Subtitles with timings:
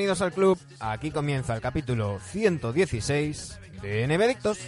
[0.00, 0.58] Bienvenidos al club.
[0.78, 4.58] Aquí comienza el capítulo 116 de Nevadictos.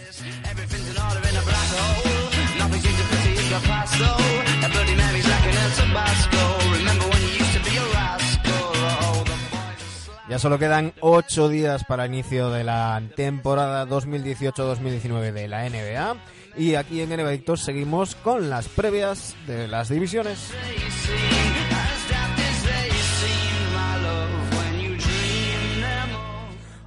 [10.29, 16.15] Ya solo quedan 8 días para el inicio de la temporada 2018-2019 de la NBA.
[16.57, 20.51] Y aquí en Nevadictos seguimos con las previas de las divisiones.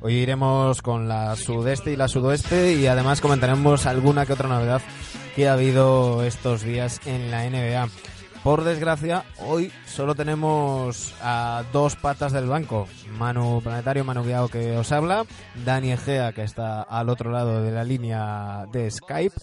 [0.06, 4.80] Hoy iremos con la sudeste y la sudoeste y además comentaremos alguna que otra novedad
[5.34, 7.88] que ha habido estos días en la NBA.
[8.44, 12.86] Por desgracia, hoy solo tenemos a dos patas del banco.
[13.18, 15.24] Manu Planetario, Manu Guiao que os habla,
[15.64, 19.34] Dani Egea que está al otro lado de la línea de Skype,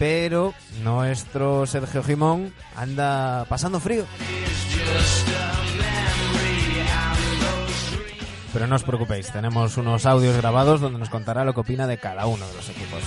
[0.00, 4.04] pero nuestro Sergio Jimón anda pasando frío.
[8.56, 11.98] Pero no os preocupéis, tenemos unos audios grabados donde nos contará lo que opina de
[11.98, 13.02] cada uno de los equipos.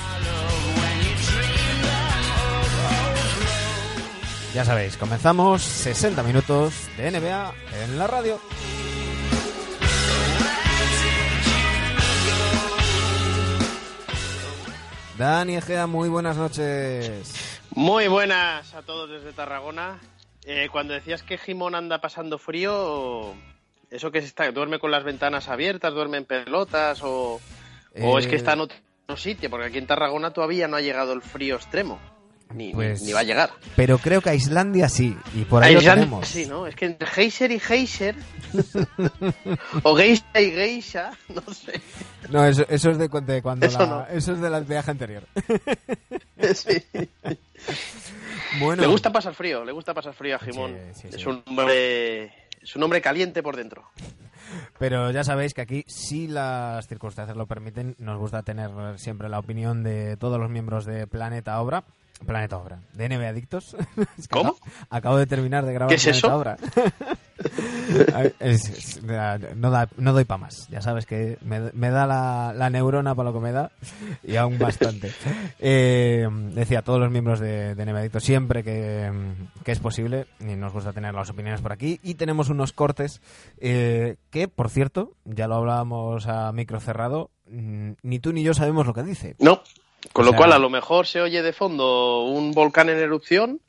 [4.53, 8.39] Ya sabéis, comenzamos 60 minutos de NBA en la radio.
[15.17, 17.59] Dani Egea, muy buenas noches.
[17.71, 19.99] Muy buenas a todos desde Tarragona.
[20.43, 23.33] Eh, cuando decías que Jimón anda pasando frío,
[23.91, 24.51] ¿eso que está?
[24.51, 25.93] ¿Duerme con las ventanas abiertas?
[25.93, 27.01] ¿Duerme en pelotas?
[27.03, 27.39] ¿O,
[28.01, 28.77] o es que Eh, está en otro
[29.17, 29.49] sitio?
[29.49, 31.99] Porque aquí en Tarragona todavía no ha llegado el frío extremo.
[32.51, 33.51] Ni, Pues- ni, ni va a llegar.
[33.75, 36.27] Pero creo que a Islandia sí, y por ahí lo Island- tenemos.
[36.27, 36.65] Sí, ¿no?
[36.65, 38.15] Es que entre Geyser y Geyser,
[39.83, 41.79] o Geisha y Geisha, no sé.
[42.29, 44.07] No, eso, eso es de, cu- de cuando Eso la- no.
[44.07, 45.23] eso es del viaje anterior.
[46.55, 46.81] Sí.
[48.61, 50.75] Bueno, Le gusta pasar frío, le gusta pasar frío a Jimón.
[50.93, 51.27] Sí, sí, Es sí.
[51.27, 52.31] un hombre...
[52.69, 53.89] Es un hombre caliente por dentro.
[54.77, 58.69] Pero ya sabéis que aquí, si las circunstancias lo permiten, nos gusta tener
[58.99, 61.83] siempre la opinión de todos los miembros de Planeta Obra.
[62.27, 63.75] Planeta Obra, de NB Adictos.
[64.29, 64.49] ¿Cómo?
[64.51, 64.59] Acabo,
[64.91, 66.35] acabo de terminar de grabar ¿Qué es Planeta eso?
[66.35, 66.57] Obra.
[68.39, 70.67] Es- es- no, da- no doy para más.
[70.69, 73.71] Ya sabes que me, me da la, la neurona para lo que me da
[74.23, 75.11] y aún bastante.
[75.59, 77.85] Eh, decía, todos los miembros de, de
[78.19, 79.11] siempre que,
[79.63, 81.99] que es posible, y nos gusta tener las opiniones por aquí.
[82.03, 83.21] Y tenemos unos cortes
[83.59, 88.53] eh, que, por cierto, ya lo hablábamos a micro cerrado, mm, ni tú ni yo
[88.53, 89.35] sabemos lo que dice.
[89.39, 89.61] No.
[90.13, 93.59] Con O lo cual, a lo mejor se oye de fondo un volcán en erupción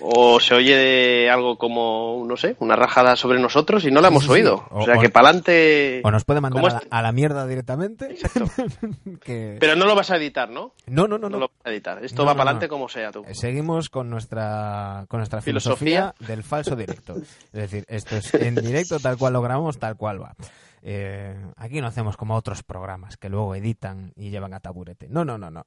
[0.00, 4.08] o se oye de algo como, no sé, una rajada sobre nosotros y no la
[4.08, 4.32] hemos sí, sí.
[4.34, 4.64] oído.
[4.70, 6.00] O- O, sea o- que para adelante...
[6.04, 6.96] O nos puede mandar ¿Cómo a la, está?
[6.98, 8.06] a la mierda directamente.
[8.12, 8.44] Exacto.
[9.24, 9.56] que...
[9.60, 10.72] Pero no lo vas a editar, ¿no?
[10.86, 11.38] No, no, no, No, no.
[11.38, 12.04] lo vas a editar.
[12.04, 13.24] Esto No, va no, para adelante como sea tú.
[13.26, 16.26] Eh, Seguimos con nuestra, con nuestra filosofía, Filosofía.
[16.34, 17.16] del falso directo.
[17.16, 20.34] Es decir, esto es en directo, tal cual lo grabamos, tal cual va.
[20.82, 25.08] Eh, aquí no hacemos como otros programas que luego editan y llevan a taburete.
[25.10, 25.66] No, no, no, no.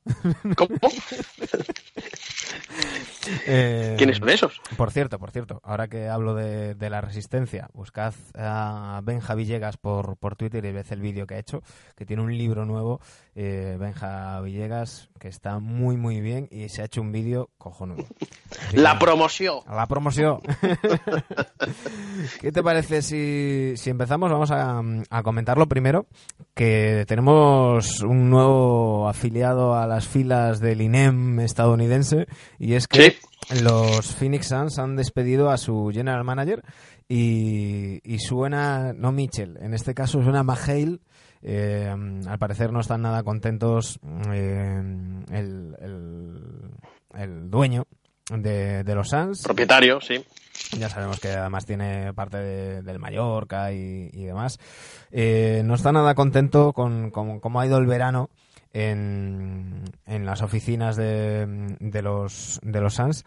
[0.55, 0.69] ¿Cómo?
[3.45, 4.61] Eh, ¿Quiénes son esos?
[4.77, 9.77] Por cierto, por cierto, ahora que hablo de, de la resistencia, buscad a Benja Villegas
[9.77, 11.61] por, por Twitter y ved el vídeo que ha hecho,
[11.95, 12.99] que tiene un libro nuevo,
[13.35, 18.05] eh, Benja Villegas, que está muy, muy bien y se ha hecho un vídeo cojonudo.
[18.67, 19.59] Así La que- promoción.
[19.69, 20.39] la promoción.
[22.41, 24.31] ¿Qué te parece si, si empezamos?
[24.31, 26.07] Vamos a, a comentarlo primero,
[26.53, 32.27] que tenemos un nuevo afiliado a las filas del INEM estadounidense
[32.59, 33.11] y es que
[33.49, 33.63] Sí.
[33.63, 36.63] los Phoenix Suns han despedido a su general manager
[37.07, 40.99] y, y suena, no Mitchell, en este caso suena Mahale.
[41.43, 41.93] Eh,
[42.27, 43.99] al parecer no están nada contentos
[44.31, 44.81] eh,
[45.31, 46.71] el, el-
[47.13, 47.85] el dueño
[48.29, 49.43] de, de los Suns.
[49.43, 50.23] Propietario, sí.
[50.77, 54.59] Ya sabemos que además tiene parte de- del Mallorca y, y demás.
[55.11, 58.29] Eh, no está nada contento con, cómo ha ido el verano
[58.73, 63.25] en, en las oficinas de, de los de los Suns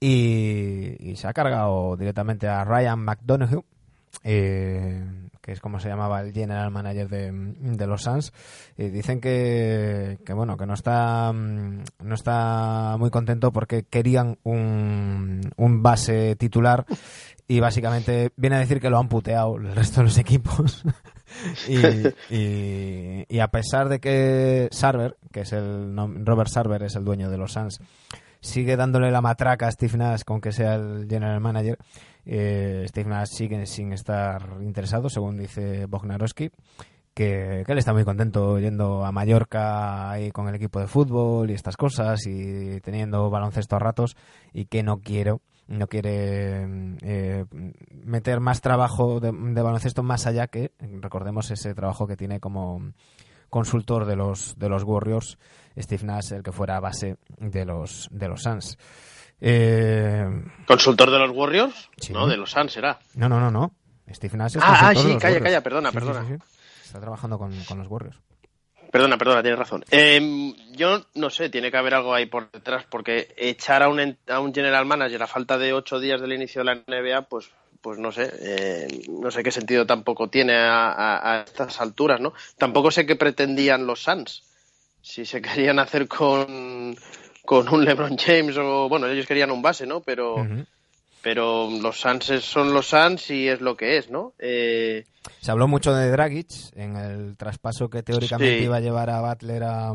[0.00, 3.64] y, se ha cargado directamente a Ryan McDonough,
[4.24, 5.04] eh,
[5.42, 8.32] que es como se llamaba el general manager de, los Suns,
[8.78, 14.38] y dicen que, que, bueno que no está mm, no está muy contento porque querían
[14.44, 16.86] un, un base titular
[17.48, 20.84] y básicamente viene a decir que lo han puteado el resto de los equipos.
[21.68, 25.94] y, y, a pesar de que Sarver, que es el
[26.24, 27.80] Robert Sarver es el dueño de los Suns,
[28.40, 31.78] sigue dándole la matraca a Steve Nash con que sea el general manager,
[32.24, 36.50] eh, Steve Nash sigue sin estar interesado, según dice Bognarowski.
[37.14, 41.76] Que, él está muy contento yendo a Mallorca con el equipo de fútbol y estas
[41.76, 44.16] cosas y teniendo baloncesto a ratos
[44.54, 46.66] y que no quiero no quiere
[47.02, 47.44] eh,
[48.04, 52.92] meter más trabajo de, baloncesto más allá que, recordemos, ese trabajo que tiene como
[53.48, 55.38] consultor de los, de los Warriors,
[55.76, 58.76] Steve Nash, el que fuera base de los, de los Suns.
[59.44, 60.24] Eh,
[60.66, 61.90] ¿Consultor de los Warriors?
[62.10, 63.00] No, de los Suns será.
[63.14, 63.74] No, no, no, no.
[64.08, 66.38] Steve Nash es Ah, ah sí, calla, calla, perdona, perdona.
[66.84, 68.16] Está trabajando con, con los Warriors.
[68.92, 69.84] Perdona, perdona, tienes razón.
[69.90, 74.18] Em, yo no sé, tiene que haber algo ahí por detrás, porque echar a un,
[74.28, 77.50] a un general manager a falta de ocho días del inicio de la NBA, pues,
[77.80, 82.34] pues no sé, eh, no sé qué sentido tampoco tiene a, estas alturas, ¿no?
[82.58, 84.44] Tampoco sé qué pretendían los Suns.
[85.00, 86.94] Si se querían hacer con,
[87.44, 90.00] con un LeBron James o, bueno, ellos querían un base, ¿no?
[90.00, 90.36] Pero
[91.22, 94.34] pero los Suns son los Suns y es lo que es, ¿no?
[94.38, 95.04] Eh...
[95.40, 99.62] Se habló mucho de Dragic en el traspaso que teóricamente iba a llevar a Butler
[99.62, 99.92] a,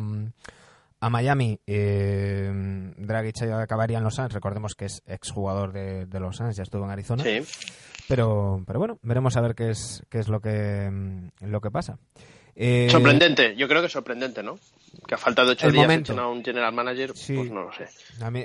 [1.00, 1.60] a Miami.
[1.68, 2.50] Eh,
[2.98, 6.86] Dragic acabaría en los Suns, recordemos que es exjugador de, de los Suns, ya estuvo
[6.86, 7.24] en Arizona.
[7.24, 7.42] Sí.
[8.08, 11.98] Pero, pero bueno, veremos a ver qué es, qué es lo que, lo que pasa.
[12.60, 14.58] Eh, sorprendente, yo creo que sorprendente, ¿no?
[15.06, 16.20] Que ha faltado ocho días momento.
[16.20, 17.88] a un general manager, pues no lo sé.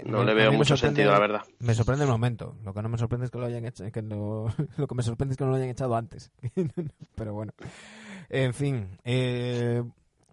[0.05, 1.41] no le veo mucho sentido, la verdad.
[1.61, 2.55] Me sorprende el momento.
[2.63, 5.03] Lo que no me sorprende es que lo hayan hecho, que no, lo que me
[5.03, 6.31] sorprende es que no lo hayan echado antes.
[7.15, 7.55] Pero bueno,
[8.29, 8.99] en fin.
[9.03, 9.83] Eh,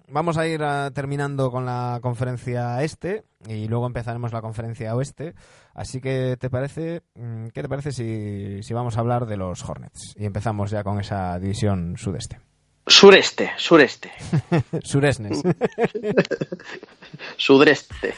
[0.09, 0.61] vamos a ir
[0.93, 5.35] terminando con la conferencia este y luego empezaremos la conferencia oeste.
[5.73, 9.63] Así que, ¿te parece, mm, qué te parece si, si vamos a hablar de los
[9.63, 10.15] Hornets?
[10.17, 12.39] Y empezamos ya con esa división sudeste.
[12.89, 14.11] Sureste, sureste.
[14.83, 15.43] Suresnes.
[17.37, 18.15] Sudreste.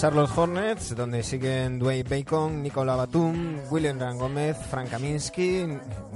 [0.00, 5.66] Charlotte Hornets, donde siguen Dwayne Bacon, Nicola Batum, William Rangómez, Frank Kaminsky,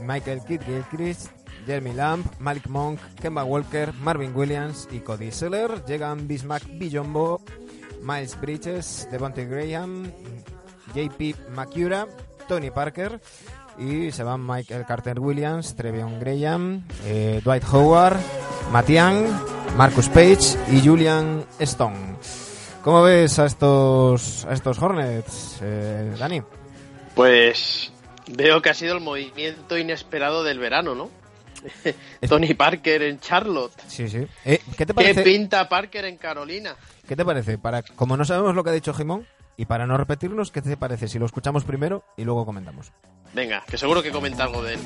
[0.03, 1.29] Michael Kidd Gilchrist,
[1.67, 5.85] Jeremy Lamb, Malik Monk, Kemba Walker, Marvin Williams y Cody Seller.
[5.85, 7.43] Llegan Bismack Bijombo,
[8.03, 10.11] Miles Bridges, Devontae Graham,
[10.95, 12.07] JP Macura,
[12.49, 13.21] Tony Parker
[13.79, 18.17] y se van Michael Carter Williams, Trevion Graham, eh, Dwight Howard,
[18.73, 19.27] Matian,
[19.77, 22.17] Marcus Page y Julian Stone.
[22.85, 26.43] ¿Cómo ves a estos, a estos Hornets, eh, Dani?
[27.15, 27.91] Pues
[28.31, 31.11] veo que ha sido el movimiento inesperado del verano, ¿no?
[32.29, 33.73] Tony Parker en Charlotte.
[33.89, 34.27] Sí, sí.
[34.45, 35.25] Eh, ¿Qué te parece?
[35.25, 36.77] ¿Qué pinta Parker en Carolina?
[37.09, 37.57] ¿Qué te parece?
[37.57, 40.77] Para, como no sabemos lo que ha dicho Jimón, y para no repetirnos, ¿qué te
[40.77, 42.93] parece si lo escuchamos primero y luego comentamos?
[43.33, 44.81] Venga, que seguro que comenta algo de él.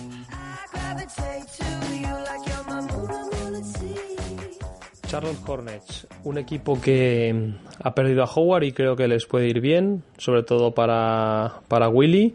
[5.09, 9.63] Charlotte Hornets, un equipo que ha perdido a Howard y creo que les puede ir
[9.63, 12.35] bien, sobre todo para, para Willy,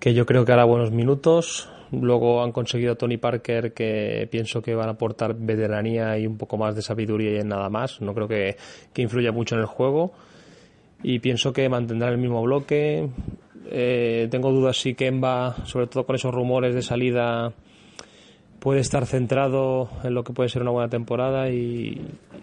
[0.00, 1.68] que yo creo que hará buenos minutos.
[1.92, 6.36] Luego han conseguido a Tony Parker, que pienso que van a aportar veteranía y un
[6.36, 8.00] poco más de sabiduría y en nada más.
[8.00, 8.56] No creo que,
[8.92, 10.12] que influya mucho en el juego.
[11.00, 13.08] Y pienso que mantendrá el mismo bloque.
[13.70, 17.52] Eh, tengo dudas si Kemba, sobre todo con esos rumores de salida
[18.64, 22.00] puede estar centrado en lo que puede ser una buena temporada y,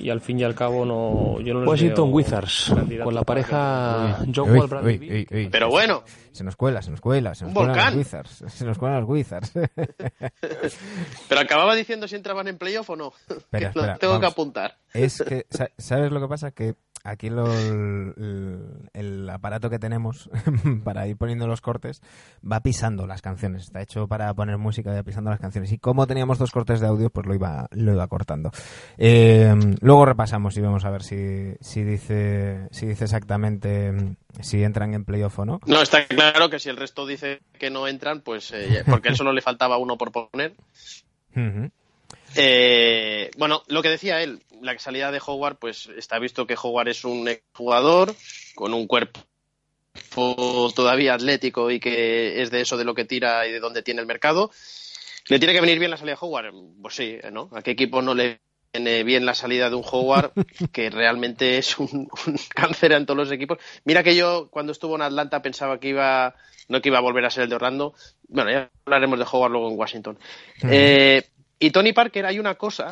[0.07, 2.71] al fin y al cabo no yo no Washington Wizards
[3.03, 6.03] con la pareja John Wall Bradley pero bueno.
[6.31, 9.09] Se nos cuela se nos cuela se nos cuelan los Wizards se nos cuelan los
[9.09, 9.51] Wizards.
[11.27, 14.77] Pero acababa diciendo si entraban en playoff o no espera, espera, tengo que apuntar.
[14.93, 15.47] Es que
[15.77, 20.29] sabes lo que pasa que aquí el, aparato que tenemos
[20.83, 22.01] para ir poniendo los cortes
[22.49, 23.63] va pisando las canciones.
[23.63, 25.71] Está hecho para poner música y pisando las canciones.
[25.71, 28.51] Y como teníamos dos cortes de audio, pues lo iba, lo iba cortando.
[28.97, 34.93] Eh, luego repasamos y vamos a ver si, si, dice, si dice exactamente si entran
[34.93, 35.59] en playoff o no.
[35.65, 39.23] No, está claro que si el resto dice que no entran, pues eh, porque eso
[39.23, 40.53] no le faltaba uno por poner.
[42.35, 46.89] Eh, bueno, lo que decía él, la salida de Howard, pues está visto que Howard
[46.89, 48.15] es un jugador
[48.55, 49.19] con un cuerpo
[50.75, 54.01] todavía atlético y que es de eso de lo que tira y de donde tiene
[54.01, 54.51] el mercado.
[55.27, 56.53] ¿Le tiene que venir bien la salida de Howard?
[56.81, 57.49] Pues sí, ¿no?
[57.53, 58.41] ¿A qué equipo no le
[58.73, 60.31] viene bien la salida de un Howard
[60.71, 62.09] que realmente es un,
[62.49, 63.57] cáncer en todos los equipos?
[63.85, 66.35] Mira que yo cuando estuvo en Atlanta pensaba que iba,
[66.67, 67.93] no que iba a volver a ser el de Orlando.
[68.27, 70.19] Bueno, ya hablaremos de Howard luego en Washington.
[70.63, 71.23] eh,
[71.59, 72.91] y Tony Parker, hay una cosa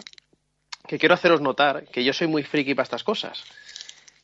[0.89, 3.43] que quiero haceros notar, que yo soy muy friki para estas cosas.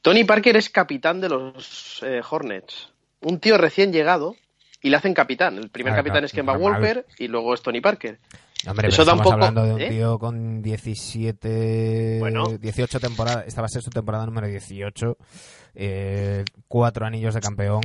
[0.01, 2.89] Tony Parker es capitán de los eh, Hornets.
[3.21, 4.35] Un tío recién llegado
[4.81, 5.59] y le hacen capitán.
[5.59, 8.17] El primer capitán es Kemba Walker y luego es Tony Parker.
[8.67, 9.33] Hombre, Eso da un poco...
[9.33, 9.89] hablando de un ¿eh?
[9.89, 12.57] tío con 17, bueno.
[12.57, 13.45] 18 temporadas.
[13.45, 15.17] Esta va a ser su temporada número 18.
[15.75, 17.81] Eh, cuatro anillos de campeón.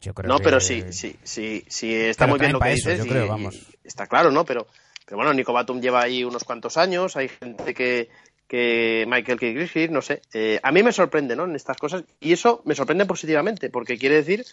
[0.00, 2.98] Yo creo no, pero sí, sí, sí, sí, está muy bien lo que dices.
[2.98, 3.66] Yo creo, vamos.
[3.84, 4.46] está claro, ¿no?
[4.46, 4.66] Pero
[5.12, 8.08] pero bueno, Nico Batum lleva ahí unos cuantos años, hay gente que,
[8.48, 9.46] que Michael K.
[9.48, 10.22] Griffith, no sé.
[10.32, 11.44] Eh, a mí me sorprende, ¿no?
[11.44, 12.04] En estas cosas.
[12.18, 14.46] Y eso me sorprende positivamente, porque quiere decir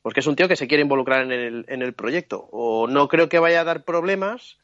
[0.00, 2.48] pues que es un tío que se quiere involucrar en el, en el proyecto.
[2.50, 4.56] O no creo que vaya a dar problemas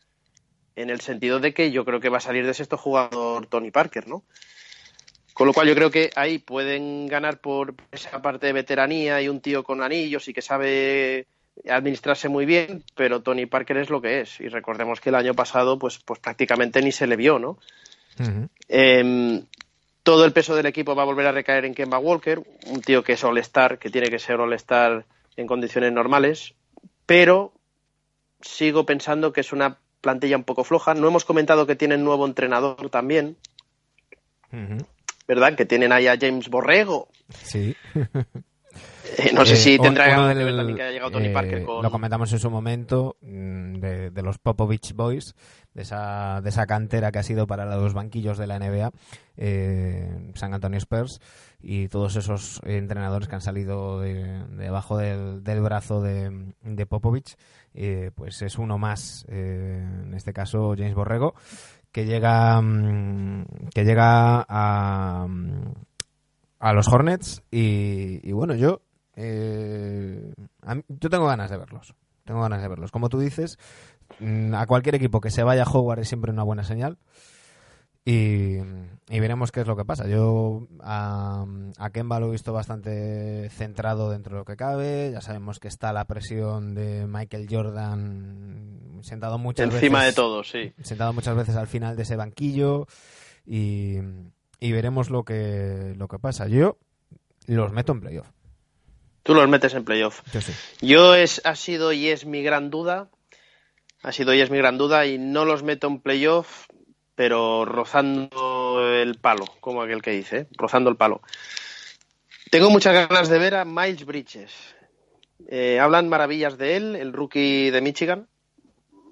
[0.75, 3.71] en el sentido de que yo creo que va a salir de sexto jugador Tony
[3.71, 4.25] Parker, ¿no?
[5.35, 9.29] Con lo cual yo creo que ahí pueden ganar por esa parte de veteranía y
[9.29, 11.27] un tío con anillos y que sabe
[11.69, 14.41] administrarse muy bien, pero Tony Parker es lo que es.
[14.41, 17.59] Y recordemos que el año pasado, pues, pues prácticamente ni se le vio, ¿no?
[18.69, 19.45] Em,
[20.03, 23.03] todo el peso del equipo va a volver a recaer en Kemba Walker, un tío
[23.03, 25.07] que es All-Star, que tiene que ser All-Star
[25.37, 26.55] en condiciones normales,
[27.07, 27.53] pero
[28.41, 30.95] sigo pensando que es una plantilla un poco floja.
[30.95, 33.37] No hemos comentado que tienen nuevo entrenador también,
[35.27, 35.57] ¿verdad?
[35.57, 37.09] Que tienen ahí a James Borrego.
[37.45, 37.77] Sí.
[39.19, 41.91] Eh, no sé si eh, tendrá que ver que haya llegado Tony Parker eh, Lo
[41.91, 45.35] comentamos en su momento mm, de, los Popovich Boys,
[45.75, 48.93] de esa, de esa cantera que ha sido para los banquillos de la NBA,
[50.35, 51.21] San Antonio Spurs,
[51.61, 57.37] y todos esos entrenadores que han salido de, debajo del, brazo de, de Popovich,
[58.15, 61.35] pues es uno más, en este caso James Borrego,
[61.93, 65.27] que llega, mm, que llega a
[66.63, 68.83] a los Hornets y, bueno, yo
[69.17, 70.33] eh,
[70.89, 71.93] yo tengo ganas de verlos.
[72.25, 72.93] Tengo ganas de verlos.
[72.93, 73.59] Como tú dices,
[74.21, 76.99] mm, a cualquier equipo que se vaya a Howard es siempre una buena señal.
[78.05, 78.59] Y,
[79.09, 80.07] veremos qué es lo que pasa.
[80.07, 81.45] Yo a,
[81.79, 85.11] a, Kemba lo he visto bastante centrado dentro de lo que cabe.
[85.13, 89.83] Ya sabemos que está la presión de Michael Jordan sentado muchas veces.
[89.83, 90.73] Encima de todo, sí.
[90.81, 92.87] Sentado muchas veces al final de ese banquillo.
[93.45, 93.99] Y,
[94.63, 96.47] y veremos lo que, lo que pasa.
[96.47, 96.79] Yo
[97.49, 98.29] los meto en playoff.
[99.25, 100.23] Tú los metes en playoff.
[100.33, 100.53] Yo sí.
[100.81, 103.11] Yo es, ha sido y es mi gran duda.
[104.05, 106.67] Ha sido y es mi gran duda y no los meto en playoff,
[107.17, 110.47] pero rozando el palo, como aquel que dice, ¿eh?
[110.53, 111.23] rozando el palo.
[112.51, 114.53] Tengo muchas ganas de ver a Miles Bridges.
[115.49, 118.29] Eh, hablan maravillas de él, el rookie de Michigan.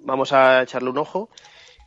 [0.03, 1.29] Vamos a echarle un ojo.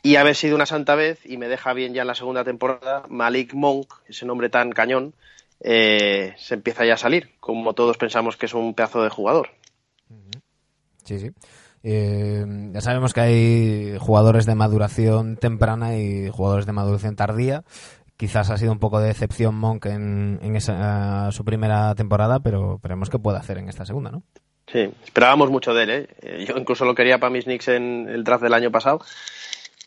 [0.06, 3.04] Y haber sido una santa vez, y me deja bien ya en la segunda temporada,
[3.08, 5.14] Malik Monk, ese nombre tan cañón,
[5.60, 9.48] eh, se empieza ya a salir, como todos pensamos que es un pedazo de jugador.
[11.04, 11.30] Sí, sí.
[11.82, 17.64] Eh, ya sabemos que hay jugadores de maduración temprana y jugadores de maduración tardía.
[18.18, 23.08] Quizás ha sido un poco de decepción Monk en, esa, su primera temporada, pero veremos
[23.08, 24.22] qué puede hacer en esta segunda, ¿no?
[24.70, 25.90] Sí, esperábamos mucho de él.
[25.90, 26.44] ¿eh?
[26.46, 29.00] Yo incluso lo quería para mis Knicks en el draft del año pasado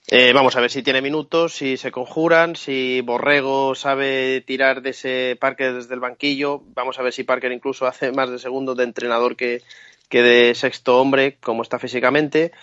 [0.10, 4.92] eh, vamos a ver si tiene minutos, si se conjuran, si Borrego sabe tirar de
[4.92, 6.64] ese Parker desde el banquillo.
[6.74, 9.62] Vamos a ver si Parker incluso hace más de segundo de entrenador que,
[10.08, 12.54] que de sexto hombre, como está físicamente.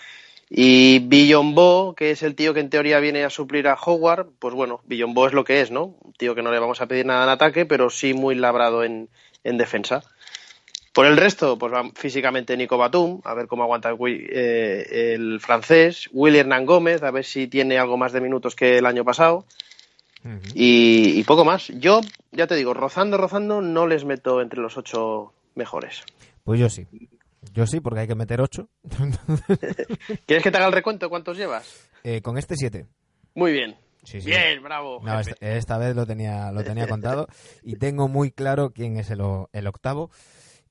[0.49, 4.55] Y Billonbo, que es el tío que en teoría viene a suplir a Howard, pues
[4.55, 5.95] bueno, Billonbo es lo que es, ¿no?
[6.01, 8.83] Un tío que no le vamos a pedir nada en ataque, pero sí muy labrado
[8.83, 9.09] en,
[9.43, 10.03] en defensa.
[10.95, 13.97] Por el resto, pues va físicamente Nico Batum, a ver cómo aguanta el,
[14.31, 16.07] eh, el francés.
[16.13, 19.43] Willy Hernán Gómez, a ver si tiene algo más de minutos que el año pasado.
[20.53, 21.67] y, poco más.
[21.67, 21.99] Yo,
[22.31, 26.01] ya te digo, rozando, rozando, no les meto entre los ocho mejores.
[26.45, 26.87] Pues yo sí.
[27.53, 28.69] Yo sí, porque hay que meter ocho.
[30.25, 31.09] ¿Quieres que te haga el recuento?
[31.09, 31.89] ¿Cuántos llevas?
[32.05, 32.85] Eh, con este siete.
[33.33, 33.75] Muy bien.
[34.23, 35.01] Bien, bravo.
[35.41, 37.27] esta, vez lo tenía, lo tenía contado
[37.63, 39.21] y tengo muy claro quién es el,
[39.51, 40.09] el octavo.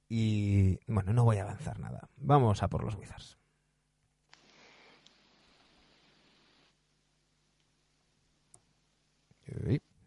[0.08, 2.08] Y bueno, no voy a avanzar nada.
[2.16, 3.38] Vamos a por los Wizards.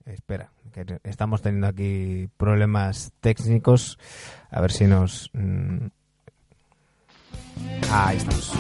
[0.06, 3.98] espera, que estamos teniendo aquí problemas técnicos.
[4.50, 5.30] A ver si nos.
[5.34, 5.88] Mm,
[7.92, 8.54] ahí estamos.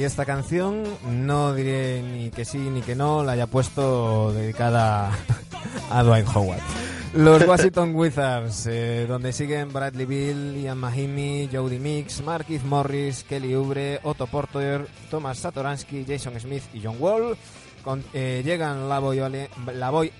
[0.00, 5.10] Y esta canción no diré ni que sí ni que no, la haya puesto dedicada
[5.90, 6.62] a Dwight Howard.
[7.12, 13.54] Los Washington Wizards, eh, donde siguen Bradley Bill, Ian Mahimi, Jody Mix, Marquis Morris, Kelly
[13.54, 17.36] Ubre, Otto Porter, Thomas Satoransky, Jason Smith y John Wall.
[18.14, 19.48] Eh, llegan Lavoy Allen,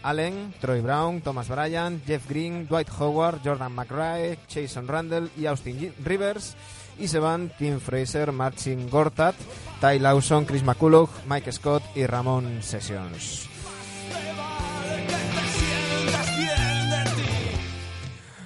[0.02, 5.94] Allen, Troy Brown, Thomas Bryan, Jeff Green, Dwight Howard, Jordan McRae, Jason Randall y Austin
[6.04, 6.54] Rivers
[7.00, 9.34] y se van Tim Fraser, Marcin Gortat,
[9.80, 13.48] Ty Lawson, Chris McCullough, Mike Scott y Ramón Sessions.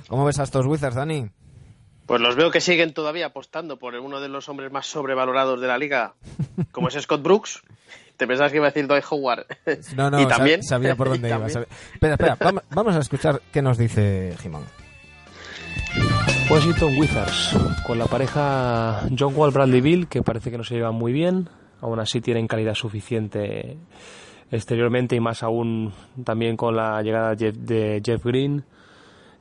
[0.08, 1.26] ¿Cómo ves a estos Wizards, Dani?
[2.06, 5.66] Pues los veo que siguen todavía apostando por uno de los hombres más sobrevalorados de
[5.66, 6.14] la liga,
[6.70, 7.62] como es Scott Brooks.
[8.16, 9.46] Te pensabas que iba a decir Dwight Howard.
[9.96, 11.46] No, no, y también, sabía por dónde iba.
[11.46, 12.38] Espera, espera,
[12.70, 14.64] vamos a escuchar qué nos dice Jimón.
[16.50, 20.94] Washington Wizards, con la pareja John Wall Bradley Bill, que parece que no se llevan
[20.94, 21.48] muy bien,
[21.80, 23.78] aún así tienen calidad suficiente
[24.50, 28.64] exteriormente y más aún también con la llegada de Jeff Green.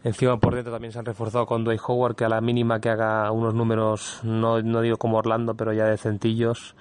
[0.03, 2.89] Encima por dentro también se han reforzado con Dwight Howard, que a la mínima que
[2.89, 6.75] haga unos números, no, no digo como Orlando, pero ya de centillos,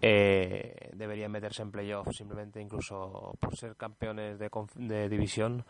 [0.00, 5.64] eh, deberían meterse en playoffs, simplemente incluso por ser campeones de, de división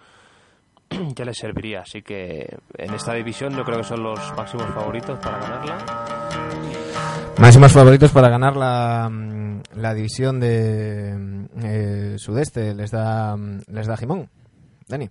[1.15, 1.81] ya les serviría.
[1.81, 5.79] Así que en esta división yo creo que son los máximos favoritos para ganarla.
[7.39, 12.75] Máximos favoritos para ganar la, mm, la división de mm, eh, sudeste.
[12.75, 14.29] Les da, mm, les da Jimón.
[14.87, 15.09] Dani.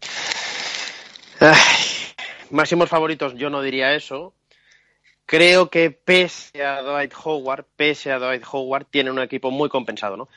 [2.52, 4.34] máximos favoritos, yo no diría eso.
[5.26, 10.17] Creo que pese a Dwight Howard, pese a Dwight Howard, tiene un equipo muy compensado,
[10.17, 10.28] ¿no?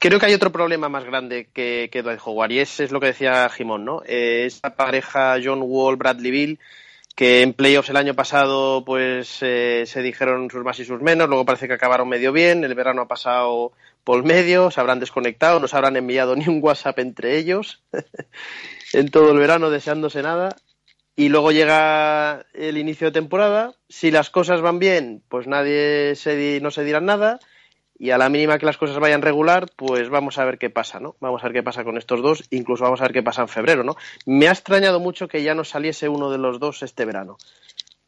[0.00, 3.00] Creo que hay otro problema más grande que, que Dwight Howard y ese es lo
[3.00, 4.02] que decía Jimón, ¿no?
[4.06, 6.60] Eh, esta pareja John Wall, Bradley Bill,
[7.16, 11.28] que en playoffs el año pasado pues eh, se dijeron sus más y sus menos,
[11.28, 13.72] luego parece que acabaron medio bien, el verano ha pasado
[14.04, 17.82] por medio, se habrán desconectado, no se habrán enviado ni un WhatsApp entre ellos
[18.92, 20.54] en todo el verano deseándose nada
[21.16, 26.60] y luego llega el inicio de temporada, si las cosas van bien, pues nadie se,
[26.60, 27.40] no se dirá nada
[27.98, 31.00] y a la mínima que las cosas vayan regular, pues vamos a ver qué pasa,
[31.00, 31.16] ¿no?
[31.20, 33.48] Vamos a ver qué pasa con estos dos, incluso vamos a ver qué pasa en
[33.48, 33.96] febrero, ¿no?
[34.24, 37.38] Me ha extrañado mucho que ya no saliese uno de los dos este verano.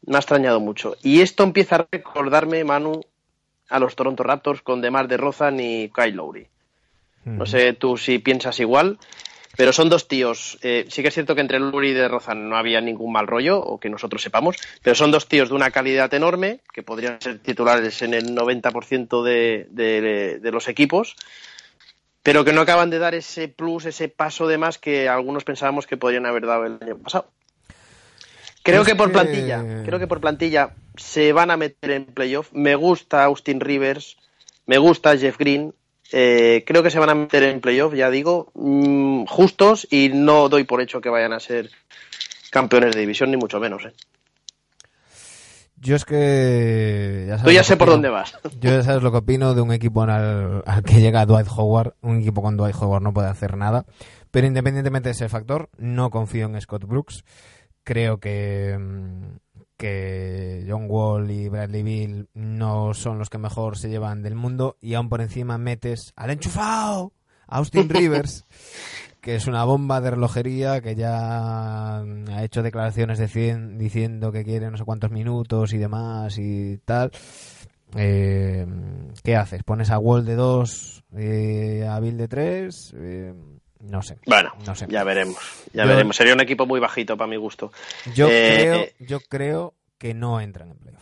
[0.05, 0.95] Me ha extrañado mucho.
[1.03, 3.01] Y esto empieza a recordarme, Manu,
[3.69, 6.47] a los Toronto Raptors con Demar de Rozan y Kyle Lowry.
[7.23, 8.97] No sé tú si piensas igual,
[9.57, 10.57] pero son dos tíos.
[10.61, 13.27] Eh, sí que es cierto que entre Luri y De Rozan no había ningún mal
[13.27, 17.21] rollo, o que nosotros sepamos, pero son dos tíos de una calidad enorme, que podrían
[17.21, 21.15] ser titulares en el 90% de, de, de los equipos,
[22.23, 25.87] pero que no acaban de dar ese plus, ese paso de más que algunos pensábamos
[25.87, 27.27] que podrían haber dado el año pasado.
[28.63, 32.49] Creo que por plantilla, creo que por plantilla se van a meter en playoff.
[32.53, 34.17] Me gusta Austin Rivers,
[34.67, 35.73] me gusta Jeff Green,
[36.11, 40.49] eh, creo que se van a meter en playoff, ya digo, mm, justos y no
[40.49, 41.69] doy por hecho que vayan a ser
[42.51, 43.85] campeones de división, ni mucho menos.
[43.85, 43.93] ¿eh?
[45.77, 47.25] Yo es que...
[47.27, 48.37] Ya Tú ya sé por dónde vas.
[48.59, 51.95] Yo ya sabes lo que opino de un equipo al, que llega Dwight Howard.
[52.01, 53.85] Un equipo con Dwight Howard no puede hacer nada.
[54.29, 57.23] Pero independientemente de ese factor, no confío en Scott Brooks.
[57.83, 59.37] Creo que mm,
[59.81, 64.77] que John Wall y Bradley Bill no son los que mejor se llevan del mundo
[64.79, 67.13] y aún por encima metes al enchufado
[67.47, 68.45] Austin Rivers
[69.21, 74.77] que es una bomba de relojería que ya ha hecho declaraciones diciendo que quiere no
[74.77, 77.09] sé cuántos minutos y demás y tal
[77.95, 78.67] eh,
[79.23, 79.63] ¿qué haces?
[79.63, 82.93] ¿pones a Wall de 2 eh, a Bill de 3?
[82.97, 83.33] Eh,
[83.81, 84.17] no sé.
[84.25, 84.87] Bueno, no sé.
[84.89, 85.37] ya veremos.
[85.73, 86.15] Ya veremos.
[86.15, 87.71] Sería un equipo muy bajito para mi gusto.
[88.13, 91.01] Yo, eh, creo, yo creo que no entran en playoff.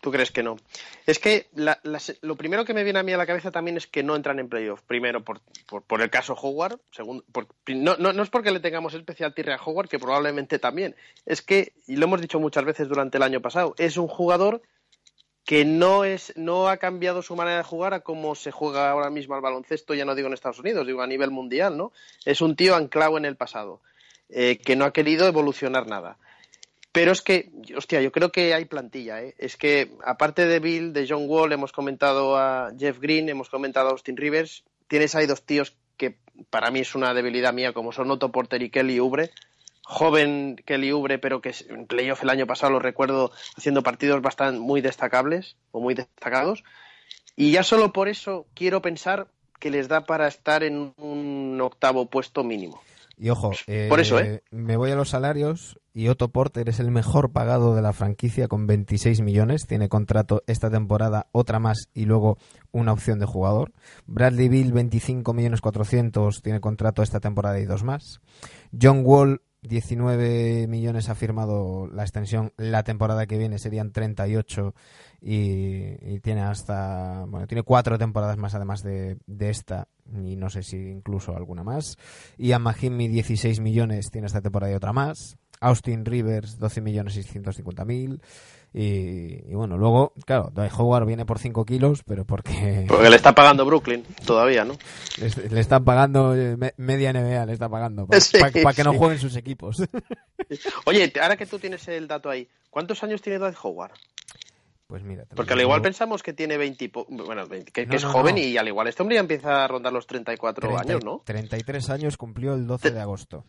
[0.00, 0.56] ¿Tú crees que no?
[1.06, 1.48] Es que
[2.20, 4.38] lo primero que me viene a mí a la cabeza también es que no entran
[4.38, 4.80] en playoff.
[4.82, 5.40] Primero, por,
[5.86, 6.78] por, el caso Howard.
[6.92, 7.24] Segundo,
[7.66, 10.94] no, no, es porque le tengamos especial tirre a Howard, que probablemente también.
[11.26, 14.62] Es que, y lo hemos dicho muchas veces durante el año pasado, es un jugador
[15.48, 19.08] que no, es, no ha cambiado su manera de jugar a cómo se juega ahora
[19.08, 21.90] mismo al baloncesto, ya no digo en Estados Unidos, digo a nivel mundial, ¿no?
[22.26, 23.80] Es un tío anclado en el pasado,
[24.28, 26.18] eh, que no ha querido evolucionar nada.
[26.92, 29.22] Pero es que, hostia, yo creo que hay plantilla.
[29.22, 29.36] ¿eh?
[29.38, 33.88] Es que, aparte de Bill, de John Wall, hemos comentado a Jeff Green, hemos comentado
[33.88, 34.64] a Austin Rivers.
[34.86, 36.18] Tienes ahí dos tíos que
[36.50, 39.30] para mí es una debilidad mía, como son Otto Porter y Kelly Ubre.
[39.90, 44.60] Joven Kelly Ubre, pero que en playoff el año pasado lo recuerdo haciendo partidos bastante
[44.60, 46.62] muy destacables o muy destacados.
[47.36, 52.04] Y ya solo por eso quiero pensar que les da para estar en un octavo
[52.04, 52.82] puesto mínimo.
[53.16, 53.50] Y ojo,
[53.88, 54.42] Por eso, ¿eh?
[54.50, 58.46] me voy a los salarios y Otto Porter es el mejor pagado de la franquicia
[58.46, 59.66] con 26 millones.
[59.66, 62.36] Tiene contrato esta temporada, otra más y luego
[62.70, 63.72] una opción de jugador.
[64.06, 68.20] Bradley Bill, 25 millones 400, tiene contrato esta temporada y dos más.
[68.80, 72.52] John Wall, 19 millones ha firmado la extensión.
[72.56, 74.74] La temporada que viene serían 38
[75.20, 80.76] y, tiene hasta, bueno, tiene cuatro temporadas más además de, esta y no sé si
[80.76, 81.96] incluso alguna más.
[82.36, 85.36] Y a Mahimi 16 millones tiene esta temporada y otra más.
[85.60, 88.22] Austin Rivers 12 millones 650 mil.
[88.74, 92.84] Y, bueno, luego, claro, Dwight Howard viene por 5 kilos, pero porque...
[92.88, 94.74] Porque le está pagando Brooklyn todavía, ¿no?
[95.50, 99.82] Le, está pagando, eh, media NBA le está pagando, para, que no jueguen sus equipos.
[100.84, 103.92] Oye, ahora que tú tienes el dato ahí, ¿cuántos años tiene Dwight Howard?
[104.86, 105.26] Pues mira.
[105.34, 109.02] Porque al igual pensamos que tiene 20, bueno, que, es joven y al igual este
[109.02, 111.22] hombre ya empieza a rondar los 34 años, ¿no?
[111.26, 113.44] 33 años cumplió el 12 de agosto.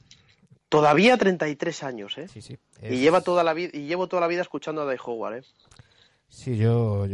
[0.70, 2.28] Todavía 33 años, ¿eh?
[2.28, 2.58] Sí, sí.
[2.82, 5.44] Y lleva toda la vida y llevo toda la vida escuchando a Dave Howard, ¿eh?
[6.30, 7.08] Sí, yo,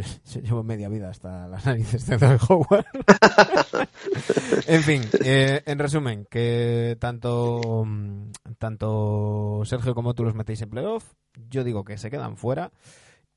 [0.44, 2.86] llevo media vida hasta las narices de Howard.
[4.68, 7.86] en fin, eh, en resumen, que tanto,
[8.60, 11.14] tanto Sergio como tú los metéis en playoff,
[11.50, 12.72] yo digo que se quedan fuera.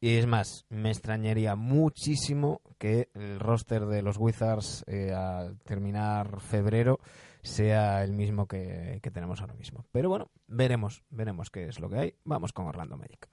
[0.01, 6.41] Y es más, me extrañaría muchísimo que el roster de los Wizards eh, al terminar
[6.41, 7.01] febrero
[7.49, 9.85] sea el mismo que, que tenemos ahora mismo.
[9.93, 12.15] Pero bueno, veremos, veremos qué es lo que hay.
[12.25, 13.29] Vamos con Orlando Magic.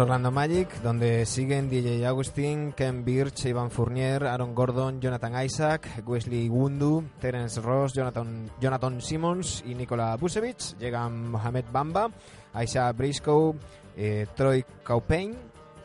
[0.00, 6.48] Orlando Magic, donde siguen DJ Agustín, Ken Birch, Ivan Fournier, Aaron Gordon, Jonathan Isaac, Wesley
[6.48, 10.76] Wundu, Terence Ross, Jonathan, Jonathan Simmons y Nikola Busevich.
[10.78, 12.10] Llegan Mohamed Bamba,
[12.52, 13.54] Aisha Briscoe,
[13.96, 15.36] eh, Troy Caupain,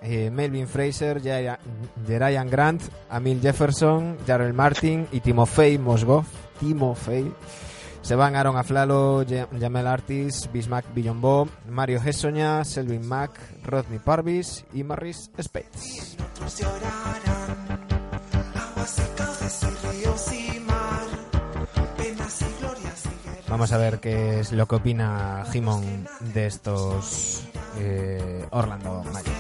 [0.01, 6.25] eh, Melvin Fraser, Jerian Grant, Amil Jefferson, Jarrell Martin y Timofey Mosgov.
[6.60, 7.32] Timofey.
[8.06, 9.26] Se van Aaron Aflalo,
[9.60, 13.32] Jamel Artis, Bismack Billonbo, Mario Hessoña, Selvin Mack,
[13.63, 16.15] Rodney Parvis y Morris Spates.
[23.48, 27.44] Vamos a ver qué es lo que opina Jimón de estos
[27.80, 29.34] eh, Orlando Magic.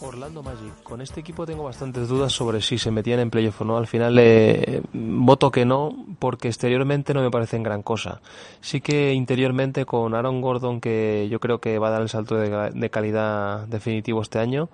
[0.00, 0.82] Orlando Magic.
[0.82, 3.76] Con este equipo tengo bastantes dudas sobre si se metían en playoff o no.
[3.76, 8.20] Al final eh, voto que no, porque exteriormente no me parecen gran cosa.
[8.60, 12.36] Sí que interiormente con Aaron Gordon, que yo creo que va a dar el salto
[12.36, 14.68] de, calidad definitivo este año.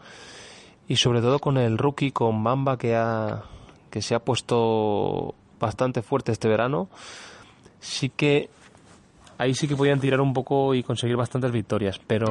[0.88, 3.42] Y sobre todo con el rookie, con Mamba, que, ha,
[3.90, 6.88] que se ha puesto bastante fuerte este verano.
[7.80, 8.48] Sí que
[9.38, 12.26] ahí sí que podían tirar un poco y conseguir bastantes victorias, pero,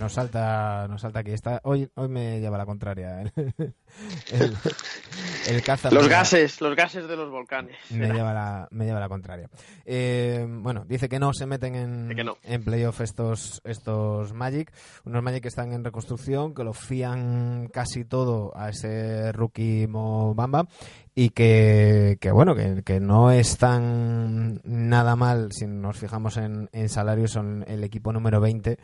[0.00, 1.32] nos salta, nos salta aquí.
[1.32, 3.20] Está, hoy, hoy me lleva la contraria.
[5.46, 7.76] El, caza los gases, los gases de los volcanes.
[7.90, 9.50] Me lleva la, me lleva la contraria.
[9.84, 14.72] Eh, bueno, dice que no se meten en, en playoff estos, estos Magic.
[15.04, 20.34] Unos Magic que están en reconstrucción, que lo fían casi todo a ese rookie Mo
[20.34, 20.66] Bamba
[21.14, 26.88] y que, que bueno, que, que, no están nada mal si nos fijamos en, en
[26.88, 28.78] salarios, son el equipo número 20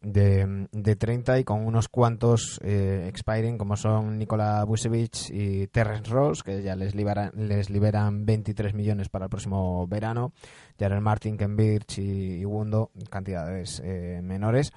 [0.00, 6.10] de, de 30 y con unos cuantos eh, expiring como son Nikola Vucevic y Terrence
[6.10, 10.32] Ross, que ya les, liberan, les liberan 23 millones para el próximo verano,
[10.78, 14.72] Jared Martin, Ken Birch y, y Wundo, cantidades eh, menores.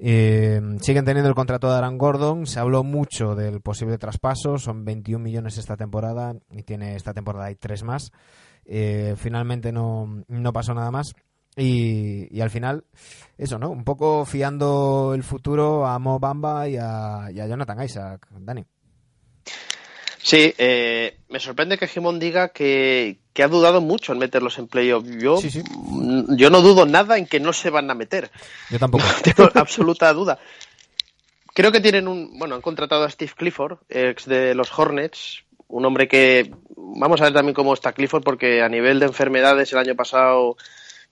[0.00, 2.46] Eh, siguen teniendo el contrato de Aaron Gordon.
[2.46, 4.58] Se habló mucho del posible traspaso.
[4.58, 8.12] Son 21 millones esta temporada y tiene esta temporada hay tres más.
[8.64, 11.14] Eh, finalmente no, no pasó nada más.
[11.58, 12.84] Y, y, al final,
[13.36, 13.68] eso, ¿no?
[13.70, 18.26] Un poco fiando el futuro a Mo Bamba y a, y a Jonathan Isaac.
[18.30, 18.64] Dani.
[20.22, 24.68] Sí, eh, me sorprende que Jimón diga que, que, ha dudado mucho en meterlos en
[24.68, 25.04] playoff.
[25.06, 25.62] Yo, sí, sí.
[26.36, 28.30] yo no dudo nada en que no se van a meter.
[28.70, 29.04] Yo tampoco.
[29.04, 30.38] No tengo absoluta duda.
[31.54, 32.38] Creo que tienen un.
[32.38, 36.52] Bueno, han contratado a Steve Clifford, ex de los Hornets, un hombre que.
[36.76, 40.56] Vamos a ver también cómo está Clifford, porque a nivel de enfermedades el año pasado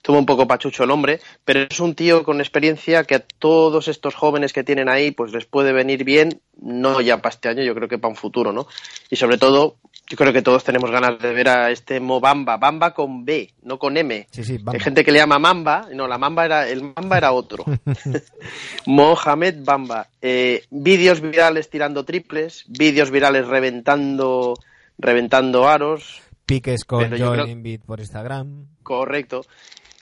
[0.01, 3.87] tuvo un poco pachucho el hombre, pero es un tío con experiencia que a todos
[3.87, 7.63] estos jóvenes que tienen ahí, pues les puede venir bien, no ya para este año,
[7.63, 8.67] yo creo que para un futuro, ¿no?
[9.09, 9.77] Y sobre todo,
[10.09, 13.77] yo creo que todos tenemos ganas de ver a este Mobamba, Bamba con B, no
[13.77, 14.27] con M.
[14.31, 17.33] Sí, sí, Hay gente que le llama Mamba, no, la Mamba era, el Mamba era
[17.33, 17.65] otro.
[18.85, 20.07] Mohamed Bamba.
[20.21, 24.53] Eh, vídeos virales tirando triples, vídeos virales reventando,
[24.97, 26.21] reventando aros.
[26.45, 28.67] Piques con Joel Embiid por Instagram.
[28.83, 29.45] Correcto.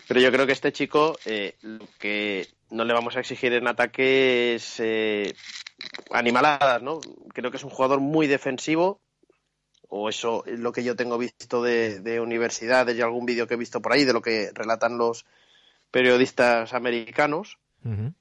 [0.08, 3.68] Pero yo creo que este chico, eh, lo que no le vamos a exigir en
[3.68, 5.36] ataque es eh,
[6.12, 7.00] animaladas, ¿no?
[7.34, 9.02] Creo que es un jugador muy defensivo,
[9.90, 13.56] o eso es lo que yo tengo visto de, de universidades y algún vídeo que
[13.56, 15.26] he visto por ahí, de lo que relatan los
[15.90, 17.58] periodistas americanos.
[17.84, 18.14] Uh -huh.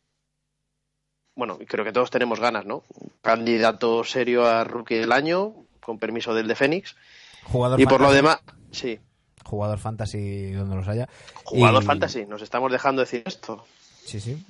[1.36, 2.84] Bueno, creo que todos tenemos ganas, ¿no?
[3.20, 6.94] Candidato serio a rookie del año, con permiso del de Fénix.
[7.42, 9.00] Jugador y por lo demás, sí
[9.44, 11.08] jugador fantasy donde los haya.
[11.44, 11.86] Jugador y...
[11.86, 13.64] fantasy, nos estamos dejando decir esto.
[14.04, 14.44] Sí, sí.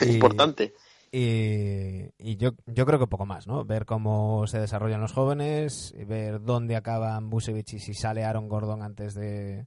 [0.08, 0.74] Importante.
[1.12, 3.64] Y, y, yo, yo creo que poco más, ¿no?
[3.64, 8.82] Ver cómo se desarrollan los jóvenes, ver dónde acaban Busevich y si sale Aaron Gordon
[8.82, 9.66] antes de,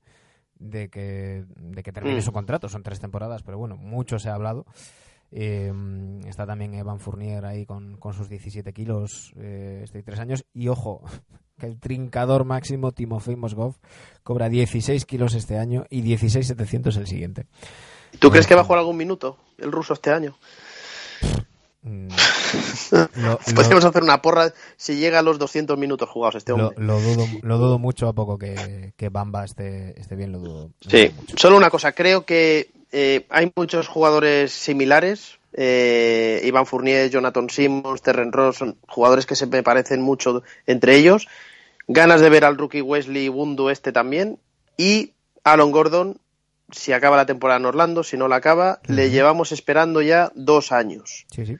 [0.56, 2.24] de, que, de que termine mm.
[2.24, 2.70] su contrato.
[2.70, 4.66] Son tres temporadas, pero bueno, mucho se ha hablado.
[5.32, 5.72] Eh,
[6.28, 10.46] está también Evan Fournier ahí con, con sus 17 kilos, eh, este tres años.
[10.54, 11.04] Y ojo,
[11.60, 13.76] que el trincador máximo Timofey Mosgov
[14.24, 17.46] cobra 16 kilos este año y 16.700 el siguiente.
[18.18, 20.36] ¿Tú crees que va a jugar algún minuto el ruso este año?
[21.82, 22.10] Mm,
[23.16, 26.76] lo, Podríamos hacer una porra si llega a los 200 minutos jugados este hombre.
[26.78, 30.40] Lo, lo dudo, lo dudo mucho a poco que, que Bamba esté, esté, bien, lo
[30.40, 30.72] dudo.
[30.82, 35.39] Sí, dudo solo una cosa, creo que eh, hay muchos jugadores similares.
[35.54, 40.96] Eh, Iván Fournier, Jonathan Simmons, Terren Ross, son jugadores que se me parecen mucho entre
[40.96, 41.28] ellos.
[41.88, 44.40] Ganas de ver al rookie Wesley Bundu este también.
[44.78, 46.20] Y Alon Gordon,
[46.72, 50.72] si acaba la temporada en Orlando, si no la acaba, le llevamos esperando ya dos
[50.72, 51.26] años.
[51.32, 51.54] Sí, sí.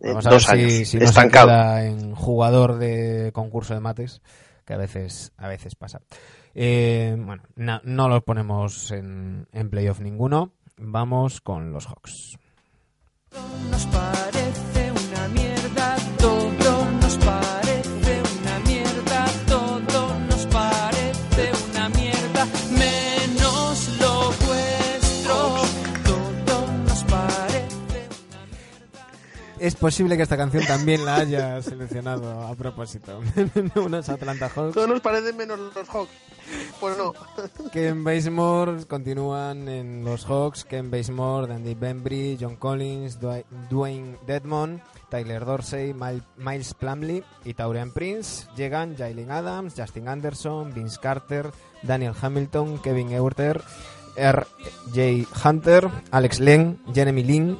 [0.00, 0.88] Eh, Vamos a dos ver si, años.
[0.88, 1.48] si no estancado.
[1.48, 4.22] se queda en jugador de concurso de mates,
[4.66, 6.00] que a veces, a veces pasa.
[6.56, 10.52] Eh, bueno, no, no, los ponemos en, en playoff ninguno.
[10.76, 12.36] Vamos con los Hawks.
[13.70, 14.43] Nos parece
[29.64, 33.18] Es posible que esta canción también la haya seleccionado a propósito.
[33.76, 34.74] Unos Atlanta Hawks.
[34.74, 36.10] Todo nos parece menos los Hawks.
[36.78, 37.14] Pues no.
[37.72, 40.66] Ken Basemore continúan en los Hawks.
[40.66, 43.18] Ken Basemore, Dandy Bembry, John Collins,
[43.70, 48.46] Dwayne Dedmon, Tyler Dorsey, Miles Plumley y Taurean Prince.
[48.56, 51.50] Llegan Jalen Adams, Justin Anderson, Vince Carter,
[51.82, 53.62] Daniel Hamilton, Kevin Eurter,
[54.14, 55.26] R.J.
[55.42, 57.58] Hunter, Alex Len, Jeremy Lin,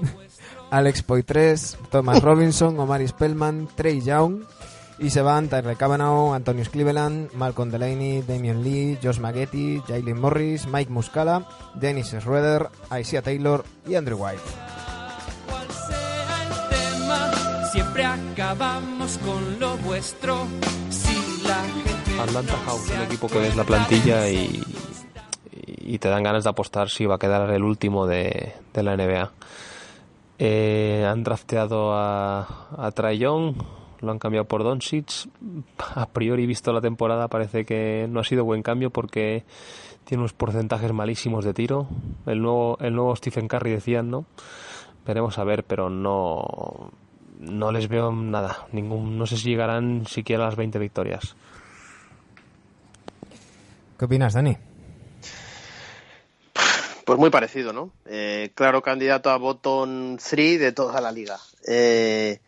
[0.71, 4.43] Alex Poitres, Thomas Robinson, Omar Spellman, Trey Young.
[4.99, 10.69] Y se van Tyler Cavanaugh, Antonius Cleveland, Malcolm Delaney, Damian Lee, Josh Maggetti, Jalen Morris,
[10.69, 14.41] Mike Muscala, Dennis Schroeder, Isaiah Taylor y Andrew White.
[15.49, 20.47] Cual sea el tema, siempre acabamos con lo vuestro.
[20.91, 24.63] Si la gente Atlanta Hawks, un equipo que ves la plantilla y,
[25.51, 28.97] y te dan ganas de apostar si va a quedar el último de, de la
[28.97, 29.31] NBA.
[30.39, 32.41] Eh, han drafteado a,
[32.77, 32.91] a
[34.01, 35.29] lo han cambiado por Doncic.
[35.95, 39.45] A priori, visto la temporada, parece que no ha sido buen cambio porque
[40.05, 41.89] tiene unos porcentajes malísimos de tiro.
[42.27, 44.27] El nuevo, el nuevo Stephen Curry decían, ¿no?
[45.07, 46.91] Veremos a ver, pero no,
[47.41, 48.67] no les veo nada.
[48.73, 51.37] Ningún, no sé si llegarán siquiera a las 20 victorias.
[53.99, 54.57] ¿Qué opinas, Dani?
[57.05, 57.93] Pues muy parecido, ¿no?
[58.07, 61.39] Eh, claro candidato a bottom 3 de toda la liga.
[61.67, 62.41] Eh,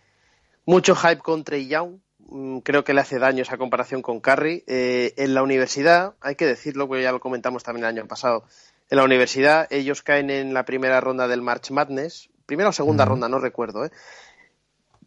[0.64, 1.98] mucho hype con Trey Young.
[2.28, 4.64] Mm, Creo que le hace daño esa comparación con Curry.
[4.66, 8.44] Eh, en la universidad, hay que decirlo, porque ya lo comentamos también el año pasado.
[8.88, 12.30] En la universidad, ellos caen en la primera ronda del March Madness.
[12.46, 13.90] Primera o segunda ronda, no recuerdo, ¿eh?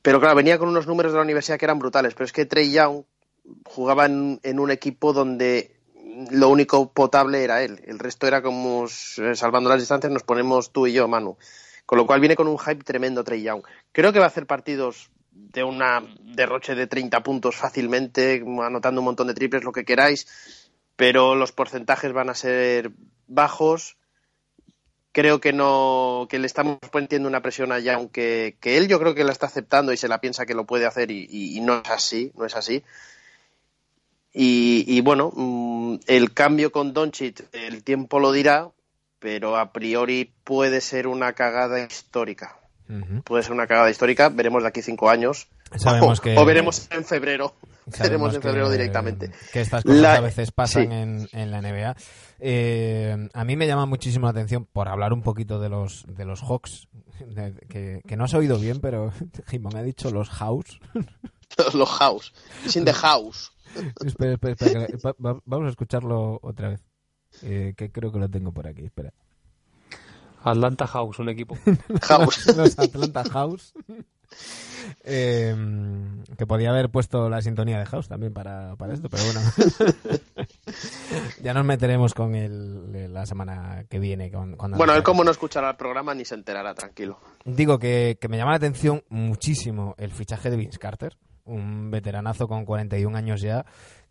[0.02, 2.14] Pero claro, venía con unos números de la universidad que eran brutales.
[2.14, 3.04] Pero es que Trey Young
[3.66, 5.79] jugaba en, en un equipo donde
[6.32, 7.82] lo único potable era él.
[7.86, 11.38] El resto era como, eh, salvando las distancias, nos ponemos tú y yo, Manu.
[11.86, 13.64] Con lo cual viene con un hype tremendo Trey Young.
[13.92, 19.06] Creo que va a hacer partidos de una derroche de 30 puntos fácilmente, anotando un
[19.06, 20.28] montón de triples, lo que queráis,
[20.96, 22.92] pero los porcentajes van a ser
[23.28, 23.98] bajos.
[25.12, 29.16] Creo que no, que le estamos poniendo una presión a Young que, él yo creo
[29.16, 31.90] que la está aceptando y se la piensa que lo puede hacer y no es
[31.90, 32.84] así, no es así.
[34.34, 38.70] Y, y bueno, mm, el cambio con Doncic, el tiempo lo dirá,
[39.20, 42.56] pero a priori puede ser una cagada histórica.
[43.24, 45.48] Puede ser una cagada histórica, veremos de aquí cinco años.
[45.76, 47.54] Sabemos o, que- o veremos en febrero.
[48.00, 49.32] Veremos en que- febrero directamente.
[49.54, 50.94] Que estas cosas La- a veces pasan sí.
[50.94, 51.96] en, en la NBA.
[52.40, 56.26] Eh, a mí me llama muchísimo la atención, por hablar un poquito de los, de
[56.26, 56.88] los Hawks,
[57.20, 59.12] de- que, que no has oído bien, pero
[59.50, 60.80] Jimón ha dicho los House.
[61.74, 62.32] Los house.
[62.64, 63.52] It's in the house.
[64.06, 66.84] Espera, espera, espera, que- va- va- vamos a escucharlo otra vez.
[67.44, 69.14] Eh, que creo que lo tengo por aquí, espera.
[70.44, 71.58] Atlanta House, un equipo.
[72.04, 72.48] House.
[72.58, 73.74] los Atlanta House.
[75.04, 75.56] Eh,
[76.38, 79.42] que podía haber puesto la sintonía de House también para, para esto, pero bueno.
[81.44, 84.32] ya nos meteremos con el, la semana que viene.
[84.32, 87.20] Con, cuando Bueno, él como no escuchará el programa ni se enterará, tranquilo.
[87.46, 91.18] Digo que, que me llama la atención muchísimo el fichaje de Vince Carter,
[91.50, 93.66] un veteranazo con 41 años ya.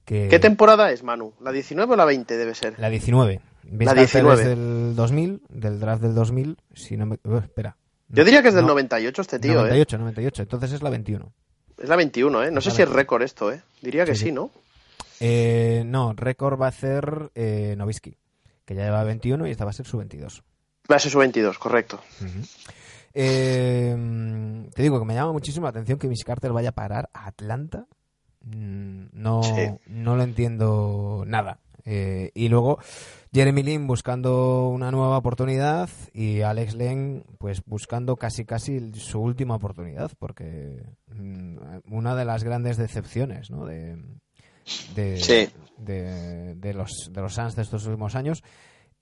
[0.05, 1.35] Que ¿Qué temporada es, Manu?
[1.41, 2.79] ¿La 19 o la 20 debe ser?
[2.79, 3.41] La 19.
[3.65, 4.43] Vince La Carter 19.
[4.43, 6.57] es del 2000, del draft del 2000.
[6.75, 7.19] Si no me...
[7.25, 7.77] uh, espera.
[8.09, 9.69] Yo diría que es del No, 98 este tío, ¿eh?
[9.69, 10.43] 98, 98.
[10.43, 11.31] Entonces es la 21.
[11.77, 12.51] Es la 21, ¿eh?
[12.51, 12.97] No sé si es 21.
[12.97, 13.61] récord esto, ¿eh?
[13.83, 14.33] Diría que Sí, sí, sí.
[14.33, 14.51] ¿no?
[15.21, 18.17] Eh, no, récord va a ser eh, Novisky,
[18.65, 20.43] que ya lleva 21 y esta va a ser su 22.
[20.91, 22.01] Va a ser su 22, correcto.
[22.21, 22.47] Ujú.
[23.21, 27.11] Eh, te digo que me llama muchísimo la atención que Miss Carter vaya a parar
[27.13, 27.87] a Atlanta.
[28.45, 29.53] Mm, No, Sí.
[29.89, 31.59] no lo entiendo nada.
[31.85, 32.79] Eh, y luego
[33.33, 39.57] Jeremy Lin buscando una nueva oportunidad y Alex Len pues buscando casi casi su última
[39.57, 41.57] oportunidad porque mm,
[41.91, 43.65] una de las grandes decepciones ¿no?
[43.65, 43.97] de,
[44.95, 45.49] de, Sí.
[45.79, 48.43] de, de los de los Suns de estos últimos años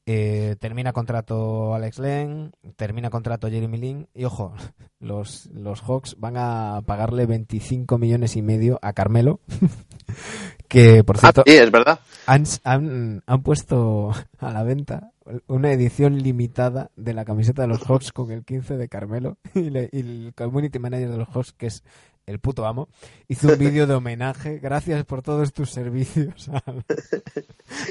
[0.06, 4.54] eh, termina contrato Alex Len, termina contrato Jeremy Lin y ojo,
[5.00, 9.40] los, los Hawks van a pagarle 25 millones y medio a Carmelo,
[10.68, 12.00] que por Ah, cierto sí, es verdad.
[12.26, 15.12] han, han, han puesto a la venta
[15.48, 19.70] una edición limitada de la camiseta de los Hawks con el 15 de Carmelo y,
[19.70, 21.82] le- y el community manager de los Hawks, que es
[22.26, 22.88] el puto amo,
[23.28, 24.58] hizo un vídeo de homenaje.
[24.58, 26.84] Gracias por todos tus servicios a, la-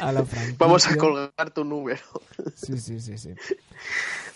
[0.02, 0.56] a la franquicia.
[0.60, 2.02] Vamos a colgar tu número.
[2.56, 3.34] Sí, sí, sí, sí.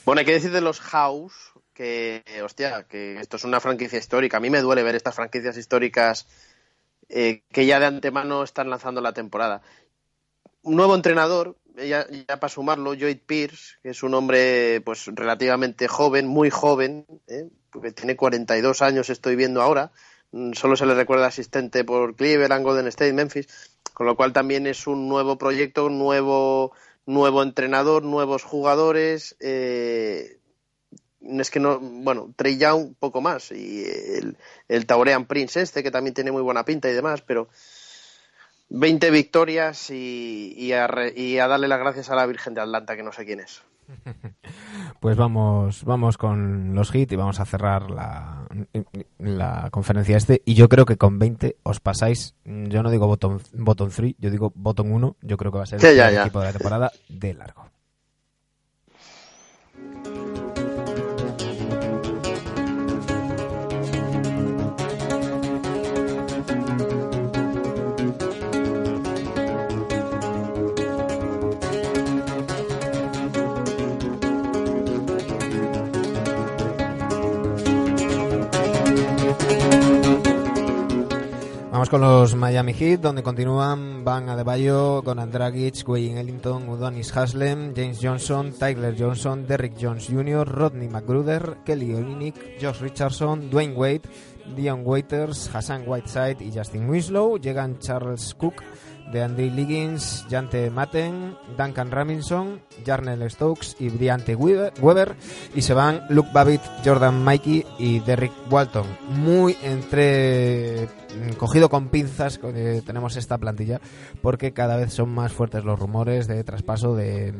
[0.05, 1.33] Bueno, hay que decir de los House
[1.73, 4.38] que, hostia, que esto es una franquicia histórica.
[4.38, 6.27] A mí me duele ver estas franquicias históricas
[7.09, 9.62] eh, que ya de antemano están lanzando la temporada.
[10.62, 15.88] Un nuevo entrenador, ya, ya para sumarlo, Lloyd Pierce, que es un hombre pues relativamente
[15.88, 17.47] joven, muy joven, ¿eh?
[17.71, 19.91] Porque tiene 42 años, estoy viendo ahora.
[20.32, 23.47] Mm, Solo se le recuerda asistente por Cleveland, Golden State, Memphis,
[23.93, 26.73] con lo cual también es un nuevo proyecto, un nuevo
[27.05, 29.36] nuevo entrenador, nuevos jugadores.
[29.39, 30.38] eh,
[31.21, 35.91] es que no, bueno, Trey Young poco más y el, el Taurean Prince este que
[35.91, 37.49] también tiene muy buena pinta y demás, pero
[38.69, 42.95] 20 victorias y, y, a, y a darle las gracias a la Virgen de Atlanta
[42.95, 43.62] que no sé quién es.
[44.99, 48.45] Pues vamos, vamos con los hits y vamos a cerrar la,
[49.17, 50.41] la conferencia este.
[50.45, 54.29] Y yo creo que con 20 os pasáis, yo no digo bottom, bottom 3, yo
[54.29, 55.15] digo bottom 1.
[55.21, 56.21] Yo creo que va a ser Sí, el ya, peor ya.
[56.23, 57.65] equipo de la temporada de largo.
[81.79, 87.73] Vamos con los Miami Heat, donde continúan Van Adebayo, Goran Dragic, Wayne Ellington, Udonis Haslem,
[87.73, 94.01] James Johnson, Tyler Johnson, Derrick Jones Jr., Rodney McGruder, Kelly Olynyk, Josh Richardson, Dwayne Wade,
[94.57, 97.38] Dion Waiters, Hassan Whiteside y Justin Winslow.
[97.38, 98.61] Llegan Charles Cook,
[99.12, 105.16] de Andy Liggins, Jante Matten, Duncan Robinson, Jarnell Stokes y Briante Weber.
[105.55, 108.86] Y se van Luke Babbitt, Jordan Mikey y Derrick Walton.
[109.10, 113.82] Muy entre mm, cogido con pinzas eh, tenemos esta plantilla
[114.22, 117.34] porque cada vez son más fuertes los rumores de traspaso de,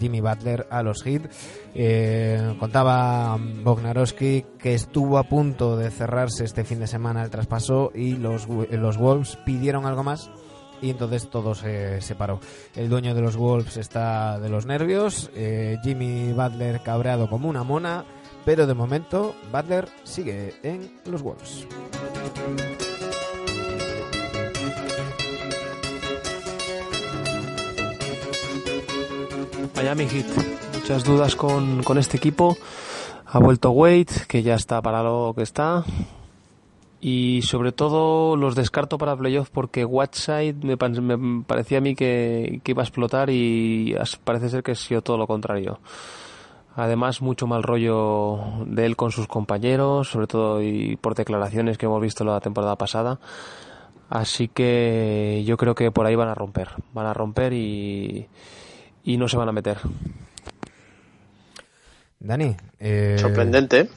[0.00, 1.30] Jimmy Butler a los Heat.
[1.74, 7.92] Eh, contaba Bognarowski que estuvo a punto de cerrarse este fin de semana el traspaso
[7.94, 10.30] y los, los Wolves pidieron algo más
[10.80, 12.40] y entonces todo se separó.
[12.74, 17.62] El dueño de los Wolves está de los nervios, eh, Jimmy Butler cabreado como una
[17.62, 18.04] mona,
[18.44, 21.66] pero de momento Butler sigue en los Wolves.
[29.74, 30.26] Miami Heat,
[30.74, 32.56] muchas dudas con, con este equipo.
[33.26, 35.84] Ha vuelto Wade, que ya está para lo que está
[37.06, 42.62] y sobre todo los descarto para playoff porque Whiteside me, me parecía a mí que,
[42.64, 43.94] iba a explotar y
[44.24, 45.80] parece ser que ha sido todo lo contrario.
[46.74, 51.84] Además, mucho mal rollo de él con sus compañeros, sobre todo y por declaraciones que
[51.84, 53.20] hemos visto la temporada pasada.
[54.08, 58.26] Así que yo creo que por ahí van a romper, van a romper y,
[59.02, 59.76] y no se van a meter.
[62.18, 63.16] Dani, eh...
[63.18, 63.90] sorprendente.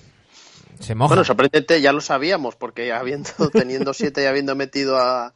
[1.09, 5.33] Bueno, sorprendente, ya lo sabíamos, porque habiendo teniendo siete y habiendo metido a,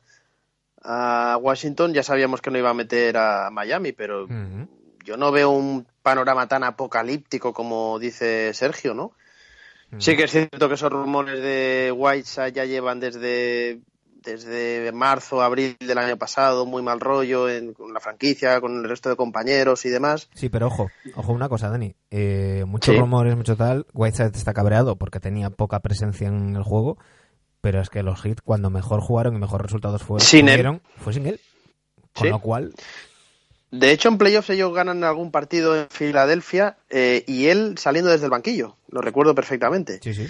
[0.84, 4.28] a Washington, ya sabíamos que no iba a meter a Miami, pero
[5.04, 9.14] yo no veo un panorama tan apocalíptico como dice Sergio, ¿no?
[9.98, 13.82] Sí que es cierto que esos rumores de Whiteside ya llevan desde
[14.24, 18.90] desde marzo, abril del año pasado, muy mal rollo en, con la franquicia, con el
[18.90, 20.30] resto de compañeros y demás.
[20.34, 21.96] Sí, pero ojo, ojo una cosa, Dani.
[22.12, 23.86] Eh, muchos rumores, mucho tal.
[23.94, 26.98] Whiteside está cabreado porque tenía poca presencia en el juego,
[27.62, 30.82] pero es que los hits, cuando mejor jugaron y mejor resultados fueron, sin él.
[30.98, 31.40] fue sin él.
[32.14, 32.74] Con lo cual.
[33.72, 38.26] De hecho, en playoffs ellos ganan algún partido en Filadelfia eh, y él saliendo desde
[38.26, 38.76] el banquillo.
[38.90, 40.00] Lo recuerdo perfectamente.
[40.04, 40.28] Sí, sí.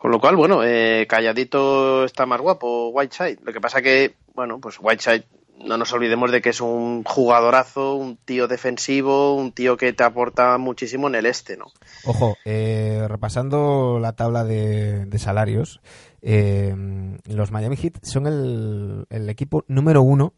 [0.00, 3.40] Con lo cual, bueno, eh, calladito está más guapo Whiteside.
[3.44, 5.26] Lo que pasa que, bueno, pues Whiteside,
[5.58, 10.02] no nos olvidemos de que es un jugadorazo, un tío defensivo, un tío que te
[10.02, 11.66] aporta muchísimo en el este, ¿no?
[12.06, 15.82] Ojo, eh, repasando la tabla de, salarios,
[16.22, 16.74] eh,
[17.26, 20.32] los Miami Heat son el, equipo número uno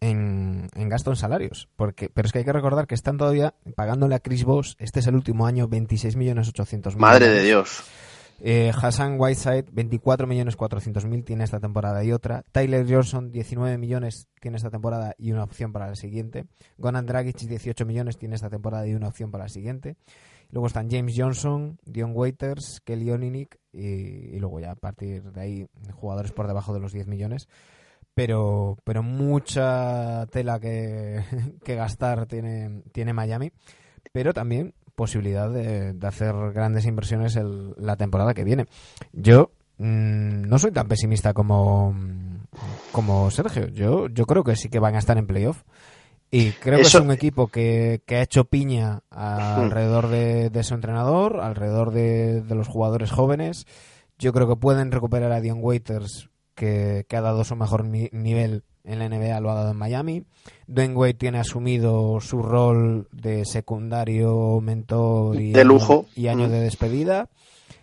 [0.00, 1.68] en, en, gasto en salarios.
[1.76, 4.98] Porque, pero es que hay que recordar que están todavía pagándole a Chris Voss, este
[4.98, 7.84] es el último año, 26 millones 800 Madre de Dios.
[8.40, 12.44] Eh, Hassan Whiteside, 24 millones 400 mil tiene esta temporada y otra.
[12.52, 16.46] Tyler Johnson, 19 millones tiene esta temporada y una opción para la siguiente.
[16.76, 19.96] Gonan Dragic, 18 millones tiene esta temporada y una opción para la siguiente.
[20.50, 25.66] Luego están James Johnson, Dion Waiters, Kelly Oninick y, luego ya a partir de ahí
[25.92, 27.48] jugadores por debajo de los 10 millones.
[28.14, 31.22] Pero, pero mucha tela que,
[31.64, 33.52] que gastar tiene, tiene Miami.
[34.12, 38.66] Pero también posibilidad de, hacer grandes inversiones el, la temporada que viene.
[39.12, 41.94] Yo mm, no soy tan pesimista como,
[42.90, 43.68] como Sergio.
[43.68, 45.62] Yo, yo creo que sí que van a estar en playoff.
[46.32, 51.40] Y creo que es un equipo que, que ha hecho piña alrededor de, su entrenador,
[51.40, 53.66] alrededor de, los jugadores jóvenes.
[54.18, 58.64] Yo creo que pueden recuperar a Dion Waiters, que, que ha dado su mejor nivel
[58.88, 60.24] en la NBA lo ha dado en Miami.
[60.66, 66.06] Dwayne Wade tiene asumido su rol de secundario, mentor y, de lujo.
[66.06, 67.28] Año, y año de despedida.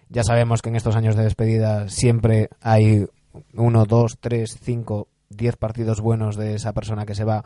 [0.10, 3.06] Ya sabemos que en estos años de despedida siempre hay
[3.54, 7.44] uno, dos, tres, cinco, diez partidos buenos de esa persona que se va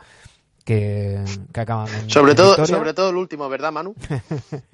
[0.64, 1.22] que,
[1.54, 3.94] acaban en sobre todo sobre todo el último verdad Manu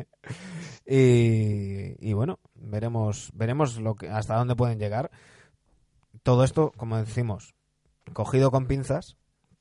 [0.86, 5.12] y, y, bueno veremos veremos lo que hasta dónde pueden llegar
[6.24, 7.55] todo esto como decimos
[8.12, 9.16] cogido con pinzas,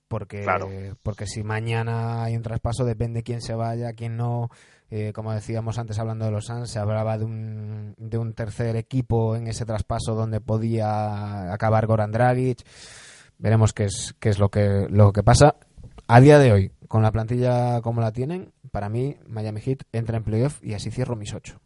[0.08, 4.50] porque, porque si mañana hay un traspaso depende quién se vaya, quién no.
[4.92, 8.76] Eh, como decíamos antes hablando de los Suns, se hablaba de un, de un tercer
[8.76, 12.60] equipo en ese traspaso donde podía acabar Goran Dragic.
[13.40, 15.56] Veremos qué es, qué es lo, que, lo que pasa.
[16.08, 20.18] A día de hoy, con la plantilla como la tienen, para mí Miami Heat entra
[20.18, 21.60] en playoff y así cierro mis ocho.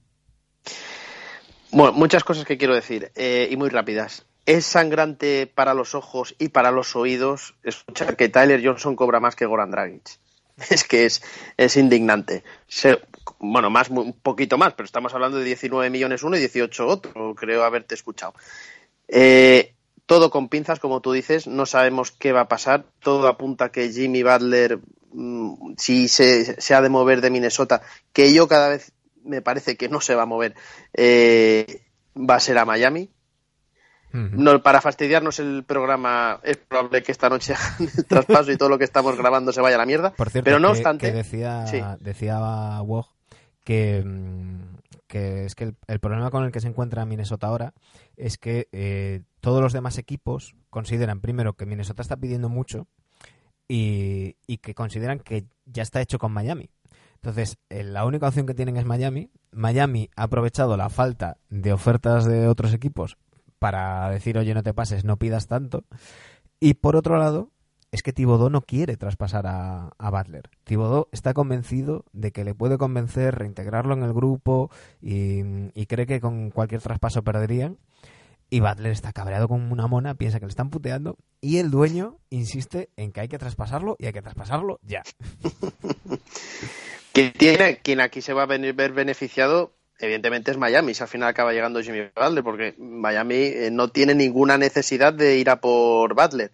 [1.72, 4.26] Bueno, muchas cosas que quiero decir eh, y muy rápidas.
[4.50, 9.36] Es sangrante para los ojos y para los oídos escuchar que Tyler Johnson cobra más
[9.36, 10.02] que Goran Dragic.
[10.72, 11.22] Es que es,
[11.56, 12.44] es indignante.
[13.38, 17.36] bueno, más un poquito más, pero estamos hablando de 19 millones uno y 18 otro,
[17.36, 18.34] creo haberte escuchado.
[19.08, 19.76] Eh,
[20.08, 22.86] todo con pinzas, como tú dices, no sabemos qué va a pasar.
[23.04, 24.80] Todo apunta que Jimmy Butler,
[25.12, 27.84] mm, si se, se, ha de mover de Minnesota,
[28.14, 28.94] que yo cada vez
[29.24, 30.56] me parece que no se va a mover,
[30.96, 31.84] eh,
[32.16, 33.12] va a ser a Miami
[34.12, 38.78] no, para fastidiarnos el programa, es probable que esta noche el traspaso y todo lo
[38.78, 40.12] que estamos grabando se vaya a la mierda.
[40.12, 41.08] Por cierto, pero no que, obstante.
[41.08, 41.66] que decía,
[42.00, 43.08] decía Wog
[43.64, 47.74] que, mm, que es que el, el, problema con el que se encuentra Minnesota ahora
[48.18, 52.88] es que eh, todos los demás equipos consideran, primero, que Minnesota está pidiendo mucho
[53.68, 56.70] y, y que consideran que ya está hecho con Miami.
[57.16, 59.30] Entonces, eh, la única opción que tienen es Miami.
[59.52, 63.18] Miami ha aprovechado la falta de ofertas de otros equipos
[63.60, 65.84] para decir, oye, no te pases, no pidas tanto.
[66.60, 67.52] Y por otro lado,
[67.92, 70.50] es que Tibodó no quiere traspasar a, a Butler.
[70.64, 74.70] Tibodó está convencido de que le puede convencer, reintegrarlo en el grupo
[75.02, 77.78] y, cree que con cualquier traspaso perderían.
[78.52, 82.18] Y Butler está cabreado con una mona, piensa que le están puteando y el dueño
[82.32, 85.04] insiste en que hay que traspasarlo y hay que traspasarlo ya.
[87.14, 91.10] quien tiene, quien aquí se va a venir, ver beneficiado, evidentemente es Miami, si al
[91.10, 95.60] final acaba llegando Jimmy Butler, porque Miami eh, no tiene ninguna necesidad de ir a
[95.60, 96.52] por Butler.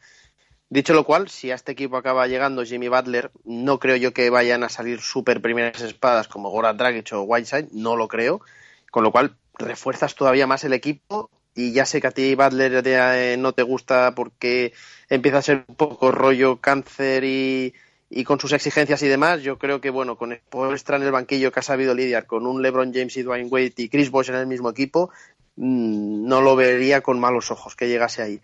[0.70, 4.30] Dicho lo cual, si a este equipo acaba llegando Jimmy Butler, no creo yo que
[4.32, 8.42] vayan a salir super primeras espadas como Goran Dragic o Whiteside, no lo creo,
[8.90, 12.84] con lo cual refuerzas todavía más el equipo y ya sé que a ti Butler
[12.86, 14.74] eh, no te gusta porque
[15.08, 17.74] empieza a ser un poco rollo cáncer y,
[18.10, 20.42] y con sus exigencias y demás, yo creo que bueno, con el
[20.74, 23.74] estar en el banquillo que ha sabido lidiar con un LeBron James y Dwayne Wade
[23.78, 25.10] y Chris Bosh en el mismo equipo,
[25.56, 28.42] mmm, no lo vería con malos ojos que llegase ahí.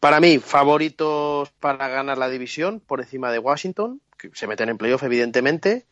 [0.00, 4.78] Para mí, favoritos para ganar la división por encima de Washington, que se meten en
[4.78, 5.86] playoff evidentemente,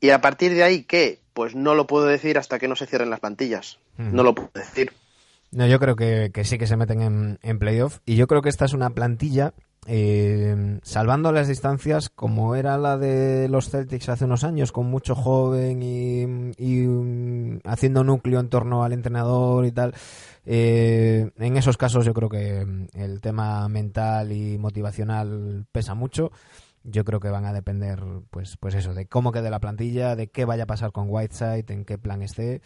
[0.00, 1.20] y a partir de ahí, ¿qué?
[1.32, 3.78] Pues no lo puedo decir hasta que no se cierren las plantillas.
[3.96, 4.14] Mm.
[4.14, 4.92] No lo puedo decir.
[5.50, 8.42] No, yo creo que, que sí que se meten en, en playoff, y yo creo
[8.42, 9.54] que esta es una plantilla
[9.86, 15.16] eh, salvando las distancias como era la de los Celtics hace unos años, con mucho
[15.16, 19.94] joven y, um, haciendo núcleo en torno al entrenador y tal.
[20.46, 26.30] Eh, en esos casos yo creo que el tema mental y motivacional pesa mucho.
[26.84, 30.28] Yo creo que van a depender, pues, pues eso, de cómo quede la plantilla, de
[30.28, 32.60] qué vaya a pasar con Whiteside, en qué plan esté,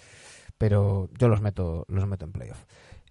[0.59, 2.65] pero yo los meto, los meto en playoff.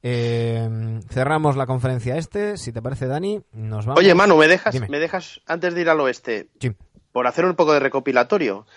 [0.08, 0.70] Eh,
[1.10, 3.42] cerramos la conferencia este, si te parece, Dani.
[3.54, 4.00] Nos vamos.
[4.00, 6.48] Oye, Manu, ¿me dejas, ¿me dejas antes de ir al oeste?
[6.60, 6.74] Sí.
[7.12, 8.68] Por hacer un poco de recopilatorio.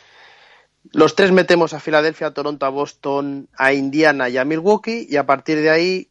[0.90, 5.16] Los tres metemos a Filadelfia, a Toronto, a Boston, a Indiana y a Milwaukee, y
[5.16, 6.08] a partir de ahí,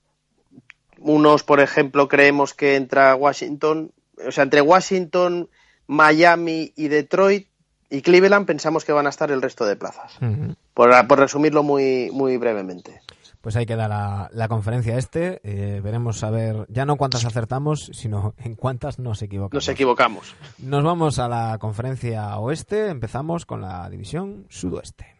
[0.99, 3.93] unos, por ejemplo, creemos que entra Washington,
[4.23, 5.49] o sea, entre Washington,
[5.87, 7.47] Miami y Detroit
[7.89, 10.13] y Cleveland pensamos que van a estar el resto de plazas.
[10.21, 10.55] Uh -huh.
[10.75, 13.01] por, por, resumirlo muy, muy brevemente
[13.47, 15.39] pues ahí queda la, la conferencia este.
[15.41, 19.53] Eh, veremos a ver, ya no cuántas acertamos, sino en cuántas nos equivocamos.
[19.53, 20.35] Nos equivocamos.
[20.57, 22.89] Nos vamos a la conferencia oeste.
[22.89, 25.15] Empezamos con la división sudoeste.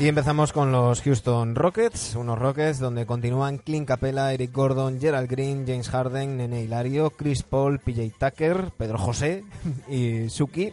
[0.00, 5.28] Y empezamos con los Houston Rockets, unos Rockets donde continúan Clint Capella, Eric Gordon, Gerald
[5.28, 9.42] Green, James Harden, Nene Hilario, Chris Paul, PJ Tucker, Pedro José
[9.88, 10.72] y Suki.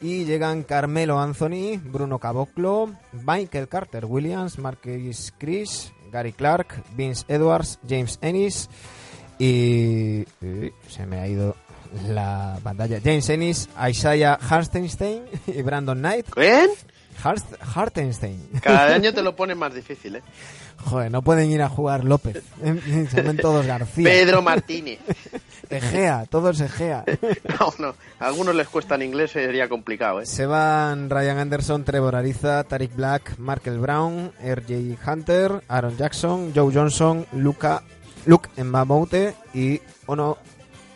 [0.00, 2.94] Y llegan Carmelo Anthony, Bruno Caboclo,
[3.26, 8.68] Michael Carter Williams, Marquis Chris, Gary Clark, Vince Edwards, James Ennis
[9.40, 10.24] y,
[10.88, 11.56] se me ha ido
[12.06, 13.00] la pantalla.
[13.02, 16.26] James Ennis, Isaiah Hartenstein y Brandon Knight.
[16.30, 16.70] ¿Quién?
[17.22, 18.48] Hartenstein.
[18.62, 20.22] Cada año te lo ponen más difícil, ¿eh?
[20.84, 22.42] Joder, no pueden ir a jugar López.
[22.62, 24.04] Se llaman todos García.
[24.04, 24.98] Pedro Martínez.
[25.70, 27.04] Egea, todos Egea.
[27.60, 27.94] No, no.
[28.18, 30.26] A algunos les cuesta en inglés, sería complicado, ¿eh?
[30.26, 35.10] Se van Ryan Anderson, Trevor Ariza, Tariq Black, Markel Brown, R.J.
[35.10, 37.82] Hunter, Aaron Jackson, Joe Johnson, Luca,
[38.26, 40.38] Luke Mbamoute y Ono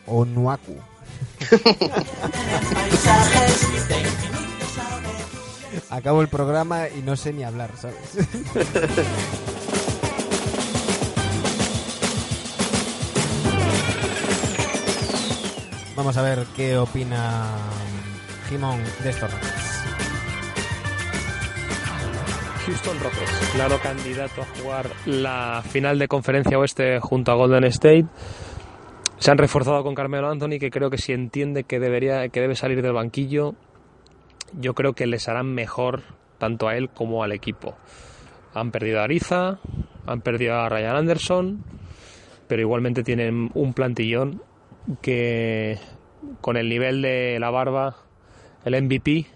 [0.06, 0.76] Onuaku.
[5.90, 7.96] Acabo el programa y no sé ni hablar, ¿sabes?
[15.96, 17.46] Vamos a ver qué opina
[18.48, 19.66] Jimón de estos Rockets.
[22.66, 28.06] Houston Rockets, claro candidato a jugar la final de conferencia oeste junto a Golden State.
[29.18, 32.56] Se han reforzado con Carmelo Anthony, que creo que si entiende que debería, que debe
[32.56, 33.54] salir del banquillo,
[34.56, 36.02] yo creo que les harán mejor
[36.38, 37.76] tanto a él como al equipo.
[38.54, 39.58] Han perdido a Ariza,
[40.06, 41.64] han perdido a Ryan Anderson,
[42.48, 44.42] pero igualmente tienen un plantillón
[45.02, 45.78] que
[46.40, 47.96] con el nivel de la barba,
[48.64, 49.26] el MVP,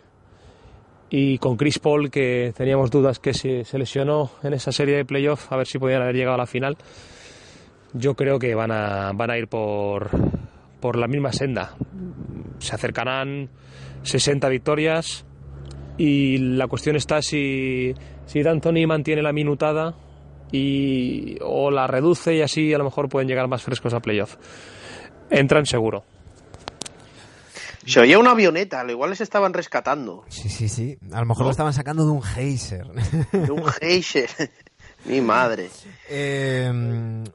[1.10, 5.04] y con Chris Paul, que teníamos dudas que se, se lesionó en esa serie de
[5.04, 6.76] playoffs, a ver si podían haber llegado a la final.
[7.92, 10.10] Yo creo que van a, van a ir por,
[10.80, 11.74] por la misma senda.
[12.60, 13.50] Se acercarán
[14.02, 15.24] 60 victorias
[15.98, 17.94] y la cuestión está si,
[18.26, 19.94] si D'Antoni mantiene la minutada
[20.52, 24.36] y, o la reduce y así a lo mejor pueden llegar más frescos a playoff.
[25.30, 26.04] Entran seguro.
[27.86, 30.24] Se oía una avioneta, al igual les estaban rescatando.
[30.28, 30.98] Sí, sí, sí.
[31.12, 32.86] A lo mejor lo estaban sacando de un geyser.
[32.86, 34.30] De un geyser.
[35.04, 35.68] Mi madre.
[36.08, 36.70] Eh,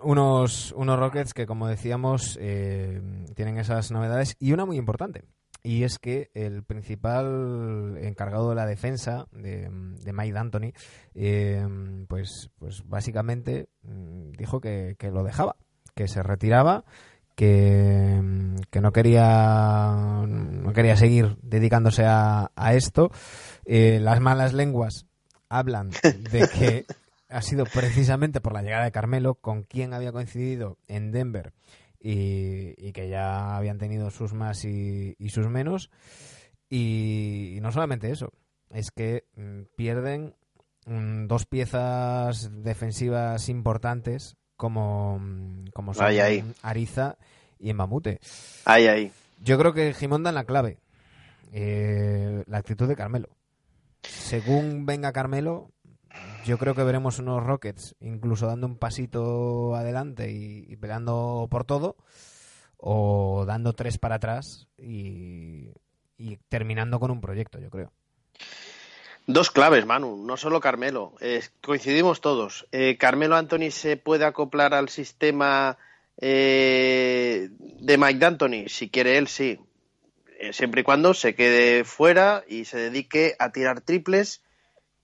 [0.01, 3.01] unos, unos Rockets que, como decíamos, eh,
[3.35, 5.23] tienen esas novedades y una muy importante.
[5.63, 10.73] Y es que el principal encargado de la defensa de, de Mike D'Antoni,
[11.15, 11.67] eh,
[12.07, 15.55] pues, pues básicamente mm, dijo que, que lo dejaba,
[15.95, 16.85] que se retiraba,
[17.35, 18.21] que,
[18.69, 23.09] que no quería no quería seguir dedicándose a, a esto.
[23.65, 25.07] Eh, las malas lenguas
[25.49, 25.89] hablan
[26.31, 26.85] de que
[27.29, 31.53] ha sido precisamente por la llegada de Carmelo, con quien había coincidido en Denver
[31.99, 35.89] y, y que ya habían tenido sus más y, y sus menos.
[36.69, 38.31] Y, y no solamente eso,
[38.69, 40.35] es que mm, pierden
[40.85, 46.53] mm, dos piezas defensivas importantes como, mm, como son Ay, ay.
[46.61, 47.17] Ariza
[47.59, 48.19] y Mbamute.
[48.65, 49.11] Ahí, ahí.
[49.41, 50.77] Yo creo que Jimón da en la clave.
[51.53, 53.29] Eh, la actitud de Carmelo.
[54.03, 55.71] Según venga Carmelo,
[56.45, 61.63] yo creo que veremos unos Rockets incluso dando un pasito adelante y, y peleando por
[61.63, 61.95] todo,
[62.77, 65.71] o dando tres para atrás y,
[66.49, 67.91] terminando con un proyecto, yo creo.
[69.27, 71.15] Dos claves, Manu, no solo Carmelo.
[71.19, 72.67] Eh, coincidimos todos.
[72.71, 75.77] Eh, Carmelo Anthony se puede acoplar al sistema
[76.21, 78.69] eh, de Mike D'Antoni.
[78.69, 79.59] Si quiere él, sí.
[80.39, 84.43] Eh, siempre y cuando se quede fuera y se dedique a tirar triples,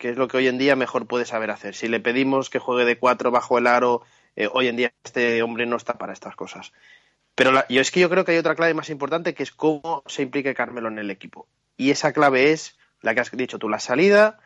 [0.02, 1.76] que es lo que hoy en día mejor puede saber hacer.
[1.76, 4.02] Si le pedimos que juegue de cuatro bajo el aro,
[4.36, 6.74] eh, hoy en día este hombre no está para estas cosas.
[7.36, 10.02] Pero yo es que yo creo que hay otra clave más importante que es cómo
[10.08, 11.47] se implique Carmelo en el equipo.
[11.78, 14.39] Y esa clave es la que has dicho tú, la salida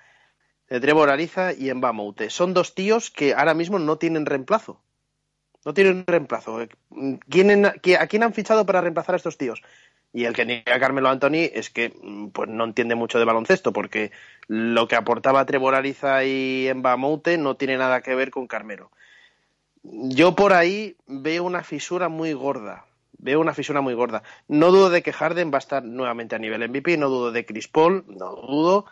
[0.70, 2.30] de Trevor Ariza y Embamoute.
[2.30, 4.82] Son dos tíos que ahora mismo no tienen reemplazo.
[5.64, 6.60] No tienen reemplazo.
[7.30, 9.62] ¿Quién en- qui- ¿A quién han fichado para reemplazar a estos tíos?
[10.14, 13.74] Y el que niega Carmelo Anthony es que mm, pues no entiende mucho de baloncesto,
[13.74, 14.12] porque
[14.48, 18.92] lo que aportaba Trevor Ariza y Embamoute no tiene nada que ver con Carmelo.
[19.84, 22.86] Yo por ahí veo una fisura muy gorda.
[23.18, 24.24] Veo una fisura muy gorda.
[24.48, 27.46] No dudo de que Harden va a estar nuevamente a nivel MVP, no dudo de
[27.46, 28.86] Chris Paul, no dudo.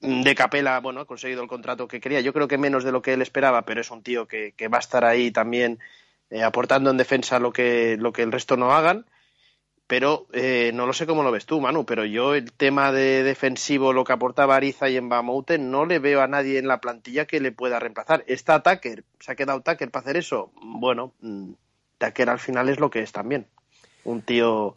[0.00, 2.20] De Capela, bueno, ha conseguido el contrato que quería.
[2.20, 4.68] Yo creo que menos de lo que él esperaba, pero es un tío que, que
[4.68, 5.78] va a estar ahí también
[6.30, 9.06] eh, aportando en defensa lo que, lo que el resto no hagan.
[9.86, 13.22] Pero eh, no lo sé cómo lo ves tú, Manu, pero yo el tema de
[13.22, 17.26] defensivo, lo que aportaba Ariza y Embamoute, no le veo a nadie en la plantilla
[17.26, 18.24] que le pueda reemplazar.
[18.26, 20.50] Está Tucker, se ha quedado Tucker para hacer eso.
[20.60, 21.52] Bueno, mm,
[21.98, 23.46] Tucker al final es lo que es también.
[24.02, 24.76] Un tío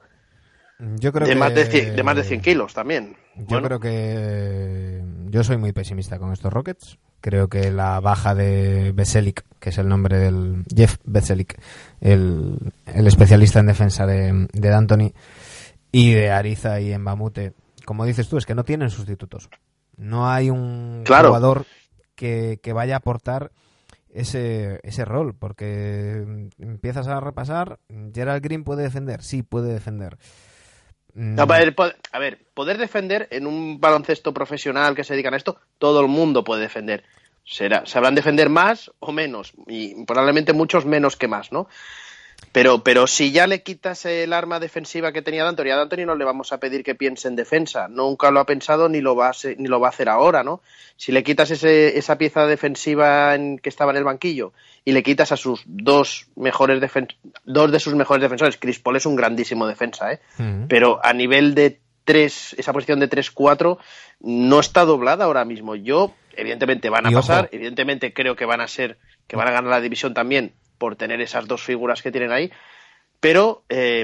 [0.77, 1.39] Yo creo de, que...
[1.39, 3.15] más de, 100, de más de 100 kilos también.
[3.35, 4.98] Yo Bueno, creo que
[5.29, 6.97] yo soy muy pesimista con estos Rockets.
[7.21, 11.59] Creo que la baja de Veselic, que es el nombre del Jeff Veselic,
[11.99, 15.13] el, el especialista en defensa de, de D'Antoni,
[15.91, 17.53] y de Ariza y Embamute,
[17.85, 19.49] como dices tú, es que no tienen sustitutos.
[19.97, 21.29] No hay un Claro.
[21.29, 21.65] jugador
[22.15, 23.51] que, que vaya a aportar
[24.13, 27.79] ese, ese rol, porque empiezas a repasar,
[28.13, 30.17] Gerald Green puede defender, sí puede defender.
[31.13, 35.59] Mm, No, a, ver, poder defender en un baloncesto profesional que se dedican a esto,
[35.77, 37.03] todo el mundo puede defender.
[37.43, 41.67] Será, sabrán defender más o menos, y probablemente muchos menos que más, ¿no?
[42.51, 46.15] Pero, pero si ya le quitas el arma defensiva que tenía D'Antoni, a D'Antoni no
[46.15, 47.87] le vamos a pedir que piense en defensa.
[47.87, 50.43] Nunca lo ha pensado ni lo va a, se- ni lo va a hacer ahora,
[50.43, 50.61] ¿no?
[50.97, 55.03] Si le quitas ese, esa pieza defensiva en, que estaba en el banquillo y le
[55.03, 56.81] quitas a sus dos mejores
[57.45, 60.19] dos de sus mejores defensores, Chris Paul es un grandísimo defensa, ¿eh?
[60.67, 63.77] pero a nivel de tres, esa posición de 3-4
[64.21, 65.75] no está doblada ahora mismo.
[65.75, 67.27] Yo, evidentemente, van a Y ojo.
[67.27, 70.95] pasar, evidentemente creo que van a ser, que van a ganar la división también por
[70.95, 72.51] tener esas dos figuras que tienen ahí,
[73.19, 74.03] pero eh,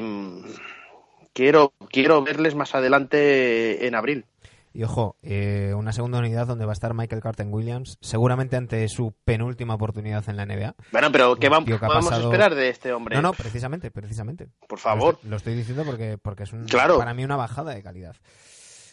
[1.34, 4.26] quiero, quiero verles más adelante en abril.
[4.74, 8.86] Y ojo, eh, una segunda unidad donde va a estar Michael Carter Williams, seguramente ante
[8.90, 10.76] su penúltima oportunidad en la NBA.
[10.92, 13.16] Bueno, pero ¿qué vamos, podemos pasado- esperar de este hombre?
[13.16, 14.50] No, no, precisamente, precisamente.
[14.68, 15.14] Por favor.
[15.14, 16.98] Lo estoy, lo estoy diciendo porque, porque es un, Claro.
[16.98, 18.18] para mí una bajada de calidad.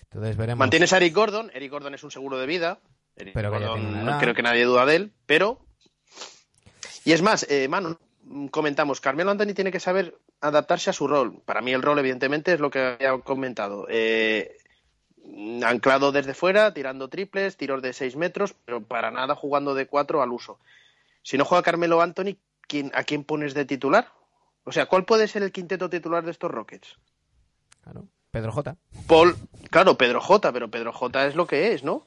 [0.05, 0.61] Entonces veremos.
[0.61, 2.79] Mantienes a Eric Gordon, Eric Gordon es un seguro de vida,
[3.17, 4.21] Eric Pero Gordon, no edad.
[4.21, 5.59] creo que nadie duda de él, pero...
[7.05, 7.99] Y es más, eh, Manu,
[8.51, 11.41] comentamos, Carmelo Anthony tiene que saber adaptarse a su rol.
[11.45, 13.87] Para mí el rol, evidentemente, es lo que había comentado.
[13.89, 14.57] Eh,
[15.65, 20.23] anclado desde fuera, tirando triples, tiros de 6 metros, pero para nada jugando de 4
[20.23, 20.59] al uso.
[21.23, 22.37] Si no juega Carmelo Anthony,
[22.67, 24.09] ¿quién, ¿a quién pones de titular?
[24.65, 26.97] O sea, ¿cuál puede ser el quinteto titular de estos Rockets?
[27.83, 28.07] Claro.
[28.31, 28.77] Pedro J.
[29.07, 29.37] Paul,
[29.71, 32.07] claro, Pedro J, pero Pedro J es lo que es, ¿no?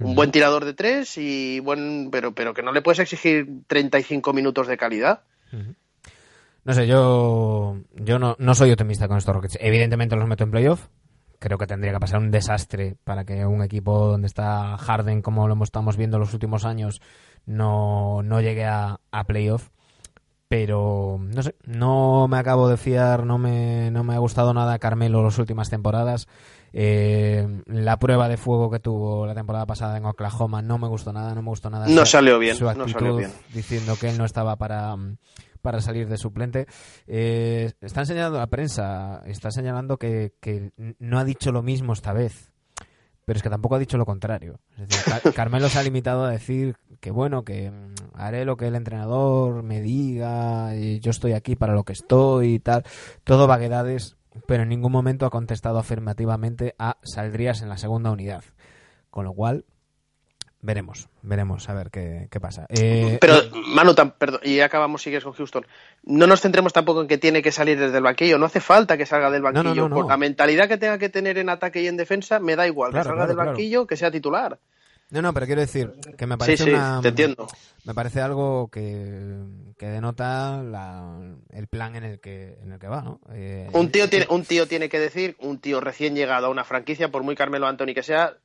[0.00, 4.32] Un buen tirador de tres y buen, pero, pero que no le puedes exigir 35
[4.32, 5.22] minutos de calidad.
[6.64, 9.58] No sé, yo, yo no, no soy optimista con estos Rockets.
[9.60, 10.88] Evidentemente los meto en playoff.
[11.38, 15.48] Creo que tendría que pasar un desastre para que un equipo donde está Harden, como
[15.48, 17.00] lo estamos viendo en los últimos años,
[17.46, 19.70] no, no llegue a, a playoff.
[20.48, 24.78] Pero no sé, no me acabo de fiar, no me, no me ha gustado nada
[24.78, 26.26] Carmelo las últimas temporadas.
[26.72, 31.12] Eh, la prueba de fuego que tuvo la temporada pasada en Oklahoma no me gustó
[31.12, 31.86] nada, no me gustó nada.
[31.88, 33.32] No su- salió bien, su no actitud salió bien.
[33.52, 35.16] diciendo que él no estaba para, mm,
[35.62, 36.66] para salir de suplente.
[37.06, 42.12] Eh, está enseñando la prensa, está señalando que, que no ha dicho lo mismo esta
[42.12, 42.52] vez,
[43.24, 44.60] pero es que tampoco ha dicho lo contrario.
[44.78, 48.56] Es decir, Car- Carmelo se ha limitado a decir que bueno, que mm, haré lo
[48.56, 52.84] que el entrenador me diga, y yo estoy aquí para lo que estoy y tal.
[53.24, 54.16] Todo vaguedades,
[54.46, 58.44] pero en ningún momento ha contestado afirmativamente a saldrías en la segunda unidad.
[59.10, 59.64] Con lo cual,
[60.62, 62.66] veremos, veremos a ver qué, qué pasa.
[62.68, 63.34] Eh, Pero,
[63.74, 65.66] Manu, perdón, y acabamos, sigues con Houston.
[66.04, 68.38] No nos centremos tampoco en que tiene que salir desde el banquillo.
[68.38, 69.88] No hace falta que salga del no, banquillo.
[69.88, 72.66] no, Por la mentalidad que tenga que tener en ataque y en defensa, me da
[72.66, 72.92] igual.
[72.92, 73.50] Claro, que salga claro, del claro.
[73.50, 74.58] banquillo, que sea titular.
[75.10, 77.48] No, no, pero quiero decir que me Sí, parece sí, una- te entiendo.
[77.84, 79.42] me parece algo que,
[79.76, 81.18] que denota la-
[81.50, 83.20] el plan en el que en el que va, ¿no?
[83.32, 86.64] Eh, Un tío, tiene, un tío tiene que decir, un tío recién llegado a una
[86.64, 88.36] franquicia, por muy Carmelo Anthony que sea,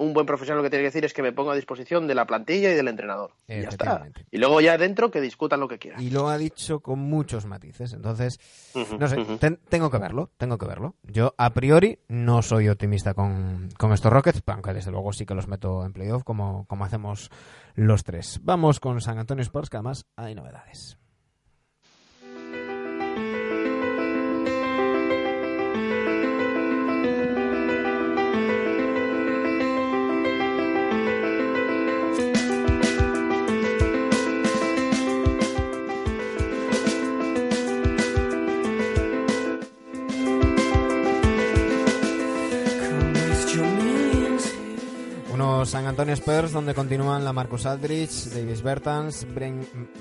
[0.00, 2.14] un buen profesional lo que tiene que decir es que me pongo a disposición de
[2.14, 3.32] la plantilla y del entrenador.
[3.46, 4.08] Y ya está.
[4.30, 6.00] Y luego ya dentro que discutan lo que quieran.
[6.02, 8.38] y lo ha dicho con muchos matices, entonces
[8.98, 10.94] no sé, ten- tengo que verlo, tengo que verlo.
[11.04, 15.34] Yo a priori no soy optimista con, con estos Rockets, aunque desde luego sí que
[15.34, 17.30] los meto en playoff como, como hacemos
[17.74, 18.40] los tres.
[18.42, 20.96] Vamos con San Antonio Spurs, que además hay novedades.
[45.60, 49.26] Unos San Antonio Spurs donde continúan la Marcus Aldrich, Davis Bertans,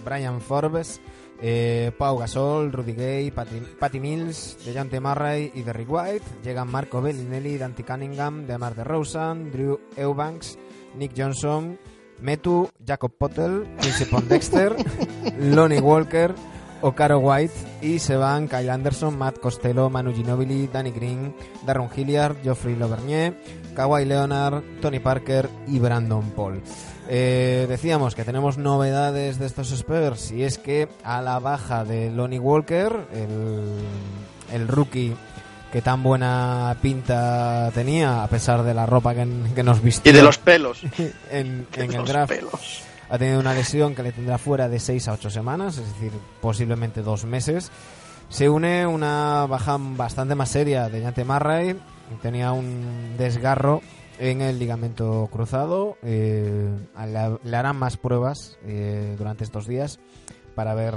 [0.06, 1.02] Brian Forbes,
[1.42, 6.26] eh, Pau Gasol, Rudy Gay, Patty, Patty Mills, DeJounte Murray y Derrick White.
[6.46, 10.58] Llegan Marco Bellinelli, Dante Cunningham, DeMar DeRozan, Drew Eubanks,
[10.96, 11.78] Nick Johnson,
[12.22, 14.74] Metu, Jacob Potel, Quincy Pondexter,
[15.40, 16.36] Lonnie Walker,
[16.82, 21.36] Ocaro White y se van Kyle Anderson, Matt Costello, Manu Ginobili, Danny Green,
[21.66, 23.36] Darren Hilliard, Geoffrey Lauvergne,
[23.80, 26.62] Kawhi Leonard, Tony Parker y Brandon Paul.
[27.08, 32.12] Eh, decíamos que tenemos novedades de estos Spurs y es que a la baja de
[32.12, 33.64] Lonnie Walker, el,
[34.52, 35.16] el rookie
[35.72, 39.26] que tan buena pinta tenía a pesar de la ropa que,
[39.56, 40.82] que nos vistió Y de los pelos.
[41.32, 42.82] en, De en el draft pelos.
[43.10, 46.12] ha tenido una lesión que le tendrá fuera de 6 a 8 semanas, es decir,
[46.42, 47.72] posiblemente dos meses.
[48.28, 51.78] Se une una baja bastante más seria de Yante Marray,
[52.22, 53.82] tenía un desgarro
[54.20, 55.98] en el ligamento cruzado.
[56.04, 56.70] eh,
[57.44, 60.00] le, harán más pruebas eh, durante estos días
[60.56, 60.94] para ver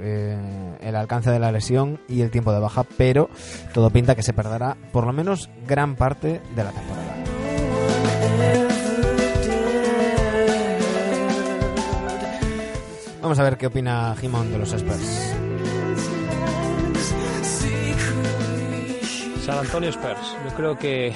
[0.00, 3.30] eh, el alcance de la lesión y el tiempo de baja, pero
[3.72, 7.16] todo pinta que se perderá por lo menos gran parte de la temporada.
[13.22, 15.45] Vamos a ver qué opina Jimón de los Spurs.
[19.46, 20.36] San Antonio Spurs.
[20.44, 21.12] Yo creo que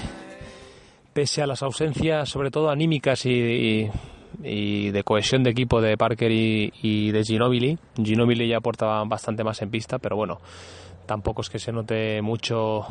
[1.13, 3.91] pese a las ausencias, sobre todo anímicas y,
[4.39, 9.61] de cohesión de equipo de Parker y, y de Ginobili, Ginobili ya aportaba bastante más
[9.63, 10.39] en pista, pero bueno,
[11.07, 12.87] tampoco es que se note mucho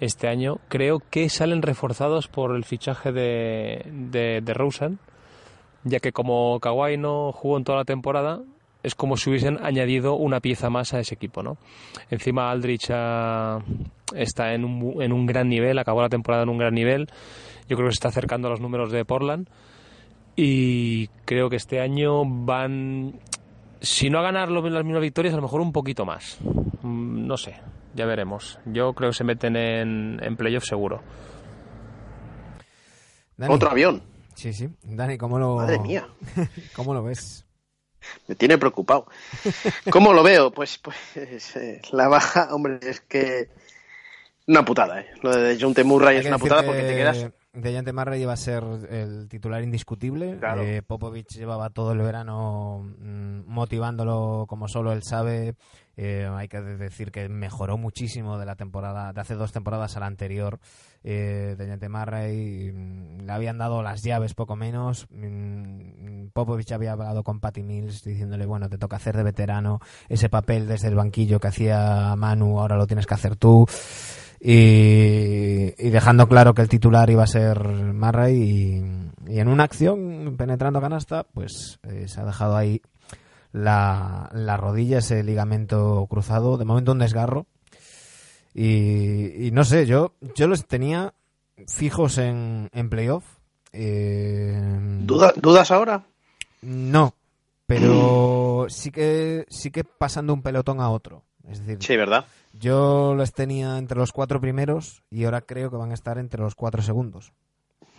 [0.00, 0.56] este año.
[0.68, 4.98] Creo que salen reforzados por el fichaje de, de, de Rosen,
[5.84, 8.40] ya que como Kawhi no jugó en toda la temporada,
[8.86, 11.58] es como si hubiesen añadido una pieza más a ese equipo, ¿no?
[12.10, 13.58] Encima Aldrich ah,
[14.14, 17.08] está en un, bu- en un gran nivel, acabó la temporada en un gran nivel.
[17.68, 19.48] Yo creo que se está acercando a los números de Portland.
[20.36, 23.18] Y creo que este año van,
[23.80, 26.38] si no a ganar lo- las mismas victorias, a lo mejor un poquito más.
[26.82, 27.56] Mm, No sé,
[27.94, 28.58] ya veremos.
[28.66, 31.00] Yo creo que se meten en, en playoff seguro.
[33.36, 33.52] Dani.
[33.54, 34.02] Otro avión.
[34.34, 34.68] Sí, sí.
[34.82, 36.06] Dani, ¿cómo lo, Madre mía.
[36.76, 37.45] ¿cómo lo ves?
[38.26, 39.06] Me tiene preocupado.
[39.90, 40.50] ¿Cómo lo veo?
[40.50, 43.48] Pues, pues eh, la baja, hombre, es que
[44.46, 45.06] una putada, ¿eh?
[45.22, 45.82] Lo de John T.
[45.82, 47.26] Murray Hay es una putada que porque te quedas...
[47.56, 50.36] Dejante Murray iba a ser el titular indiscutible.
[50.38, 50.62] Claro.
[50.62, 55.54] Eh, Popovich llevaba todo el verano mm, motivándolo como solo él sabe.
[55.96, 60.00] Eh, hay que decir que mejoró muchísimo de la temporada, de hace dos temporadas a
[60.00, 60.60] la anterior.
[61.08, 65.06] Eh, Dejante Murray mm, le habían dado las llaves poco menos.
[65.10, 69.78] Mm, Popovich había hablado con Patty Mills diciéndole, bueno, te toca hacer de veterano
[70.08, 73.66] ese papel desde el banquillo que hacía Manu, ahora lo tienes que hacer tú
[74.40, 80.34] y, dejando claro que el titular iba a ser Murray y, y en una acción
[80.36, 82.82] penetrando canasta pues eh, se ha dejado ahí
[83.52, 87.46] la, la rodilla ese ligamento cruzado de momento un desgarro
[88.58, 91.12] y, y no sé yo yo los tenía
[91.68, 93.24] fijos en, en playoff
[93.72, 94.58] eh,
[95.02, 96.06] ¿Duda- ¿Dudas ahora?
[96.62, 97.14] no
[97.66, 102.24] pero sí que sí que pasando un pelotón a otro es decir Sí, ¿verdad?
[102.52, 106.40] yo los tenía entre los cuatro primeros y ahora creo que van a estar entre
[106.40, 107.32] los cuatro segundos.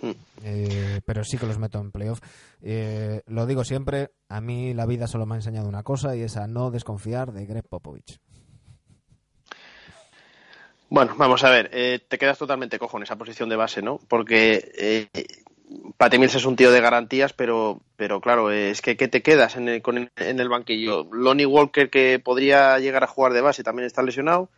[0.01, 0.11] Hmm.
[0.43, 2.19] Eh, pero sí que los meto en playoff.
[2.61, 6.21] Eh, lo digo siempre, a mí la vida solo me ha enseñado una cosa y
[6.21, 8.19] es a no desconfiar de Greg Popovich.
[10.89, 13.99] Bueno, vamos a ver, eh, te quedas totalmente cojo en esa posición de base, ¿no?
[14.07, 15.07] Porque eh,
[15.97, 19.21] Patty Mills es un tío de garantías, pero, pero claro, eh, es que ¿qué te
[19.21, 21.07] quedas en el, con el- en el banquillo?
[21.11, 24.49] Lonnie Walker, que podría llegar a jugar de base, también está lesionado.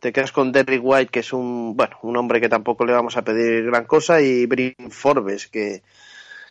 [0.00, 3.16] Te quedas con Derrick White, que es un, bueno, un hombre que tampoco le vamos
[3.16, 5.82] a pedir gran cosa, y Brin Forbes, que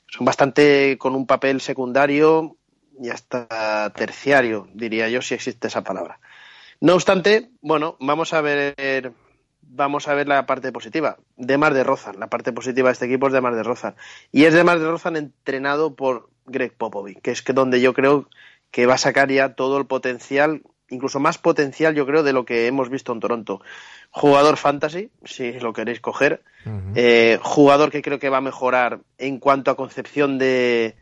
[0.07, 2.57] son bastante con un papel secundario
[3.01, 6.20] y hasta terciario, diría yo, si existe esa palabra.
[6.82, 9.13] No obstante, bueno, vamos a ver
[9.76, 11.17] vamos a ver la parte positiva.
[11.36, 13.95] De Mar de Rozan, la parte positiva de este equipo es de Mar de Rozan.
[14.32, 17.93] Y es de Mar de Rozan entrenado por Greg Popovich, que es que donde yo
[17.93, 18.30] creo
[18.71, 22.45] que va a sacar ya todo el potencial, incluso más potencial yo creo de lo
[22.45, 23.61] que hemos visto en Toronto.
[24.11, 26.41] Jugador fantasy, si lo queréis coger.
[26.95, 30.95] Eh, jugador que creo que va a mejorar en cuanto a concepción de,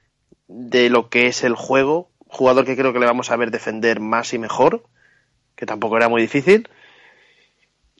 [0.47, 2.09] de lo que es el juego.
[2.27, 4.83] Jugador que creo que le vamos a ver defender más y mejor,
[5.63, 6.67] que tampoco era muy difícil.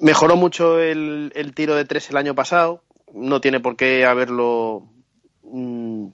[0.01, 2.83] Mejoró mucho el, el tiro de tres el año pasado.
[3.13, 4.83] No tiene por qué haberlo
[5.43, 6.07] mm,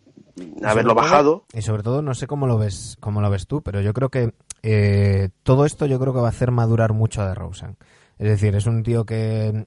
[0.64, 1.46] haberlo todo- bajado.
[1.54, 4.10] y sobre todo, no sé cómo lo ves, cómo lo ves tú, pero yo creo
[4.10, 7.78] que eh, todo esto yo creo que va a hacer madurar mucho a DeRozan.
[8.20, 9.66] Es decir, es un tío que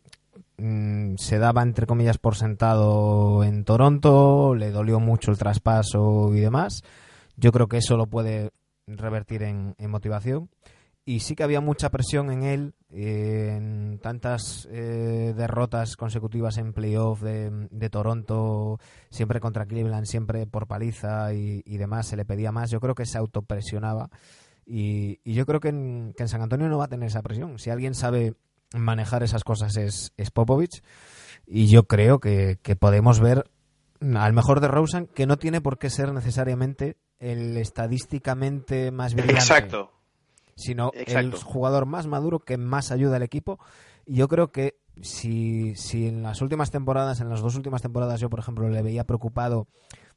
[0.58, 6.40] mm, se daba entre comillas por sentado en Toronto, le dolió mucho el traspaso y
[6.40, 6.84] demás.
[7.36, 8.50] Yo creo que eso lo puede
[8.86, 10.48] revertir en, en motivación.
[11.04, 17.20] Y sí que había mucha presión en él, en tantas eh, derrotas consecutivas en playoff
[17.22, 18.78] de, de Toronto,
[19.10, 22.70] siempre contra Cleveland, siempre por paliza y, y demás, se le pedía más.
[22.70, 24.10] Yo creo que se autopresionaba.
[24.64, 27.22] Y, y yo creo que en, que en San Antonio no va a tener esa
[27.22, 27.58] presión.
[27.58, 28.34] Si alguien sabe
[28.72, 30.82] manejar esas cosas es, es Popovich.
[31.46, 33.50] Y yo creo que, que podemos ver
[34.00, 39.40] al mejor de Rosen, que no tiene por qué ser necesariamente el estadísticamente más brillante
[39.40, 39.92] Exacto.
[40.54, 41.36] Sino Exacto.
[41.36, 43.58] el jugador más maduro que más ayuda al equipo.
[44.04, 48.20] Y yo creo que si, si en las últimas temporadas, en las dos últimas temporadas,
[48.20, 49.68] yo, por ejemplo, le veía preocupado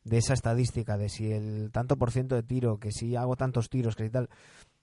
[0.03, 3.69] de esa estadística, de si el tanto por ciento de tiro, que si hago tantos
[3.69, 4.29] tiros, que si tal,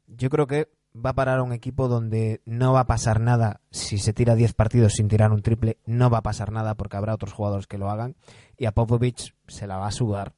[0.07, 3.61] yo creo que va a parar a un equipo donde no va a pasar nada
[3.71, 6.97] si se tira 10 partidos sin tirar un triple, no va a pasar nada porque
[6.97, 8.15] habrá otros jugadores que lo hagan
[8.59, 10.35] y a Popovich se la va a sudar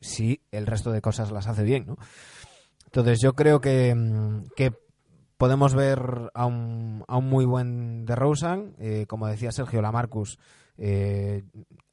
[0.00, 1.96] si el resto de cosas las hace bien, ¿no?
[2.96, 4.72] Entonces yo creo que, mm, que
[5.36, 10.38] podemos ver a un, a un muy buen DeRozan, eh, como decía Sergio Lamarcus,
[10.78, 11.44] eh,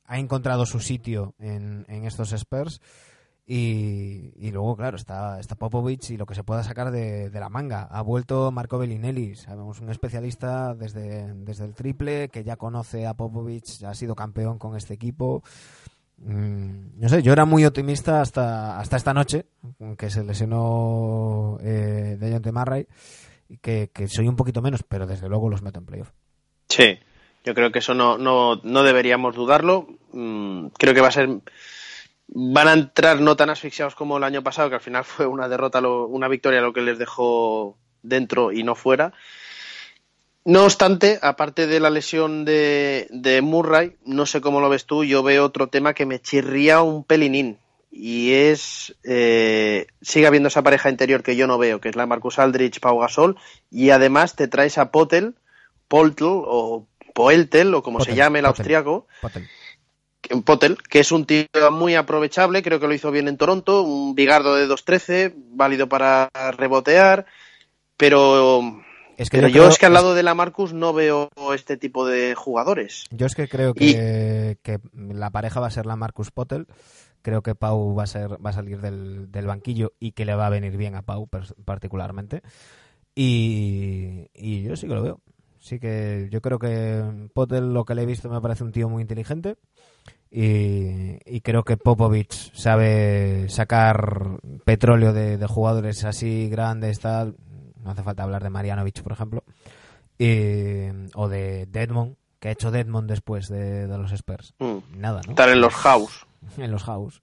[0.06, 2.80] ha encontrado su sitio en, en estos Spurs
[3.46, 7.50] y, luego, claro, está, está Popovich y lo que se pueda sacar de, de la
[7.50, 7.84] manga.
[7.92, 13.84] Ha vuelto Marco Bellinelli, sabemos, un especialista desde, el triple que ya conoce a Popovich,
[13.84, 15.44] ha sido campeón con este equipo.
[16.18, 19.46] Mm, no sé, yo era muy optimista hasta, hasta esta noche,
[19.98, 22.88] que se lesionó eh, Dejounte Murray,
[23.62, 26.12] que, que soy un poquito menos, pero desde luego los meto en playoff.
[26.70, 26.98] Sí,
[27.44, 29.88] yo creo que eso no, no, no deberíamos dudarlo.
[30.14, 31.30] Mm, creo que va a ser.
[32.28, 35.48] Van a entrar no tan asfixiados como el año pasado, que al final fue una
[35.50, 39.14] derrota, lo- una victoria lo que les dejó dentro y no fuera.
[40.46, 45.04] No obstante, aparte de la lesión de, de Murray, no sé cómo lo ves tú,
[45.06, 47.58] yo veo otro tema que me chirría un pelinín.
[47.92, 48.96] Y es.
[49.04, 52.80] eh, sigue habiendo esa pareja interior que yo no veo, que es la Marcus Aldrich,
[52.80, 53.38] Pau Gasol.
[53.70, 55.36] Y además te traes a Potel,
[55.88, 58.58] Poltl o Poeltel, o como se llame el Potel.
[58.58, 59.48] austriaco, Potel.
[60.44, 64.16] Potel, que es un tío muy aprovechable, creo que lo hizo bien en Toronto, un
[64.16, 67.26] bigardo de 2.13, válido para rebotear,
[67.98, 68.82] pero,
[69.18, 71.78] Es que pero yo creo- es que al lado de la Marcus no veo este
[71.78, 73.06] tipo de jugadores.
[73.12, 76.68] Yo es que creo que, que la pareja va a ser la Marcus Potel.
[77.22, 80.36] Creo que Pau va a ser va a salir del, del banquillo y que le
[80.36, 81.30] va a venir bien a Pau
[81.64, 82.42] particularmente.
[83.16, 85.22] Y, y yo sí que lo veo.
[85.60, 88.90] Sí que yo creo que Potel, lo que le he visto, me parece un tío
[88.90, 89.56] muy inteligente.
[90.30, 97.36] Y, y creo que Popovich sabe sacar petróleo de, de jugadores así grandes, tal.
[97.84, 99.44] No hace falta hablar de Marianovich, por ejemplo.
[100.18, 104.54] Y- o de Deadmond, que ha hecho Deadmond después de, de los Spurs.
[104.60, 104.78] Mm.
[105.00, 105.32] Nada, ¿no?
[105.32, 106.26] Estar en los house.
[106.58, 107.22] en los house.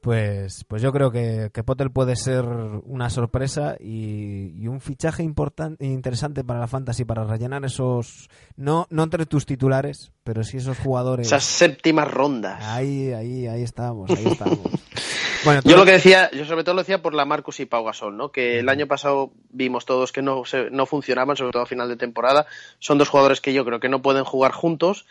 [0.00, 5.22] Pues, pues yo creo que, que Potter puede ser una sorpresa y, y un fichaje
[5.22, 10.56] importante interesante para la fantasy para rellenar esos no no entre tus titulares, pero sí
[10.56, 11.28] esos jugadores.
[11.28, 12.60] Esas séptimas rondas.
[12.64, 14.58] Ahí, ahí, ahí estamos, ahí estamos.
[15.44, 17.84] bueno, Yo lo que decía, yo sobre todo lo decía por la Marcus y Pau
[17.84, 18.30] Gasol, ¿no?
[18.32, 21.88] Que el año pasado vimos todos que no, se- no funcionaban, sobre todo a final
[21.88, 22.46] de temporada.
[22.78, 25.06] Son dos jugadores que yo creo que no pueden jugar juntos.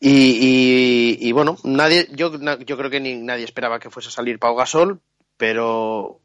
[0.00, 2.32] Y, y- y, bueno, nadie, yo,
[2.66, 5.00] yo creo que ni nadie esperaba que fuese a salir Pau Gasol,
[5.36, 6.18] pero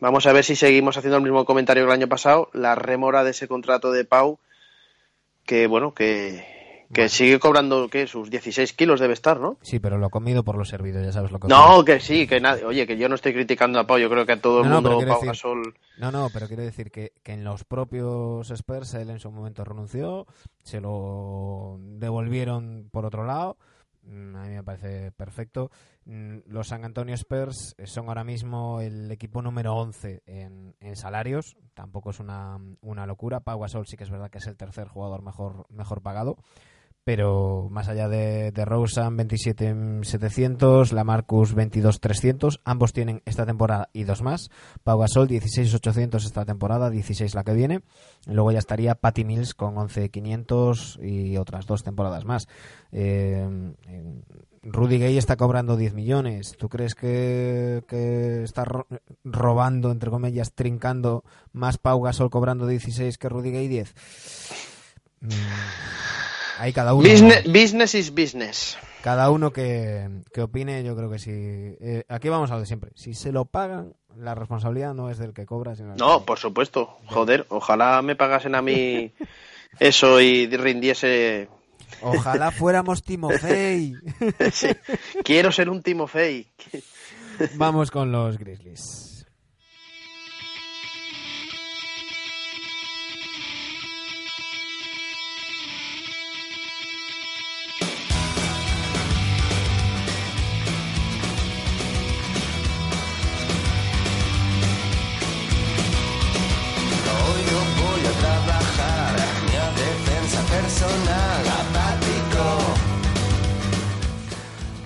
[0.00, 2.50] vamos a ver si seguimos haciendo el mismo comentario que el año pasado.
[2.52, 4.38] La remora de ese contrato de Pau,
[5.46, 6.44] que bueno, que,
[6.92, 8.06] que sigue cobrando, ¿qué?
[8.06, 9.58] Sus 16 kilos debe estar, ¿no?
[9.62, 12.40] Sí, pero lo comido por lo servido, ya sabes lo que No, que sí, que
[12.40, 12.64] nadie.
[12.64, 14.76] Oye, que yo no estoy criticando a Pau, yo creo que a todo el No,
[14.76, 15.74] mundo Pau decir- Gasol.
[15.98, 19.64] No, no, pero quiero decir que, que en los propios Spurs él en su momento
[19.64, 20.26] renunció,
[20.62, 23.56] se lo devolvieron por otro lado.
[24.04, 25.70] Mm, A mí me parece perfecto.
[26.06, 31.56] Mm, Los San Antonio Spurs son ahora mismo el equipo número 11 en, en salarios.
[31.74, 33.40] Tampoco es una, una locura.
[33.40, 36.36] Pau Gasol sí que es verdad que es el tercer jugador mejor, mejor pagado.
[37.08, 44.04] Pero más allá de, de Rosen 27.700, la Marcus 22.300, ambos tienen esta temporada y
[44.04, 44.50] dos más.
[44.84, 47.80] Pau Gasol 16.800 esta temporada, 16 la que viene.
[48.26, 52.46] Luego ya estaría Patty Mills con 11.500 y otras dos temporadas más.
[52.92, 54.20] Eh, eh,
[54.64, 56.56] Rudy Gay está cobrando 10 millones.
[56.58, 57.82] ¿Tú crees que,
[58.44, 58.86] está ro-
[59.24, 63.94] robando, entre comillas, trincando más Pau Gasol cobrando 16 que Rudy Gay 10?
[65.22, 65.28] Mm,
[66.58, 67.08] ahí cada uno.
[67.08, 68.78] Business, business is business.
[69.02, 71.30] Cada uno que, que opine, yo creo que sí.
[71.32, 72.90] Eh, aquí vamos a lo de siempre.
[72.94, 76.26] Si se lo pagan, la responsabilidad no es del que cobra, sino del No, que-
[76.26, 76.98] por supuesto.
[77.06, 79.12] Joder, ojalá me pagasen a mí
[79.80, 81.48] eso y rindiese.
[82.02, 83.94] Ojalá fuéramos Timofey.
[84.52, 84.68] Sí.
[85.24, 86.46] Quiero ser un Timofey.
[87.54, 89.17] Vamos con los Grizzlies.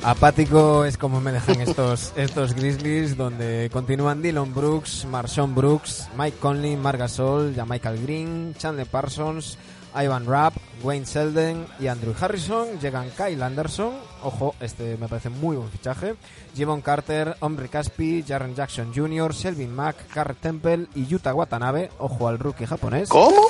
[0.04, 6.38] Apático es como me dejan estos, estos Grizzlies, donde continúan Dylan Brooks, Marshawn Brooks, Mike
[6.38, 9.56] Conley, Marc Gasol, Michael Green, Chandler Parsons,
[9.94, 12.80] Ivan Rapp, Wayne Selden y Andrew Harrison.
[12.80, 13.92] Llegan Kyle Anderson,
[14.24, 16.16] ojo, este me parece muy buen fichaje.
[16.56, 21.90] Javon Carter, Omri Caspi, Jaren Jackson Jr., Selvin Mack, Garrett Temple y Yuta Watanabe.
[21.98, 23.08] Ojo al rookie japonés.
[23.08, 23.46] ¿Cómo?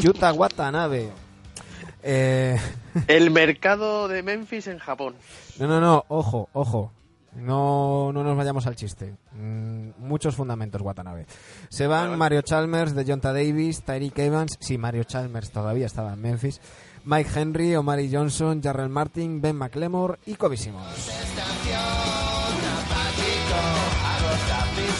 [0.00, 1.10] Yuta Watanabe.
[2.02, 2.58] Eh,
[3.08, 5.14] El mercado de Memphis en Japón.
[5.58, 6.92] no, no, no, ojo, ojo.
[7.36, 9.14] No, no nos vayamos al chiste.
[9.32, 11.26] Mm, muchos fundamentos, Watanabe.
[11.68, 14.56] Se van Mario Chalmers, de Jonta Davis, Tyreek Evans.
[14.58, 16.60] Sí, Mario Chalmers todavía estaba en Memphis.
[17.04, 20.86] Mike Henry, Omari Johnson, Jarrell Martin, Ben McLemore y Kobe Simmons.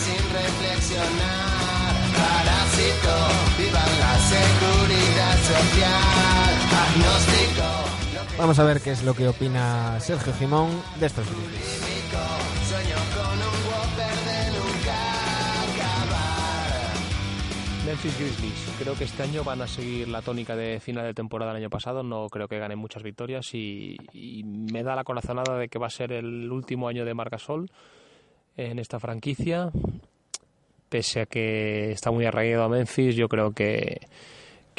[0.01, 1.95] sin reflexionar.
[2.17, 3.15] Parásito,
[3.59, 6.40] viva la seguridad social.
[8.39, 12.01] Vamos a ver qué es lo que opina Sergio Jimón de estos acabar.
[17.87, 18.77] Memphis Grizzlies.
[18.79, 21.71] Creo que este año van a seguir la tónica de final de temporada del año
[21.71, 22.03] pasado.
[22.03, 23.97] No creo que ganen muchas victorias y,
[24.45, 27.71] me da la corazonada de que va a ser el último año de Margasol
[28.57, 29.71] en esta franquicia.
[30.89, 34.01] Pese a que está muy arraigado a Memphis, yo creo que,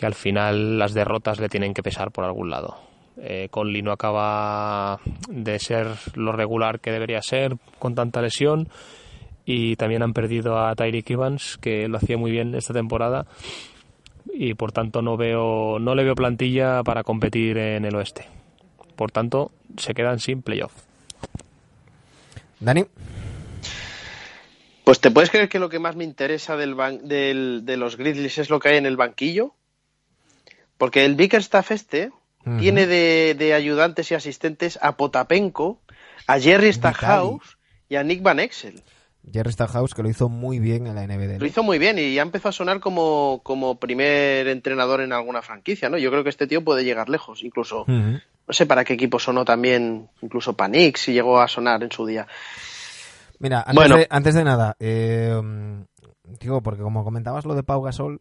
[0.02, 2.76] que al final las derrotas le tienen que pesar por algún lado.
[3.18, 4.99] Eh, Conley no acaba
[5.30, 8.68] de ser lo regular que debería ser con tanta lesión
[9.45, 13.26] y también han perdido a Tyreek Evans que lo hacía muy bien esta temporada
[14.34, 18.26] y por tanto no veo no le veo plantilla para competir en el oeste
[18.95, 20.74] Por tanto, se quedan sin playoff.
[22.60, 22.86] Dani.
[24.84, 27.97] Pues te puedes creer que lo que más me interesa del, ban- del- de los
[27.97, 29.54] Grizzlies es lo que hay en el banquillo.
[30.82, 32.12] Porque el Bickerstaff este
[32.58, 35.80] tiene de, de ayudantes y asistentes a Potapenko,
[36.26, 38.82] a Jerry Stackhouse y a Nick Van Exel.
[39.32, 41.40] Jerry Stackhouse, que lo hizo muy bien en la NBD.
[41.40, 45.44] Lo hizo muy bien y ya empezó a sonar como, como primer entrenador en alguna
[45.44, 46.00] franquicia, ¿no?
[46.00, 48.20] Yo creo que este tío puede llegar lejos, incluso, no
[48.50, 52.26] sé para qué equipo sonó también, incluso Panix si llegó a sonar en su día.
[53.38, 53.98] Mira, antes, Bueno.
[53.98, 55.84] de, antes de nada, eh, mm,
[56.40, 58.20] digo, porque como comentabas lo de Pau Gasol,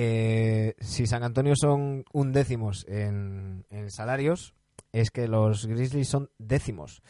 [0.00, 4.54] eh, si San Antonio son un décimos en, en salarios,
[4.92, 7.02] es que los Grizzlies son décimos.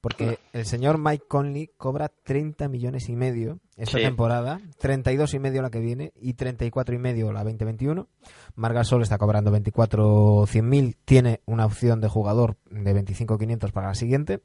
[0.00, 4.04] Porque el señor Mike Conley cobra 30 millones y medio esta Sí.
[4.04, 8.08] temporada, 32 y medio la que viene y 34 y medio la 2021.
[8.54, 14.40] Margasol está cobrando 24 mil, tiene una opción de jugador de 25.500 para la siguiente.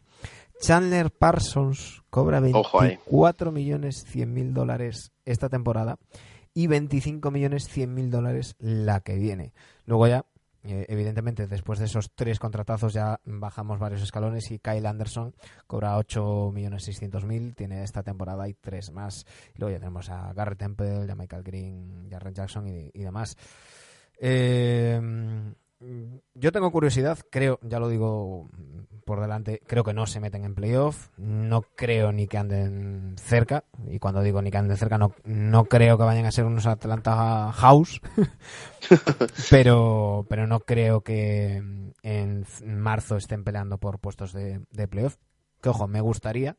[0.59, 2.89] Chandler Parsons cobra Ojo ahí.
[2.89, 5.97] 24 millones 100 mil dólares esta temporada
[6.55, 9.53] y 25 millones 100 mil dólares la que viene.
[9.85, 10.25] Luego ya,
[10.63, 15.35] eh, evidentemente, después de esos tres contratazos ya bajamos varios escalones y Kyle Anderson
[15.67, 19.25] cobra 8 millones 600 mil, tiene esta temporada y tres más.
[19.53, 23.37] Y luego ya tenemos a Garrett Temple, a Michael Green, Jarrett Jackson y, demás.
[24.17, 25.53] Eh,
[26.33, 28.49] yo tengo curiosidad, creo, ya lo digo
[29.05, 33.63] por delante, creo que no se meten en playoff, no creo ni que anden cerca,
[33.87, 36.65] y cuando digo ni que anden cerca, no, no creo que vayan a ser unos
[36.65, 38.01] Atlanta House,
[39.49, 41.61] pero, pero no creo que
[42.01, 45.17] en marzo estén peleando por puestos de, playoff,
[45.61, 46.57] que ojo, me gustaría,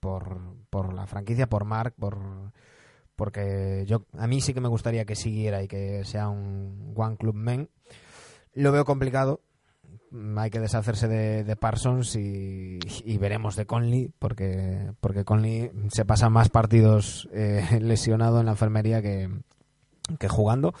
[0.00, 2.52] por, por la franquicia, por Mark, por
[3.16, 7.16] porque yo a mí sí que me gustaría que siguiera y que sea un One
[7.16, 7.68] Club Men.
[8.54, 9.40] Lo veo complicado.
[10.36, 12.78] Hay que deshacerse de, de Parsons y,
[13.18, 19.00] veremos de Conley, porque, porque Conley se pasa más partidos eh, lesionado en la enfermería
[19.00, 19.30] que,
[20.28, 20.74] jugando.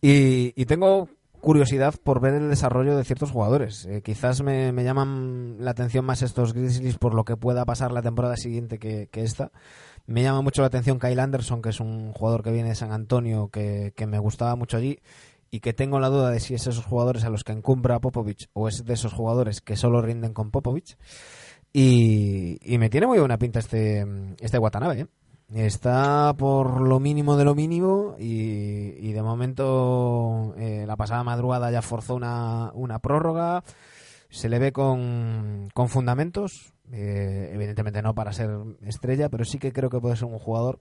[0.00, 1.08] Y, y tengo
[1.40, 3.86] curiosidad por ver el desarrollo de ciertos jugadores.
[3.86, 7.92] Eh, quizás me, me llaman la atención más estos Grizzlies por lo que pueda pasar
[7.92, 9.52] la temporada siguiente que, que esta.
[10.06, 12.90] Me llama mucho la atención Kyle Anderson, que es un jugador que viene de San
[12.92, 14.98] Antonio, que, que me gustaba mucho allí
[15.50, 18.48] y que tengo la duda de si es esos jugadores a los que encumbra Popovich
[18.52, 20.96] o es de esos jugadores que solo rinden con Popovich.
[21.72, 24.06] Y, me tiene muy buena pinta este,
[24.40, 25.00] este Watanabe.
[25.00, 25.06] ¿eh?
[25.54, 31.70] Está por lo mínimo de lo mínimo y, y de momento eh, la pasada madrugada
[31.70, 33.62] ya forzó una, una prórroga.
[34.28, 38.50] Se le ve con, con fundamentos, eh, evidentemente no para ser
[38.84, 40.80] estrella, pero sí que creo que puede ser un jugador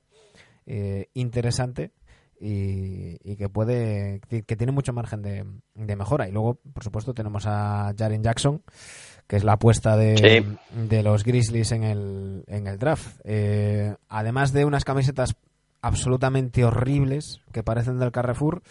[0.66, 1.92] eh, interesante
[2.40, 6.28] y, y que puede que tiene mucho margen de, de mejora.
[6.28, 8.62] Y luego, por supuesto, tenemos a Jaren Jackson,
[9.28, 10.58] que es la apuesta de, Sí.
[10.88, 13.20] de los Grizzlies en el, en el draft.
[13.24, 15.36] Eh, además de unas camisetas
[15.82, 18.62] absolutamente horribles que parecen del Carrefour,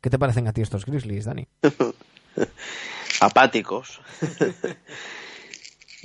[0.00, 1.46] ¿qué te parecen a ti estos Grizzlies, Dani?
[3.20, 4.00] apáticos.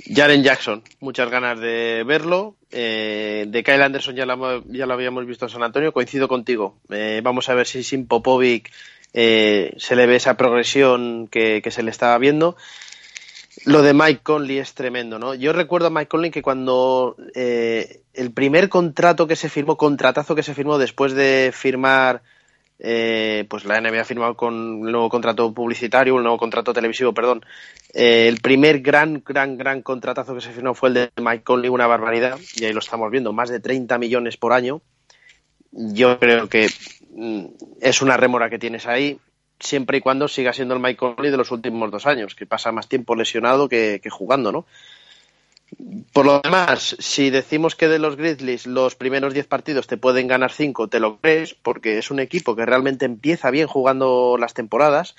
[0.06, 2.56] Jaren Jackson, muchas ganas de verlo.
[2.70, 6.76] Eh, de Kyle Anderson ya lo, habíamos visto en San Antonio, coincido contigo.
[6.90, 8.70] Eh, vamos a ver si sin Popovic
[9.12, 12.56] eh, se le ve esa progresión que, que se le estaba viendo.
[13.64, 15.34] Lo de Mike Conley es tremendo, ¿no?
[15.34, 20.42] Yo recuerdo a Mike Conley que cuando el primer contrato que se firmó, contratazo que
[20.42, 22.22] se firmó después de firmar
[22.78, 24.54] eh, pues la NBA ha firmado con
[24.84, 27.44] el nuevo contrato publicitario, el nuevo contrato televisivo, perdón.
[27.92, 31.70] Eh, el primer gran, gran, gran contratazo que se firmó fue el de Mike Conley,
[31.70, 34.80] una barbaridad, y ahí lo estamos viendo, más de 30 millones por año.
[35.70, 36.68] Yo creo que
[37.14, 37.44] mm,
[37.80, 39.18] es una rémora que tienes ahí,
[39.60, 42.72] siempre y cuando siga siendo el Mike Conley de los últimos dos años, que pasa
[42.72, 44.66] más tiempo lesionado que, que jugando, ¿no?
[46.12, 50.28] Por lo demás, si decimos que de los Grizzlies los primeros 10 partidos te pueden
[50.28, 54.54] ganar 5, te lo crees, porque es un equipo que realmente empieza bien jugando las
[54.54, 55.16] temporadas,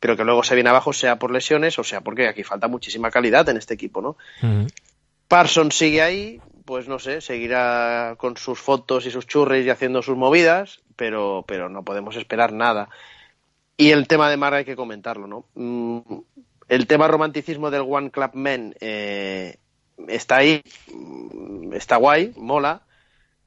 [0.00, 3.10] pero que luego se viene abajo, sea por lesiones o sea porque aquí falta muchísima
[3.10, 4.16] calidad en este equipo, ¿no?
[5.28, 10.02] Parsons sigue ahí, pues no sé, seguirá con sus fotos y sus churris y haciendo
[10.02, 12.88] sus movidas, pero, pero no podemos esperar nada.
[13.76, 15.46] Y el tema de Mara hay que comentarlo, ¿no?
[15.54, 16.00] Mm,
[16.68, 19.56] el tema romanticismo del One Club Men eh,
[20.08, 20.62] está ahí,
[21.72, 22.82] está guay, mola,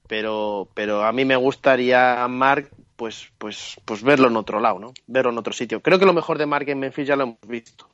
[0.07, 4.93] pero, pero a mí me gustaría Mark pues, pues, pues verlo en otro lado, ¿no?
[5.05, 5.81] Verlo en otro sitio.
[5.81, 7.87] Creo que lo mejor de Mark en Memphis ya lo hemos visto.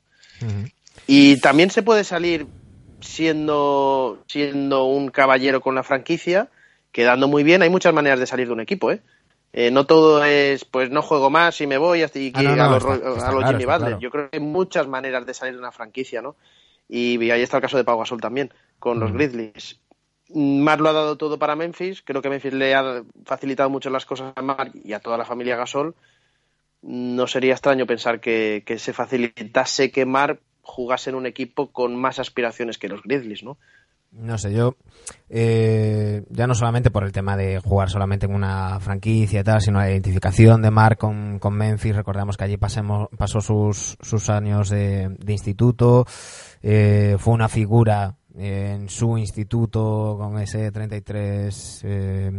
[1.08, 2.48] Y también se puede salir
[3.02, 6.50] siendo, siendo un caballero con la franquicia,
[6.92, 7.62] quedando muy bien.
[7.62, 9.02] Hay muchas maneras de salir de un equipo, ¿eh?
[9.52, 12.64] Eh, no todo es, pues no juego más y me voy hasta y Ah, no,
[12.64, 13.80] a los, está- a los claro, Jimmy Butler.
[13.80, 14.00] claro.
[14.00, 16.36] Yo creo que hay muchas maneras de salir de una franquicia, ¿no?
[16.95, 19.15] Y ahí está el caso de Pau Gasol también, con los Mm.
[19.15, 19.80] Grizzlies.
[20.30, 22.03] Mark lo ha dado todo para Memphis.
[22.03, 25.26] Creo que Memphis le ha facilitado mucho las cosas a Mark y a toda la
[25.26, 25.95] familia Gasol.
[26.84, 31.95] No sería extraño pensar que, que se facilitase que Mark jugase en un equipo con
[31.95, 33.57] más aspiraciones que los Grizzlies, ¿no?
[34.15, 34.76] No sé, yo
[35.30, 39.60] eh, ya no solamente por el tema de jugar solamente en una franquicia y tal,
[39.61, 41.95] sino la identificación de Mark con, con Memphis.
[41.95, 46.06] Recordamos que allí pasemos, pasó sus, sus años de, de instituto,
[46.61, 52.31] eh, fue una figura en su instituto con ese 33 eh,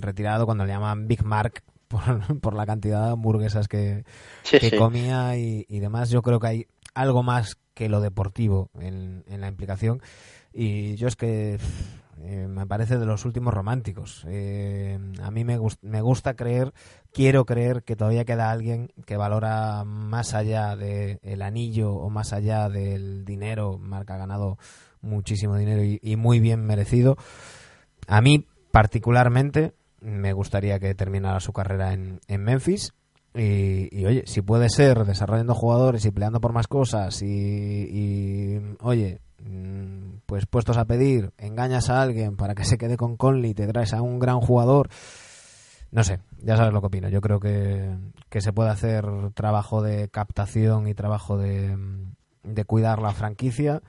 [0.00, 4.04] retirado cuando le llaman Big Mark por, por la cantidad de hamburguesas que,
[4.42, 4.76] Sí, que sí.
[4.76, 6.10] comía y, y demás.
[6.10, 10.02] Yo creo que hay algo más que lo deportivo en, en la implicación.
[10.52, 11.58] Y yo es que
[12.22, 14.24] eh, me parece de los últimos románticos.
[14.28, 16.72] Eh, a mí me, gus- me gusta creer,
[17.12, 22.68] quiero creer que todavía queda alguien que valora más allá del anillo o más allá
[22.68, 23.78] del dinero.
[23.78, 24.58] Marca ha ganado
[25.00, 27.16] muchísimo dinero y, muy bien merecido.
[28.06, 32.92] A mí, particularmente, me gustaría que terminara su carrera en, en Memphis.
[33.32, 39.20] Y, oye, si puede ser desarrollando jugadores y peleando por más cosas y, y, oye,
[39.44, 43.66] mm, pues puestos a pedir, engañas a alguien para que se quede con Conley te
[43.66, 44.88] traes a un gran jugador,
[45.90, 47.08] no sé, ya sabes lo que opino.
[47.08, 47.96] Yo creo que,
[48.28, 49.04] que se puede hacer
[49.34, 51.76] trabajo de captación y trabajo de,
[52.44, 53.82] de cuidar la franquicia.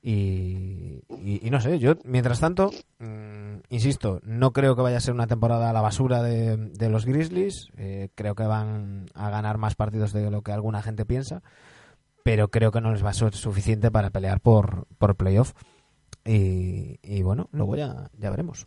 [0.00, 2.70] Y, y- y no sé, yo mientras tanto,
[3.00, 6.88] mm, insisto, no creo que vaya a ser una temporada a la basura de, de
[6.88, 7.66] los Grizzlies.
[7.78, 11.42] Eh, creo que van a ganar más partidos de lo que alguna gente piensa,
[12.24, 15.52] pero creo que no les va a ser suficiente para pelear por, por playoff.
[16.24, 18.66] Y, y bueno, luego ya, ya veremos.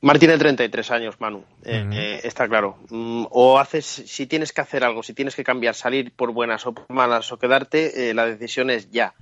[0.00, 1.44] Mark tiene 33 años, Manu.
[1.64, 2.76] Eh, eh, está claro.
[2.90, 6.64] Mm, o haces, si tienes que hacer algo, si tienes que cambiar, salir por buenas
[6.66, 9.14] o por malas o quedarte, eh, la decisión es ya.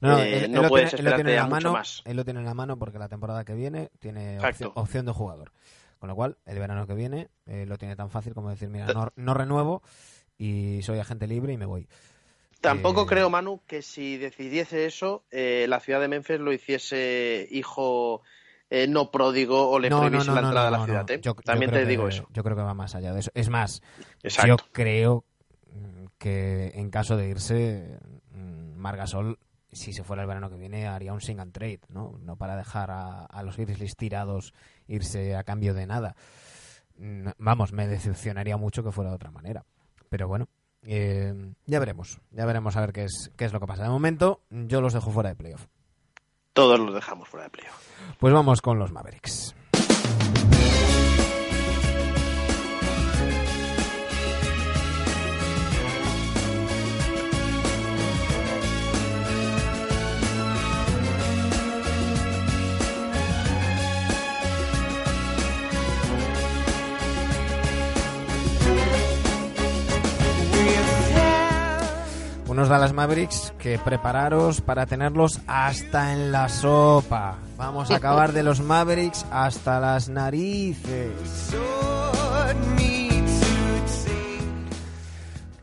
[0.00, 1.42] No, no, Eh, él- él no lo puedes tiene- él lo tiene esperarte en a
[1.42, 2.02] la mucho mano, más.
[2.04, 5.12] Él lo tiene en la mano porque la temporada que viene tiene opción, opción de
[5.12, 5.52] jugador.
[6.00, 8.86] Con lo cual, el verano que viene eh, lo tiene tan fácil como decir, mira,
[8.86, 9.82] Ta- no, no renuevo
[10.38, 11.86] y soy agente libre y me voy.
[12.60, 17.46] Tampoco Eh, creo, Manu, que si decidiese eso, eh, la ciudad de Memphis lo hiciese
[17.50, 18.22] hijo
[18.70, 21.06] eh, no pródigo o le No, prohibiese no, la entrada a la ciudad.
[21.20, 22.26] Yo- También te que- digo eso.
[22.32, 23.30] Yo creo que va más allá de eso.
[23.34, 23.82] Es más,
[24.22, 24.48] Exacto.
[24.48, 25.24] yo creo
[26.18, 27.98] que en caso de irse,
[28.32, 29.38] mm, Margasol,
[29.70, 32.18] si se fuera el verano que viene, haría un sing and trade, ¿no?
[32.22, 34.54] No para dejar a, a los Grizzlies tirados
[34.88, 36.16] irse a cambio de nada.
[36.96, 39.64] Mm, Vamos, me decepcionaría mucho que fuera de otra manera.
[40.14, 40.46] Pero bueno,
[40.86, 41.34] eh,
[41.66, 42.20] ya veremos.
[42.30, 43.82] Ya veremos a ver qué es, qué es lo que pasa.
[43.82, 45.66] De momento, yo los dejo fuera de playoff.
[46.52, 47.88] Todos los dejamos fuera de playoff.
[48.20, 49.56] Pues vamos con los Mavericks.
[72.54, 77.36] Unos Dallas Mavericks que prepararos para tenerlos hasta en la sopa.
[77.56, 81.50] Vamos a acabar de los Mavericks hasta las narices.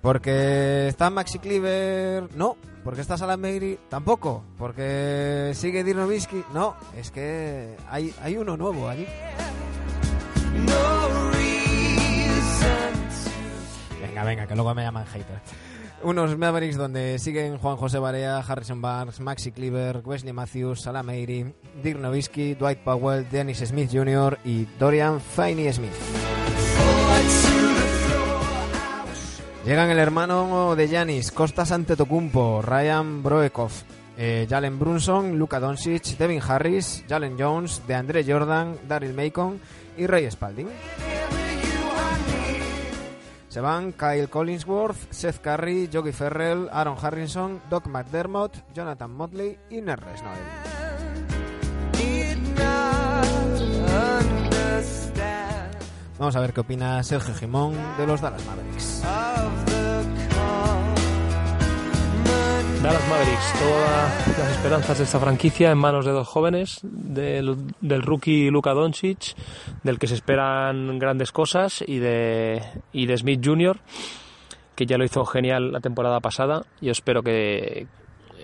[0.01, 2.57] Porque está Maxi Cleaver, no.
[2.83, 4.43] Porque está Salam Meiri, tampoco.
[4.57, 6.75] Porque sigue Dirk Nowitzki, no.
[6.97, 9.07] Es que hay, hay uno nuevo allí.
[14.01, 15.39] Venga, venga, que luego me llaman hater.
[16.03, 21.53] Unos Mavericks donde siguen Juan José Barea, Harrison Barnes, Maxi Cleaver, Wesley Matthews, Salam Meiri,
[21.83, 24.39] Dirk Nowitzki, Dwight Powell, Dennis Smith Jr.
[24.43, 25.91] y Dorian Finney Smith.
[29.65, 33.71] Llegan el hermano de Yanis, Costas Antetokounmpo, Ryan Broekov,
[34.17, 39.59] eh, Jalen Brunson, Luka Doncic, Devin Harris, Jalen Jones, DeAndre Jordan, Daryl Macon
[39.97, 40.67] y Ray Spalding.
[43.51, 49.81] Se van Kyle Collinsworth, Seth Curry, Yogi Ferrell, Aaron Harrison, Doc McDermott, Jonathan Motley y
[49.81, 50.39] Nerres Noel.
[56.17, 59.01] Vamos a ver qué opina Sergio Gimón de los Dallas Mavericks.
[62.81, 68.49] Dallas Mavericks, todas las esperanzas de esta franquicia en manos de dos jóvenes, del, rookie
[68.49, 69.35] Luka Doncic,
[69.83, 73.77] del que se esperan grandes cosas, y de, y de Smith Jr.,
[74.75, 76.63] que ya lo hizo genial la temporada pasada.
[76.81, 77.85] Yo espero que,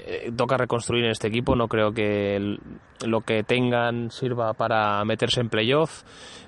[0.05, 1.55] eh, toca reconstruir en este equipo.
[1.55, 2.57] No creo que
[3.05, 6.03] lo que tengan sirva para meterse en playoff.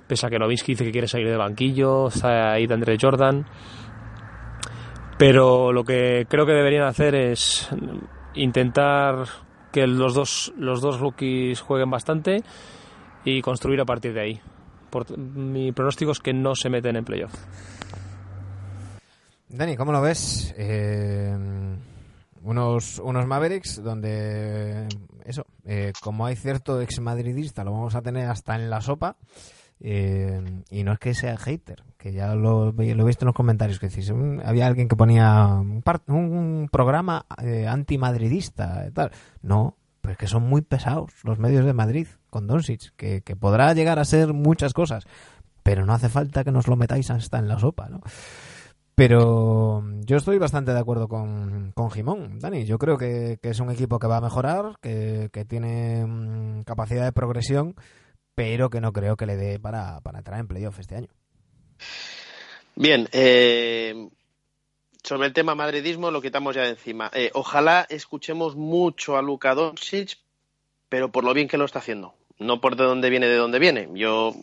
[0.08, 3.46] Pese a que Nowitzki dice que quiere salir de banquillo, está ahí de Andre Jordan.
[5.20, 7.68] Pero lo que creo que deberían hacer es
[8.36, 9.26] intentar
[9.70, 12.42] que los dos, los dos rookies jueguen bastante
[13.26, 14.42] y construir a partir de ahí.
[15.18, 17.34] Mi pronóstico es que no se meten en playoff.
[19.50, 20.56] Dani, ¿cómo lo ves?
[20.58, 21.38] Eh,
[22.44, 24.88] unos, unos Mavericks donde,
[25.26, 29.18] eso, eh, como hay cierto ex madridista, lo vamos a tener hasta en la sopa.
[29.82, 33.36] eh, y no es que sea hater, que ya lo, lo he visto en los
[33.36, 38.92] comentarios que decís, "Mm, había alguien que ponía un, par- un programa eh, antimadridista y
[38.92, 39.12] tal.
[39.44, 43.74] No, pues que son muy pesados los medios de Madrid con Doncic, que, que podrá
[43.74, 45.04] llegar a ser muchas cosas,
[45.62, 48.00] pero no hace falta que nos lo metáis hasta en la sopa, ¿no?
[48.96, 52.66] Pero yo estoy bastante de acuerdo con, con Jimón, Dani.
[52.66, 56.64] Yo creo que, que es un equipo que va a mejorar, que, que tiene mm,
[56.64, 57.76] capacidad de progresión,
[58.36, 61.08] pero que no creo que le dé para, para entrar en playoff este año.
[62.76, 64.10] Bien, eh,
[65.04, 67.12] sobre el tema madridismo lo quitamos ya de encima.
[67.14, 70.18] Eh, ojalá escuchemos mucho a Luka Doncic,
[70.88, 73.60] pero por lo bien que lo está haciendo, no por de dónde viene, de dónde
[73.60, 73.90] viene.
[73.94, 74.34] Yo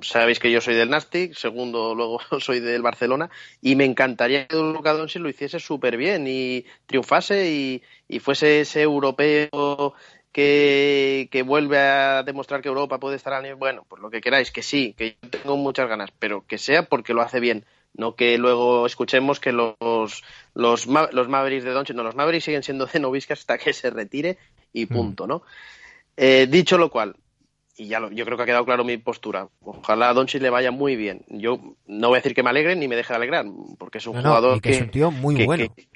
[0.00, 3.30] sabéis que yo soy del Nastic, segundo luego soy del Barcelona
[3.60, 8.60] y me encantaría que Luka Doncic lo hiciese súper bien y triunfase y, y fuese
[8.60, 9.94] ese europeo
[10.32, 13.56] que, que vuelve a demostrar que Europa puede estar al nivel.
[13.56, 16.84] Bueno, pues lo que queráis, que sí, que yo tengo muchas ganas, pero que sea
[16.84, 17.64] porque lo hace bien.
[17.94, 20.22] No que luego escuchemos que los,
[20.54, 23.72] los, Ma- los Mavericks de Doncic, no, los Mavericks siguen siendo de Novisca hasta que
[23.72, 24.38] se retire
[24.72, 25.42] y punto, ¿no?
[26.16, 27.16] Eh, dicho lo cual,
[27.76, 29.48] y ya lo- yo creo que ha quedado claro mi postura.
[29.62, 31.24] Ojalá a Doncic le vaya muy bien.
[31.28, 33.46] Yo no voy a decir que me alegre ni me deje de alegrar,
[33.78, 35.74] porque es un No, no, jugador y que es un tío muy que- bueno.
[35.74, 35.88] que-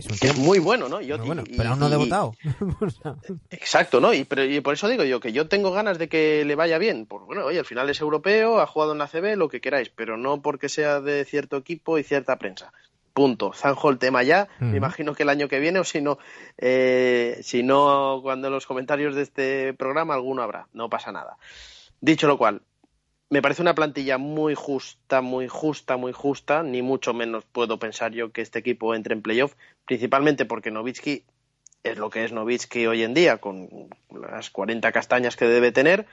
[0.00, 1.00] Es un que tío es muy bueno, ¿no?
[1.00, 2.34] Yo- muy bueno, y- pero aún no ha debutado.
[3.50, 4.12] Exacto, ¿no?
[4.12, 6.78] Y, pero, y por eso digo yo que yo tengo ganas de que le vaya
[6.78, 7.06] bien.
[7.06, 9.90] Pues bueno, oye, al final es europeo, ha jugado en la CB, lo que queráis,
[9.90, 12.72] pero no porque sea de cierto equipo y cierta prensa.
[13.12, 13.52] Punto.
[13.52, 14.48] Zanjo el tema ya.
[14.60, 16.18] Me imagino que el año que viene, o si no,
[16.58, 20.68] eh, si no, cuando en los comentarios de este programa alguno habrá.
[20.72, 21.36] No pasa nada.
[22.00, 22.62] Dicho lo cual,
[23.30, 26.62] me parece una plantilla muy justa, muy justa, muy justa.
[26.64, 29.54] Ni mucho menos puedo pensar yo que este equipo entre en playoff,
[29.86, 31.24] principalmente porque Novitsky
[31.84, 36.06] es lo que es Novitsky hoy en día, con las 40 castañas que debe tener.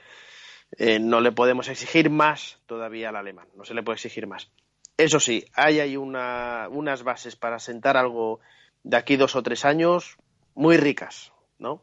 [0.78, 4.50] Eh, no le podemos exigir más todavía al alemán, no se le puede exigir más.
[4.96, 8.40] Eso sí, hay ahí una- unas bases para sentar algo
[8.84, 10.16] de aquí dos o tres años
[10.54, 11.82] muy ricas, ¿no?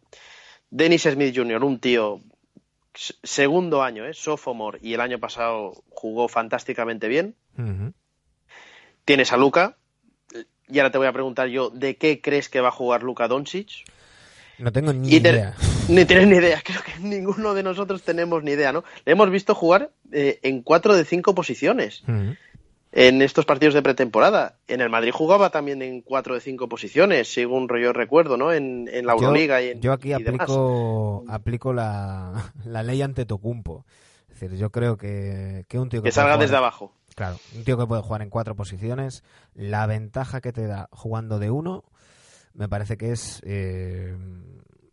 [0.69, 2.21] Dennis Smith Jr., un tío
[2.95, 4.13] segundo año, ¿eh?
[4.13, 7.35] sophomore, y el año pasado jugó fantásticamente bien.
[7.57, 7.93] ujú.
[9.05, 9.77] Tienes a Luca,
[10.67, 13.27] y ahora te voy a preguntar yo, ¿de qué crees que va a jugar Luca
[13.27, 13.85] Doncic?
[14.57, 15.55] No tengo ni Y idea.
[15.87, 18.83] Ni tienes ni idea, creo que ninguno de nosotros tenemos ni idea, ¿no?
[19.05, 22.35] Le hemos visto jugar eh, en cuatro de cinco posiciones Ujú.
[22.95, 24.55] En estos partidos de pretemporada.
[24.67, 28.51] En el Madrid jugaba también en cuatro de cinco posiciones, según yo recuerdo, ¿no?
[28.53, 30.23] En, en la Yo- Euroliga y en Yo aquí demás.
[30.41, 33.85] aplico, aplico la, la ley ante Tocumpo.
[34.29, 36.93] Es decir, yo creo que, que un tío que, Que salga jugar- desde abajo.
[37.15, 39.23] Claro, un tío que puede jugar en cuatro posiciones,
[39.53, 41.83] la ventaja que te da jugando de uno
[42.53, 44.15] me parece que es eh,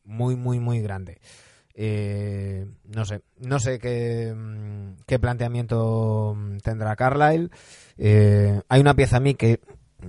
[0.05, 1.21] muy, muy, muy grande.
[1.75, 7.51] Eh, no sé, no sé qué, mm, qué planteamiento mm, tendrá Carlyle.
[7.99, 9.61] Eh, hay una pieza a mí que
[10.01, 10.07] mm,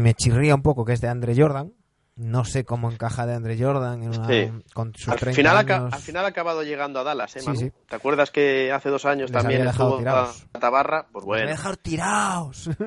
[0.00, 1.72] me chirría un poco, que es de Andre Jordan.
[2.20, 4.50] No sé cómo encaja de Andre Jordan en una- Sí.
[4.74, 5.94] con sus Al 30 final, años.
[5.94, 7.56] al final ha acabado llegando a Dallas, ¿eh, Manu?
[7.60, 7.70] sí.
[7.88, 10.44] ¿Te acuerdas que hace dos años Les también estuvo tirados.
[10.52, 11.06] a Tabarra?
[11.12, 11.46] Pues Me bueno.
[11.50, 12.68] dejar tirados.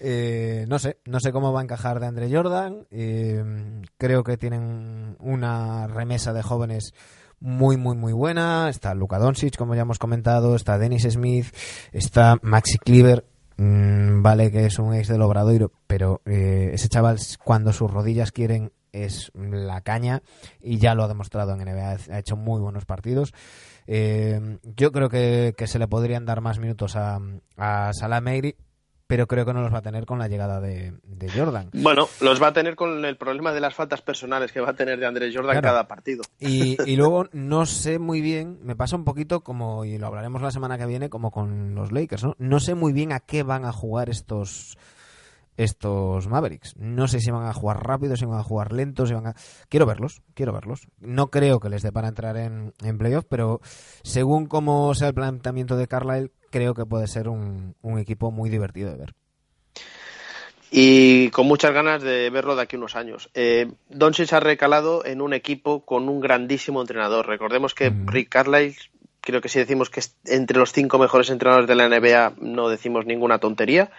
[0.00, 2.86] Eh, no sé, no sé cómo va a encajar de Andre Jordan.
[2.90, 3.42] Eh,
[3.98, 6.92] creo que tienen una remesa de jóvenes
[7.46, 8.68] muy, muy, muy buena.
[8.68, 10.56] Está Luka Doncic, como ya hemos comentado.
[10.56, 11.46] Está Dennis Smith.
[11.92, 13.24] Está Maxi Cleaver.
[13.56, 18.32] Mm, vale que es un ex del Obradoiro, pero eh, ese chaval cuando sus rodillas
[18.32, 20.22] quieren es la caña
[20.60, 21.96] y ya lo ha demostrado en NBA.
[22.10, 23.32] Ha hecho muy buenos partidos.
[23.86, 27.20] Eh, yo creo que, se le podrían dar más minutos a,
[27.56, 28.56] a Salah Meiri,
[29.06, 31.70] pero creo que no los va a tener con la llegada de, de Jordan.
[31.72, 34.74] Bueno, los va a tener con el problema de las faltas personales que va a
[34.74, 35.68] tener de Andrés Jordan Claro.
[35.68, 36.22] cada partido.
[36.38, 40.42] Y, y luego no sé muy bien, me pasa un poquito como, y lo hablaremos
[40.42, 42.34] la semana que viene, como con los Lakers, ¿no?
[42.38, 44.76] No sé muy bien a qué van a jugar estos
[45.56, 46.74] estos Mavericks.
[46.76, 49.34] No sé si van a jugar rápido, si van a jugar lentos, si van a...
[49.68, 50.88] Quiero verlos, quiero verlos.
[50.98, 53.60] No creo que les dé para entrar en, en playoff, pero
[54.02, 58.50] según cómo sea el planteamiento de Carlisle, creo que puede ser un, un equipo muy
[58.50, 59.14] divertido de ver.
[60.70, 63.30] y con muchas ganas de verlo de aquí a unos años.
[63.34, 67.26] Eh, Doncic ha recalado en un equipo con un grandísimo entrenador.
[67.26, 68.76] Recordemos que Rick Carlisle,
[69.20, 72.68] creo que si decimos que es entre los cinco mejores entrenadores de la NBA, no
[72.68, 73.90] decimos ninguna tontería.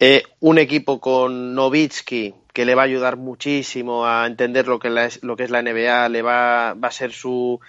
[0.00, 4.90] Eh, un equipo con Novitsky que le va a ayudar muchísimo a entender lo que,
[4.90, 7.60] la es, lo que es la NBA, le va, va a ser su,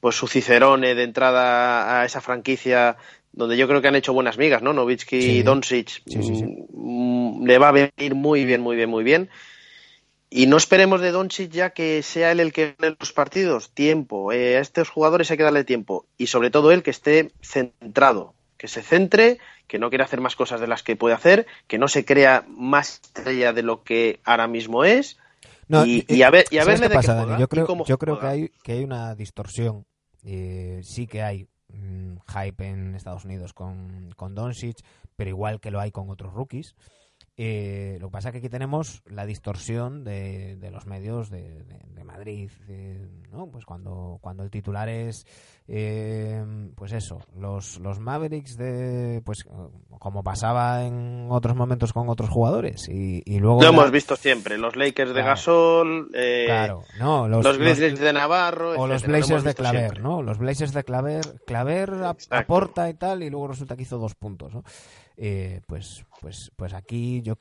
[0.00, 2.96] pues su cicerone de entrada a esa franquicia
[3.32, 4.72] donde yo creo que han hecho buenas migas, ¿no?
[4.72, 5.30] Novitsky Sí.
[5.38, 6.44] y Doncic Sí, sí, sí.
[6.72, 9.28] mm, le va a venir muy bien, muy bien, muy bien.
[10.30, 13.70] Y no esperemos de Doncic ya que sea él el que gane los partidos.
[13.72, 14.32] Tiempo.
[14.32, 16.06] Eh, a estos jugadores hay que darle tiempo.
[16.18, 18.34] Y sobre todo él que esté centrado.
[18.56, 21.78] Que se centre, que no quiera hacer más cosas de las que puede hacer, que
[21.78, 25.18] no se crea más estrella de lo que ahora mismo es.
[25.68, 27.40] No, y, y a ver, y a ¿sabes verle qué de qué pasa, juega Dani?
[27.40, 29.84] Yo creo, yo creo que hay, que hay una distorsión.
[30.24, 34.78] Eh, sí que hay mm, hype en Estados Unidos con, con Doncic,
[35.16, 36.74] pero igual que lo hay con otros rookies.
[37.38, 41.64] Eh, lo que pasa es que aquí tenemos la distorsión de, de los medios de,
[41.64, 43.48] de- de Madrid, eh, ¿no?
[43.48, 45.26] Pues cuando, cuando el titular es,
[45.68, 46.42] eh,
[46.74, 49.44] pues eso, los, los Mavericks de, pues
[49.98, 54.56] como pasaba en otros momentos con otros jugadores y, y luego Lo hemos visto siempre.
[54.56, 55.28] Los Lakers de Claro.
[55.28, 58.80] Gasol, eh, claro, no, los, los, Grizzlies de Navarro.
[58.80, 60.02] o los etcétera, Blazers de Claver, siempre.
[60.02, 60.22] ¿no?
[60.22, 62.34] Los Blazers de Claver, Claver Exacto.
[62.34, 64.62] aporta y tal, y luego resulta que hizo dos puntos, ¿no?
[65.16, 67.34] Eh, pues, pues, pues aquí yo,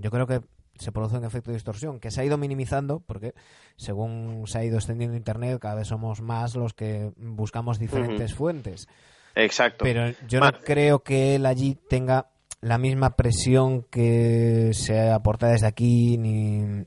[0.00, 0.40] yo creo que
[0.78, 3.34] se produce un efecto de distorsión que se ha ido minimizando porque
[3.76, 8.88] según se ha ido extendiendo Internet cada vez somos más los que buscamos diferentes fuentes.
[9.36, 9.84] Exacto.
[9.84, 12.28] Pero yo no creo que él allí tenga
[12.60, 16.86] la misma presión que se aporta desde aquí, ni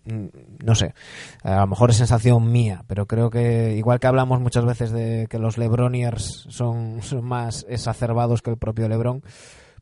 [0.63, 0.95] no sé.
[1.43, 5.27] A lo mejor es sensación mía, pero creo que igual que hablamos muchas veces de
[5.29, 9.21] que los Lebroniers son, son más exacerbados que el propio Lebron,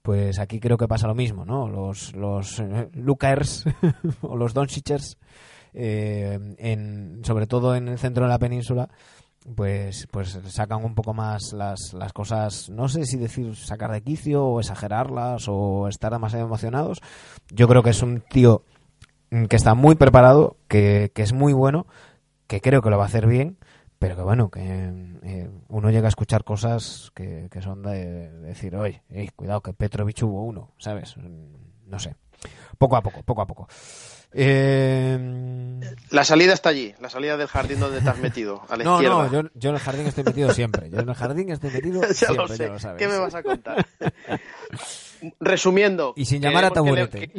[0.06, 1.68] pues aquí creo que pasa lo mismo, ¿no?
[1.68, 2.90] Los, los eh,
[4.22, 5.18] o los Doncicers,
[5.74, 8.88] eh, en, sobre todo en el centro de la península,
[9.56, 14.04] pues, pues sacan un poco más las, las cosas, no sé si decir sacar de
[14.04, 17.02] quicio o exagerarlas o estar demasiado emocionados.
[17.50, 18.62] Yo creo que es un tío
[19.50, 21.88] que está muy preparado, que, que es muy bueno,
[22.46, 23.58] que creo que lo va a hacer bien,
[24.06, 24.62] pero que bueno, que
[25.24, 29.02] eh, uno llega a escuchar cosas que, que son de, de decir, oye,
[29.36, 31.18] cuidado que Petrovich hubo uno, ¿sabes?
[31.18, 32.16] Mm, No sé.
[32.78, 33.68] Poco a poco, poco a poco.
[34.32, 35.18] Eh,
[36.12, 38.96] La salida está allí, la salida del jardín donde te has metido, a la no,
[38.96, 39.16] izquierda.
[39.24, 40.90] no, yo, yo en el jardín estoy metido siempre.
[40.92, 42.58] Yo en el jardín estoy metido ya siempre, lo sé.
[42.58, 43.00] ya lo sabes.
[43.00, 43.86] ¿Qué me vas a contar?
[45.40, 46.14] Resumiendo.
[46.16, 47.32] Y sin llamar a le- taburete.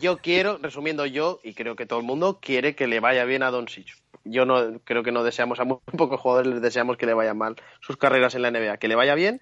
[0.00, 3.42] yo quiero, resumiendo yo, y creo que todo el mundo quiere que le vaya bien
[3.42, 3.86] a Doncic.
[4.24, 7.34] Yo no creo que no deseamos a muy pocos jugadores les deseamos que le vaya
[7.34, 9.40] mal sus carreras en la NBA, que le vaya bien,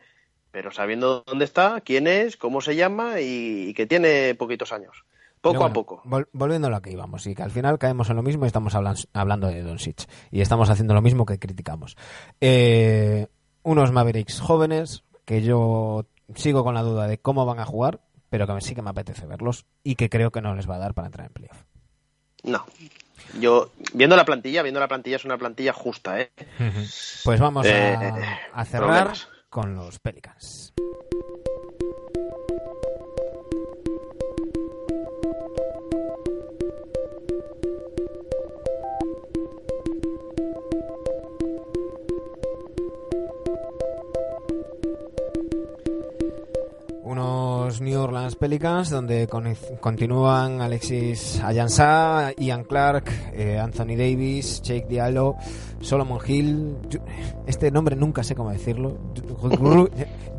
[0.51, 5.05] pero sabiendo dónde está, quién es, cómo se llama y, y que tiene poquitos años.
[5.41, 6.03] Poco a poco.
[6.05, 8.49] vol- volviendo a lo que íbamos, y que al final caemos en lo mismo y
[8.49, 10.09] estamos hablan- hablando de Doncic.
[10.33, 11.97] Y estamos haciendo lo mismo que criticamos.
[12.41, 13.29] Eh,
[13.63, 18.01] unos Mavericks jóvenes que yo sigo con la duda de cómo van a jugar,
[18.31, 20.79] pero que sí que me apetece verlos y que creo que no les va a
[20.79, 21.63] dar para entrar en playoff.
[22.43, 22.65] No.
[23.41, 26.31] Yo, viendo la plantilla, viendo la plantilla es una plantilla justa, ¿eh?
[27.25, 27.97] Pues vamos a, Eh,
[28.53, 29.29] a cerrar problemas.
[29.51, 30.73] con los Pelicans.
[47.69, 54.87] Unos New Orleans Pelicans donde con- continúan Alexis Ayansá, Ian Clark, eh, Anthony Davis, Jake
[54.89, 55.37] Diallo,
[55.83, 56.79] Solomon Hill,
[57.47, 58.97] este nombre nunca sé cómo decirlo,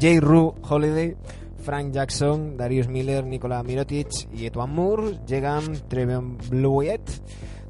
[0.01, 0.19] J.
[0.21, 1.15] Rue Holiday,
[1.61, 5.19] Frank Jackson, Darius Miller, Nikola Mirotic y Etuan Moore.
[5.27, 7.07] Llegan Trevion Blewett,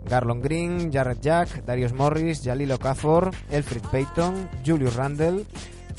[0.10, 5.44] Garlon Green, Jared Jack, Darius Morris, Jalil Okafor, Elfrid Payton, Julius Randle,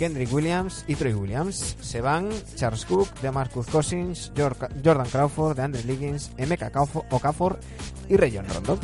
[0.01, 1.77] Kendrick Williams y Troy Williams.
[1.83, 7.59] Se van Charles Cook, DeMarcus Cousins, Jor- Jordan Crawford, DeAndre Liggins, Emeka Okafor-
[8.09, 8.79] y Rayon Rondo.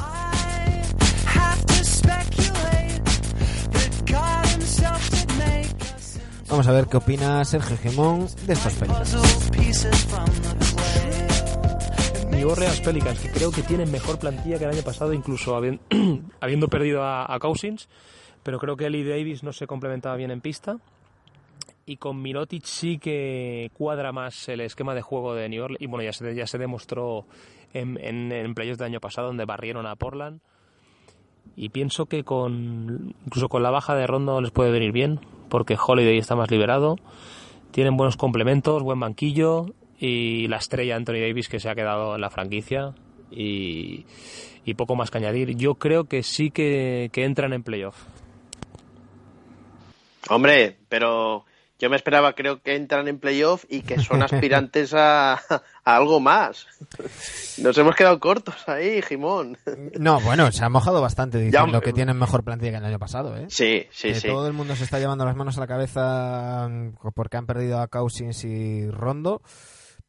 [6.48, 9.16] Vamos a ver qué opina Sergio Gemón de estos Pelicans.
[12.30, 15.80] New Orleans Pelicans, que creo que tienen mejor plantilla que el año pasado, incluso habi-
[16.40, 17.88] habiendo perdido a, a Cousins,
[18.44, 20.76] pero creo que Eli Davis no se complementaba bien en pista.
[21.88, 25.80] Y con Mirotic sí que cuadra más el esquema de juego de New Orleans.
[25.80, 27.26] Y bueno, ya se, ya se demostró
[27.72, 30.40] en, en, playoffs del año pasado, donde barrieron a Portland.
[31.54, 35.78] Y pienso que con incluso con la baja de Rondo les puede venir bien, porque
[35.80, 36.96] Holiday está más liberado.
[37.70, 39.66] Tienen buenos complementos, buen banquillo
[39.98, 42.94] y la estrella Anthony Davis que se ha quedado en la franquicia
[43.30, 44.06] y,
[44.64, 45.56] y poco más que añadir.
[45.56, 48.04] Yo creo que sí que, que entran en playoff.
[50.28, 51.44] Hombre, pero
[51.78, 55.40] yo me esperaba, creo que entran en playoff y que son aspirantes a, a
[55.84, 56.66] algo más.
[57.58, 59.58] Nos hemos quedado cortos ahí, Jimón.
[59.98, 62.98] No, bueno, se ha mojado bastante diciendo Ya, que tienen mejor plantilla que el año
[62.98, 63.46] pasado, ¿eh?
[63.48, 64.28] Sí, sí, que sí.
[64.28, 67.80] todo el mundo se está llevando las manos a la cabeza mm, porque han perdido
[67.80, 69.42] a Cousins y Rondo.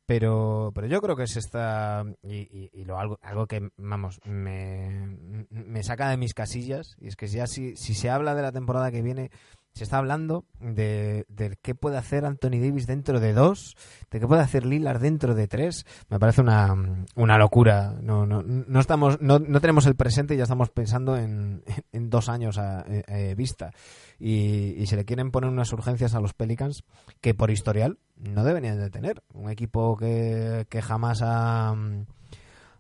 [0.06, 2.06] Pero, pero yo creo que se está.
[2.24, 5.18] Y, y- y lo, algo, algo que, vamos, me,
[5.50, 6.96] me saca de mis casillas.
[7.02, 9.32] Y es que ya si, si se habla de la temporada que viene,
[9.78, 11.26] se está hablando de,
[11.62, 13.76] qué puede hacer Anthony Davis dentro de dos,
[14.12, 15.86] de qué puede hacer Lillard dentro de tres.
[16.10, 16.76] Me parece una,
[17.16, 17.96] una locura.
[18.02, 22.10] No, no, no, estamos, no, no tenemos el presente y ya estamos pensando en, en
[22.10, 23.72] dos años a, eh, eh, vista.
[24.20, 26.84] Y, y se le quieren poner unas urgencias a los Pelicans
[27.22, 29.24] que por historial no deberían de tener.
[29.34, 31.76] Un equipo que, que jamás ha,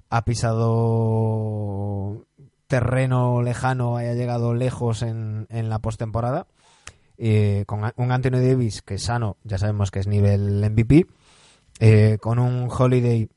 [0.09, 2.25] ha pisado
[2.67, 6.47] terreno lejano, haya llegado lejos en, en la postemporada.
[7.17, 11.05] Eh, con un Anthony Davis que es sano, ya sabemos que es nivel MVP.
[11.79, 13.29] eh, con un Holiday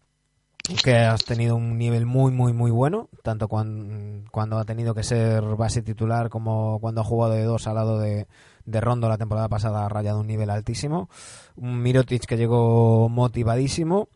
[0.84, 5.02] que has tenido un nivel muy, muy, muy bueno, tanto cuan- cuando ha tenido que
[5.02, 8.26] ser base titular como cuando ha jugado de dos al lado de,
[8.66, 11.08] de Rondo la temporada pasada, ha rayado un nivel altísimo.
[11.56, 14.08] Un Mirotic que llegó motivadísimo.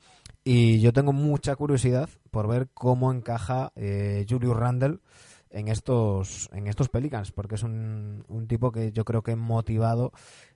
[0.46, 4.98] Y yo tengo mucha curiosidad por ver cómo encaja eh, Julius Randle
[5.54, 10.12] en estos, en estos Pelicans, porque es un, un tipo que yo creo que motivado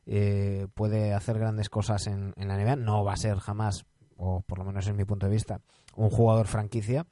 [0.06, 2.76] eh, puede hacer grandes cosas en, en la NBA.
[2.76, 5.60] No va a ser jamás, o por lo menos en mi punto de vista,
[5.94, 7.06] un jugador franquicia,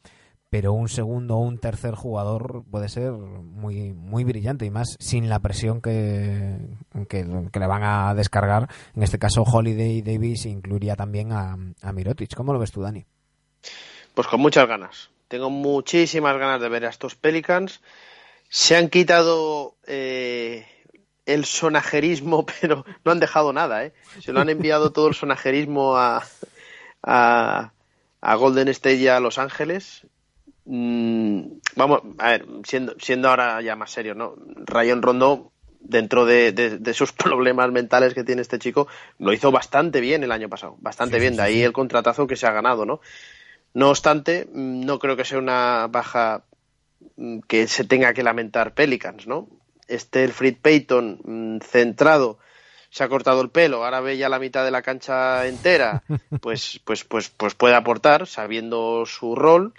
[0.51, 5.29] pero un segundo o un tercer jugador puede ser muy muy brillante y más sin
[5.29, 6.59] la presión que,
[7.09, 8.69] que, le van a descargar.
[8.95, 12.35] En este caso, Holiday Davis incluiría también a, a Mirotic.
[12.35, 13.05] ¿Cómo lo ves tú, Dani?
[14.15, 15.11] Pues con muchas ganas.
[15.29, 17.81] Tengo muchísimas ganas de ver a estos Pelicans.
[18.49, 20.67] Se han quitado eh,
[21.27, 23.93] el sonajerismo, pero no han dejado nada, ¿eh?
[24.21, 26.23] Se lo han enviado todo el sonajerismo a,
[27.03, 27.73] a,
[28.21, 30.03] a Golden State y a Los Ángeles.
[30.65, 31.43] Mm,
[31.77, 34.35] vamos, a ver, siendo, siendo ahora ya más serio, ¿no?
[34.65, 38.89] Rayon Rondo, dentro de, de, de sus problemas mentales que tiene este chico,
[39.19, 41.37] lo hizo bastante bien el año pasado, bastante Sí, bien.
[41.37, 43.01] de ahí el contratazo que se ha ganado, ¿no?
[43.75, 46.45] No obstante, no creo que sea una baja
[47.17, 49.49] mm, que se tenga que lamentar Pelicans, ¿no?
[49.89, 52.39] Este el Fred Payton mm, centrado
[52.91, 56.03] se ha cortado el pelo, ahora ve ya la mitad de la cancha entera,
[56.41, 59.75] pues pues pues pues puede aportar sabiendo su rol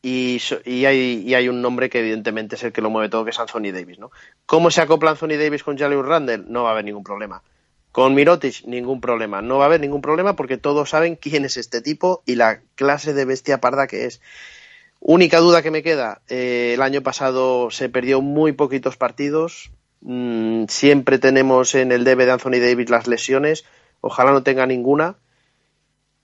[0.00, 0.38] y,
[0.84, 3.38] hay y hay un nombre que evidentemente es el que lo mueve todo que es
[3.38, 4.10] Anthony Davis, ¿no?
[4.46, 6.44] ¿Cómo se acopla Anthony Davis con Jalen Randle?
[6.46, 7.42] No va a haber ningún problema.
[7.94, 9.40] Con Mirotic, ningún problema.
[9.40, 12.60] No va a haber ningún problema porque todos saben quién es este tipo y la
[12.74, 14.20] clase de bestia parda que es.
[14.98, 19.70] Única duda que me queda, eh, el año pasado se perdió muy poquitos partidos.
[20.00, 23.64] Mm, siempre tenemos en el debe de Anthony Davis las lesiones.
[24.00, 25.14] Ojalá no tenga ninguna,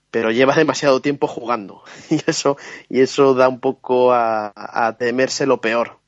[0.09, 2.57] pero lleva demasiado tiempo jugando y eso
[2.89, 5.99] y eso da un poco a, a temerse lo peor.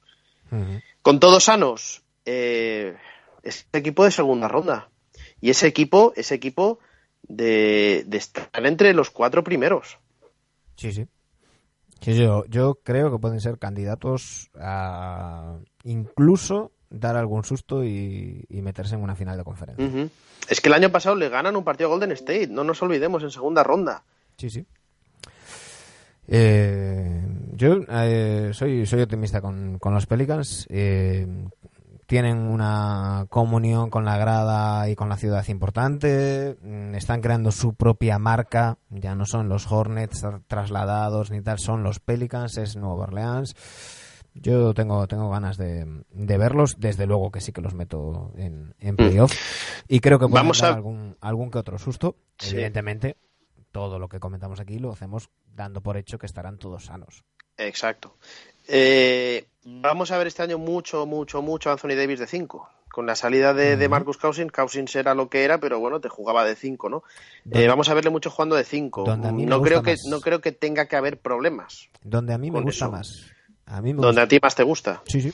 [1.02, 2.98] Con todos sanos, eh,
[3.44, 4.90] es equipo de segunda ronda.
[5.44, 6.80] Y ese equipo, ese equipo
[7.28, 10.00] de, de estar entre los cuatro primeros.
[10.78, 11.06] Sí, sí.
[12.00, 18.62] Sí, yo, yo creo que pueden ser candidatos a incluso dar algún susto y, y
[18.62, 20.10] meterse en una final de conferencia.
[20.48, 23.22] Es que el año pasado le ganan un partido a Golden State, no nos olvidemos,
[23.22, 24.06] en segunda ronda.
[24.38, 24.66] Sí, sí.
[26.26, 27.22] Eh,
[27.52, 30.68] yo eh, soy, soy optimista con, con los Pelicans.
[30.70, 31.28] Eh,
[32.14, 36.56] tienen una comunión con la grada y con la ciudad importante.
[36.62, 38.78] Mm, Están creando su propia marca.
[38.92, 43.56] Ya no son los Hornets tra- trasladados ni tal, son los Pelicans, es Nueva Orleans.
[44.36, 46.76] Yo tengo, tengo ganas de, de verlos.
[46.80, 49.34] Desde luego que sí que los meto en, en playoff.
[49.88, 52.16] Y creo que Vamos dar a- algún, algún que otro susto.
[52.38, 52.54] Sí.
[52.54, 53.18] Evidentemente,
[53.72, 57.24] todo lo que comentamos aquí lo hacemos dando por hecho que estarán todos sanos.
[57.58, 58.18] Exacto.
[58.68, 62.70] Eh, vamos a ver este año mucho, mucho, mucho a Anthony Davis de 5.
[62.92, 66.10] Con la salida de, de Marcus Cousins, Cousins era lo que era, pero bueno, te
[66.10, 67.04] jugaba de 5, ¿no?
[67.50, 69.04] Eh, vamos a verle mucho jugando de 5.
[69.04, 71.90] Donde a mí me No creo que no creo que tenga que haber problemas.
[72.04, 72.92] Donde a mí me gusta eso.
[72.92, 73.26] más.
[73.66, 74.22] A mí me Donde gusta.
[74.22, 75.02] a ti más te gusta.
[75.08, 75.34] Sí, sí.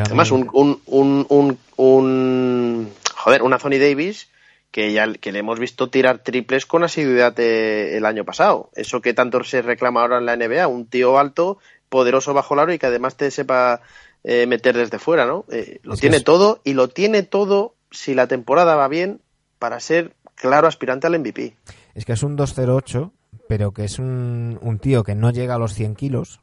[0.00, 4.28] Además, un, un, un, un, un- joder, un Anthony Davis
[4.70, 8.70] que ya que le hemos visto tirar triples con asiduidad eh, el año pasado.
[8.74, 11.58] Eso que tanto se reclama ahora en la NBA, un tío alto,
[11.94, 13.80] poderoso bajo el aro y que además te sepa
[14.24, 15.44] eh, meter desde fuera, ¿no?
[15.48, 19.20] Eh, lo Es tiene todo y lo tiene todo si la temporada va bien
[19.60, 21.54] para ser claro aspirante al MVP.
[21.94, 23.12] es que es un 208,
[23.48, 26.40] pero que es un, un tío que no llega a los 100 kilos,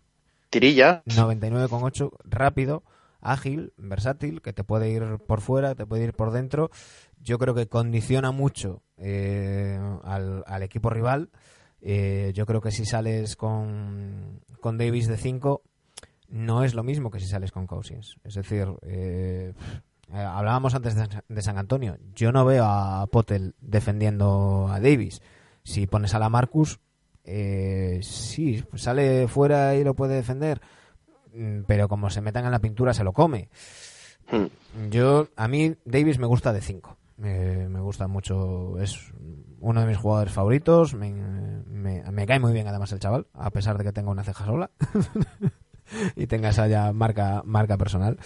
[0.49, 1.03] Tirilla.
[1.07, 2.83] 99,8, rápido,
[3.19, 6.71] ágil, versátil, que te puede ir por fuera, te puede ir por dentro.
[7.21, 11.29] Yo creo que condiciona mucho eh, al, al equipo rival.
[11.81, 15.63] Eh, yo creo que si sales con, con Davis de 5,
[16.31, 18.15] no es lo mismo que si sales con Cousins.
[18.23, 19.53] Es decir, eh,
[20.13, 21.97] eh, hablábamos antes de, de San Antonio.
[22.15, 25.21] Yo no veo a Potel defendiendo a Davis.
[25.63, 26.79] Si pones a la Marcus,
[27.23, 30.61] eh, sí, sale fuera y lo puede defender,
[31.33, 33.49] mm, pero como se metan en la pintura se lo come.
[34.31, 34.89] Hmm.
[34.89, 36.97] Yo, a mí, Davis me gusta de 5.
[37.17, 39.11] me gusta mucho, es
[39.61, 40.93] uno de mis jugadores favoritos.
[40.93, 44.45] Me, me- cae muy bien, además, el chaval, a pesar de que tenga una ceja
[44.45, 44.71] sola
[46.15, 48.17] y tenga esa ya marca, marca personal.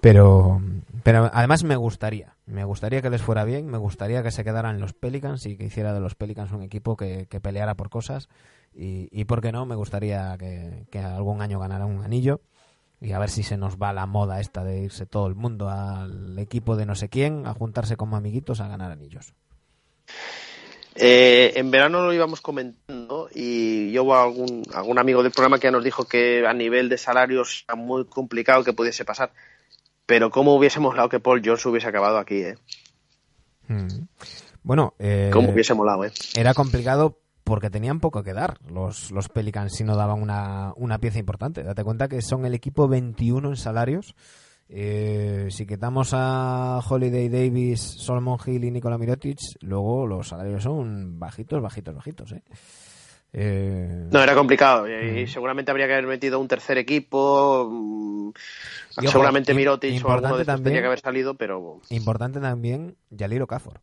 [0.00, 0.60] Pero,
[1.02, 4.80] pero además me gustaría, me gustaría que les fuera bien, me gustaría que se quedaran
[4.80, 8.28] los Pelicans y que hiciera de los Pelicans un equipo que, que peleara por cosas.
[8.74, 12.40] Y, y por qué no, me gustaría que, que algún año ganara un anillo
[13.00, 15.68] y a ver si se nos va la moda esta de irse todo el mundo
[15.70, 19.34] al equipo de no sé quién a juntarse como amiguitos a ganar anillos.
[21.00, 25.70] Eh, en verano lo íbamos comentando y yo hubo algún, algún amigo del programa que
[25.70, 29.30] nos dijo que a nivel de salarios era muy complicado que pudiese pasar.
[30.06, 32.58] Pero cómo hubiésemos molado que Paul George hubiese acabado aquí, ¿eh?
[33.68, 34.06] Mm.
[34.64, 36.12] Bueno, eh, Cómo hubiese molado, ¿eh?
[36.34, 40.98] era complicado porque tenían poco que dar los, los Pelicans si no daban una, una
[40.98, 41.62] pieza importante.
[41.62, 44.16] Date cuenta que son el equipo 21 en salarios.
[44.70, 51.18] Eh, si quitamos a Holiday Davis, Solomon Hill y Nikola Mirotic, luego los salarios son
[51.18, 52.32] bajitos, bajitos, bajitos.
[52.32, 52.42] ¿eh?
[53.32, 54.86] Eh, No, era complicado.
[54.88, 57.68] Y seguramente habría que haber metido un tercer equipo.
[57.70, 58.28] mm,
[59.00, 61.80] Y ojo, seguramente Mirotic o alguno de tenía que haber salido, pero.
[61.90, 63.80] Importante también Yaliro Cafor.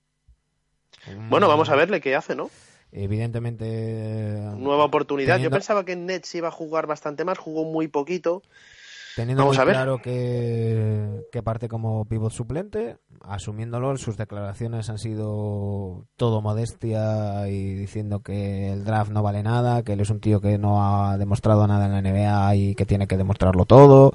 [1.30, 2.49] Bueno, vamos a verle qué hace, ¿no?
[2.91, 4.40] Evidentemente.
[4.57, 5.40] Nueva oportunidad.
[5.40, 8.41] Yo pensaba que en Nets iba a jugar bastante más, jugó muy poquito.
[9.16, 9.76] Teniendo Vamos muy a ver.
[9.76, 17.76] claro que, que parte como pivot suplente, asumiéndolo, sus declaraciones han sido todo modestia y
[17.76, 21.18] diciendo que el draft no vale nada, que él es un tío que no ha
[21.18, 24.12] demostrado nada en la NBA y que tiene que demostrarlo todo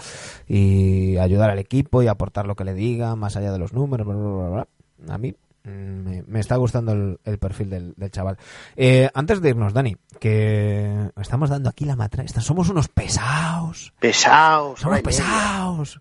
[0.47, 4.07] y ayudar al equipo y aportar lo que le diga más allá de los números.
[4.07, 5.15] bla, bla, bla, bla.
[5.15, 8.39] A mí me, me está gustando el, el perfil del, del chaval.
[8.77, 12.27] Eh, antes de irnos, Dani, que estamos dando aquí la matra.
[12.29, 13.93] Somos unos pesados.
[14.01, 16.01] Pesados, Somos pesados.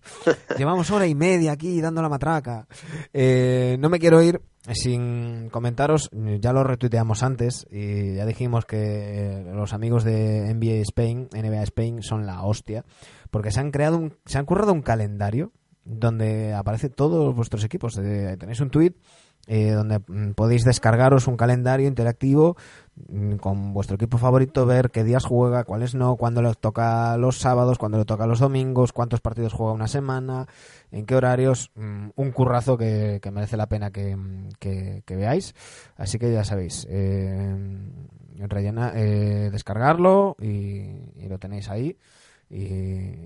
[0.56, 2.66] Llevamos hora y media aquí dando la matraca.
[3.12, 4.40] Eh, no me quiero ir
[4.72, 6.10] sin comentaros.
[6.40, 12.02] Ya lo retuiteamos antes y ya dijimos que los amigos de NBA Spain, NBA Spain,
[12.02, 12.84] son la hostia.
[13.30, 15.52] Porque se han creado un, se han currado un calendario
[15.84, 17.98] donde aparece todos vuestros equipos.
[17.98, 18.94] Eh, tenéis un tweet
[19.52, 22.56] eh, donde mm, podéis descargaros un calendario interactivo
[23.08, 27.38] mm, con vuestro equipo favorito, ver qué días juega, cuáles no, cuándo le toca los
[27.38, 30.46] sábados, cuándo le toca los domingos, cuántos partidos juega una semana,
[30.92, 31.72] en qué horarios.
[31.74, 34.16] mm, un currazo que, que merece la pena que,
[34.60, 35.52] que- veáis.
[35.96, 37.56] Así que ya sabéis, eh,
[38.48, 40.46] rellena, eh, descargarlo y,
[41.16, 41.96] y lo tenéis ahí.
[42.48, 42.64] Y,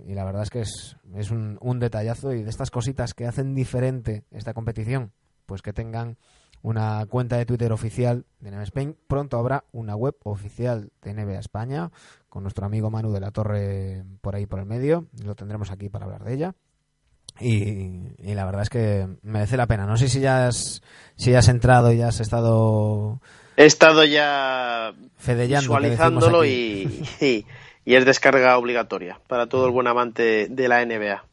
[0.06, 3.26] y la verdad es que es, es un, un detallazo y de estas cositas que
[3.26, 5.12] hacen diferente esta competición,
[5.46, 6.16] pues que tengan
[6.62, 8.96] una cuenta de Twitter oficial de NBA Spain.
[9.06, 11.90] Pronto habrá una web oficial de NBA España
[12.28, 15.06] con nuestro amigo Manu de la Torre por ahí por el medio.
[15.22, 16.54] Lo tendremos aquí para hablar de ella.
[17.38, 19.86] Y, y la verdad es que merece la pena.
[19.86, 20.82] No sé si ya has,
[21.16, 23.20] si ya has entrado y ya has estado
[23.56, 25.68] He estado ya fedellando.
[25.74, 31.24] visualizándolo y, y es descarga obligatoria para todo el buen amante de la NBA.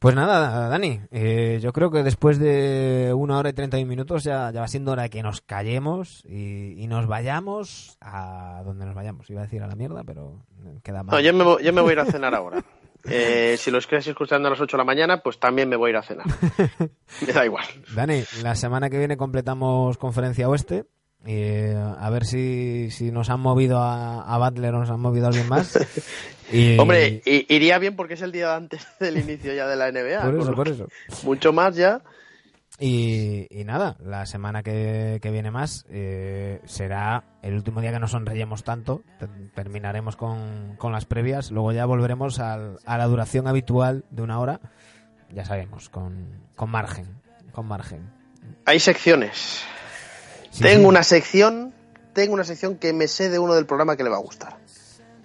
[0.00, 3.88] Pues nada, Dani, eh, yo creo que después de una hora y treinta y un
[3.90, 8.62] minutos ya, ya va siendo hora de que nos callemos y, y nos vayamos a
[8.64, 9.28] donde nos vayamos.
[9.28, 10.42] Iba a decir a la mierda, pero
[10.82, 11.14] queda mal.
[11.16, 12.64] No, yo me, voy- yo me voy a ir a cenar ahora.
[13.04, 15.88] Eh, si lo estáis escuchando a las 8 de la mañana, pues también me voy
[15.88, 16.26] a ir a cenar.
[17.26, 17.64] Me da igual.
[17.94, 20.86] Dani, la semana que viene completamos conferencia oeste.
[21.24, 25.28] A ver si, si nos han movido a, a Butler o nos han movido a
[25.28, 25.78] alguien más.
[26.52, 30.20] Y- Hombre, iría bien porque es el día antes del inicio ya de la NBA.
[30.22, 30.88] por eso, por eso.
[31.22, 32.02] Mucho más ya.
[32.82, 38.00] Y, y nada, la semana que, que viene más eh, será el último día que
[38.00, 39.02] nos sonreímos tanto.
[39.20, 41.50] Te- Terminaremos con, con las previas.
[41.52, 44.60] Luego ya volveremos al- a la duración habitual de una hora.
[45.32, 46.26] Ya sabemos, con,
[46.56, 47.06] con margen.
[47.52, 48.10] Con margen.
[48.64, 49.62] Hay secciones.
[50.50, 50.86] Sí, tengo sí.
[50.86, 51.72] una sección,
[52.12, 54.56] tengo una sección que me sé de uno del programa que le va a gustar.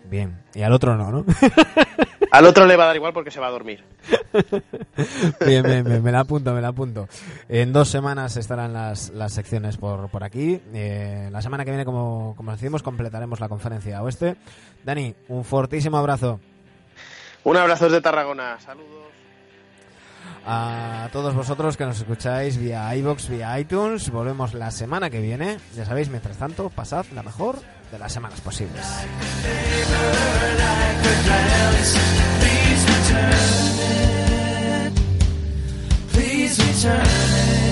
[0.10, 0.38] Bien.
[0.54, 1.26] Y al otro no, ¿no?
[2.32, 3.84] Al otro le va a dar igual porque se va a dormir.
[5.46, 7.08] Bien, bien, bien, me la apunto, me la apunto.
[7.48, 10.62] En dos semanas estarán las, las secciones por, por aquí.
[10.74, 14.36] Eh, la semana que viene, como, como decimos, completaremos la conferencia oeste.
[14.84, 16.40] Dani, un fortísimo abrazo.
[17.46, 18.60] Un abrazo desde Tarragona.
[18.60, 19.06] Saludos.
[20.48, 25.58] A todos vosotros que nos escucháis vía iBox, vía iTunes, volvemos la semana que viene.
[25.76, 27.56] Ya sabéis, mientras tanto, pasad la mejor
[27.92, 28.86] de las semanas posibles.
[36.14, 37.65] Please.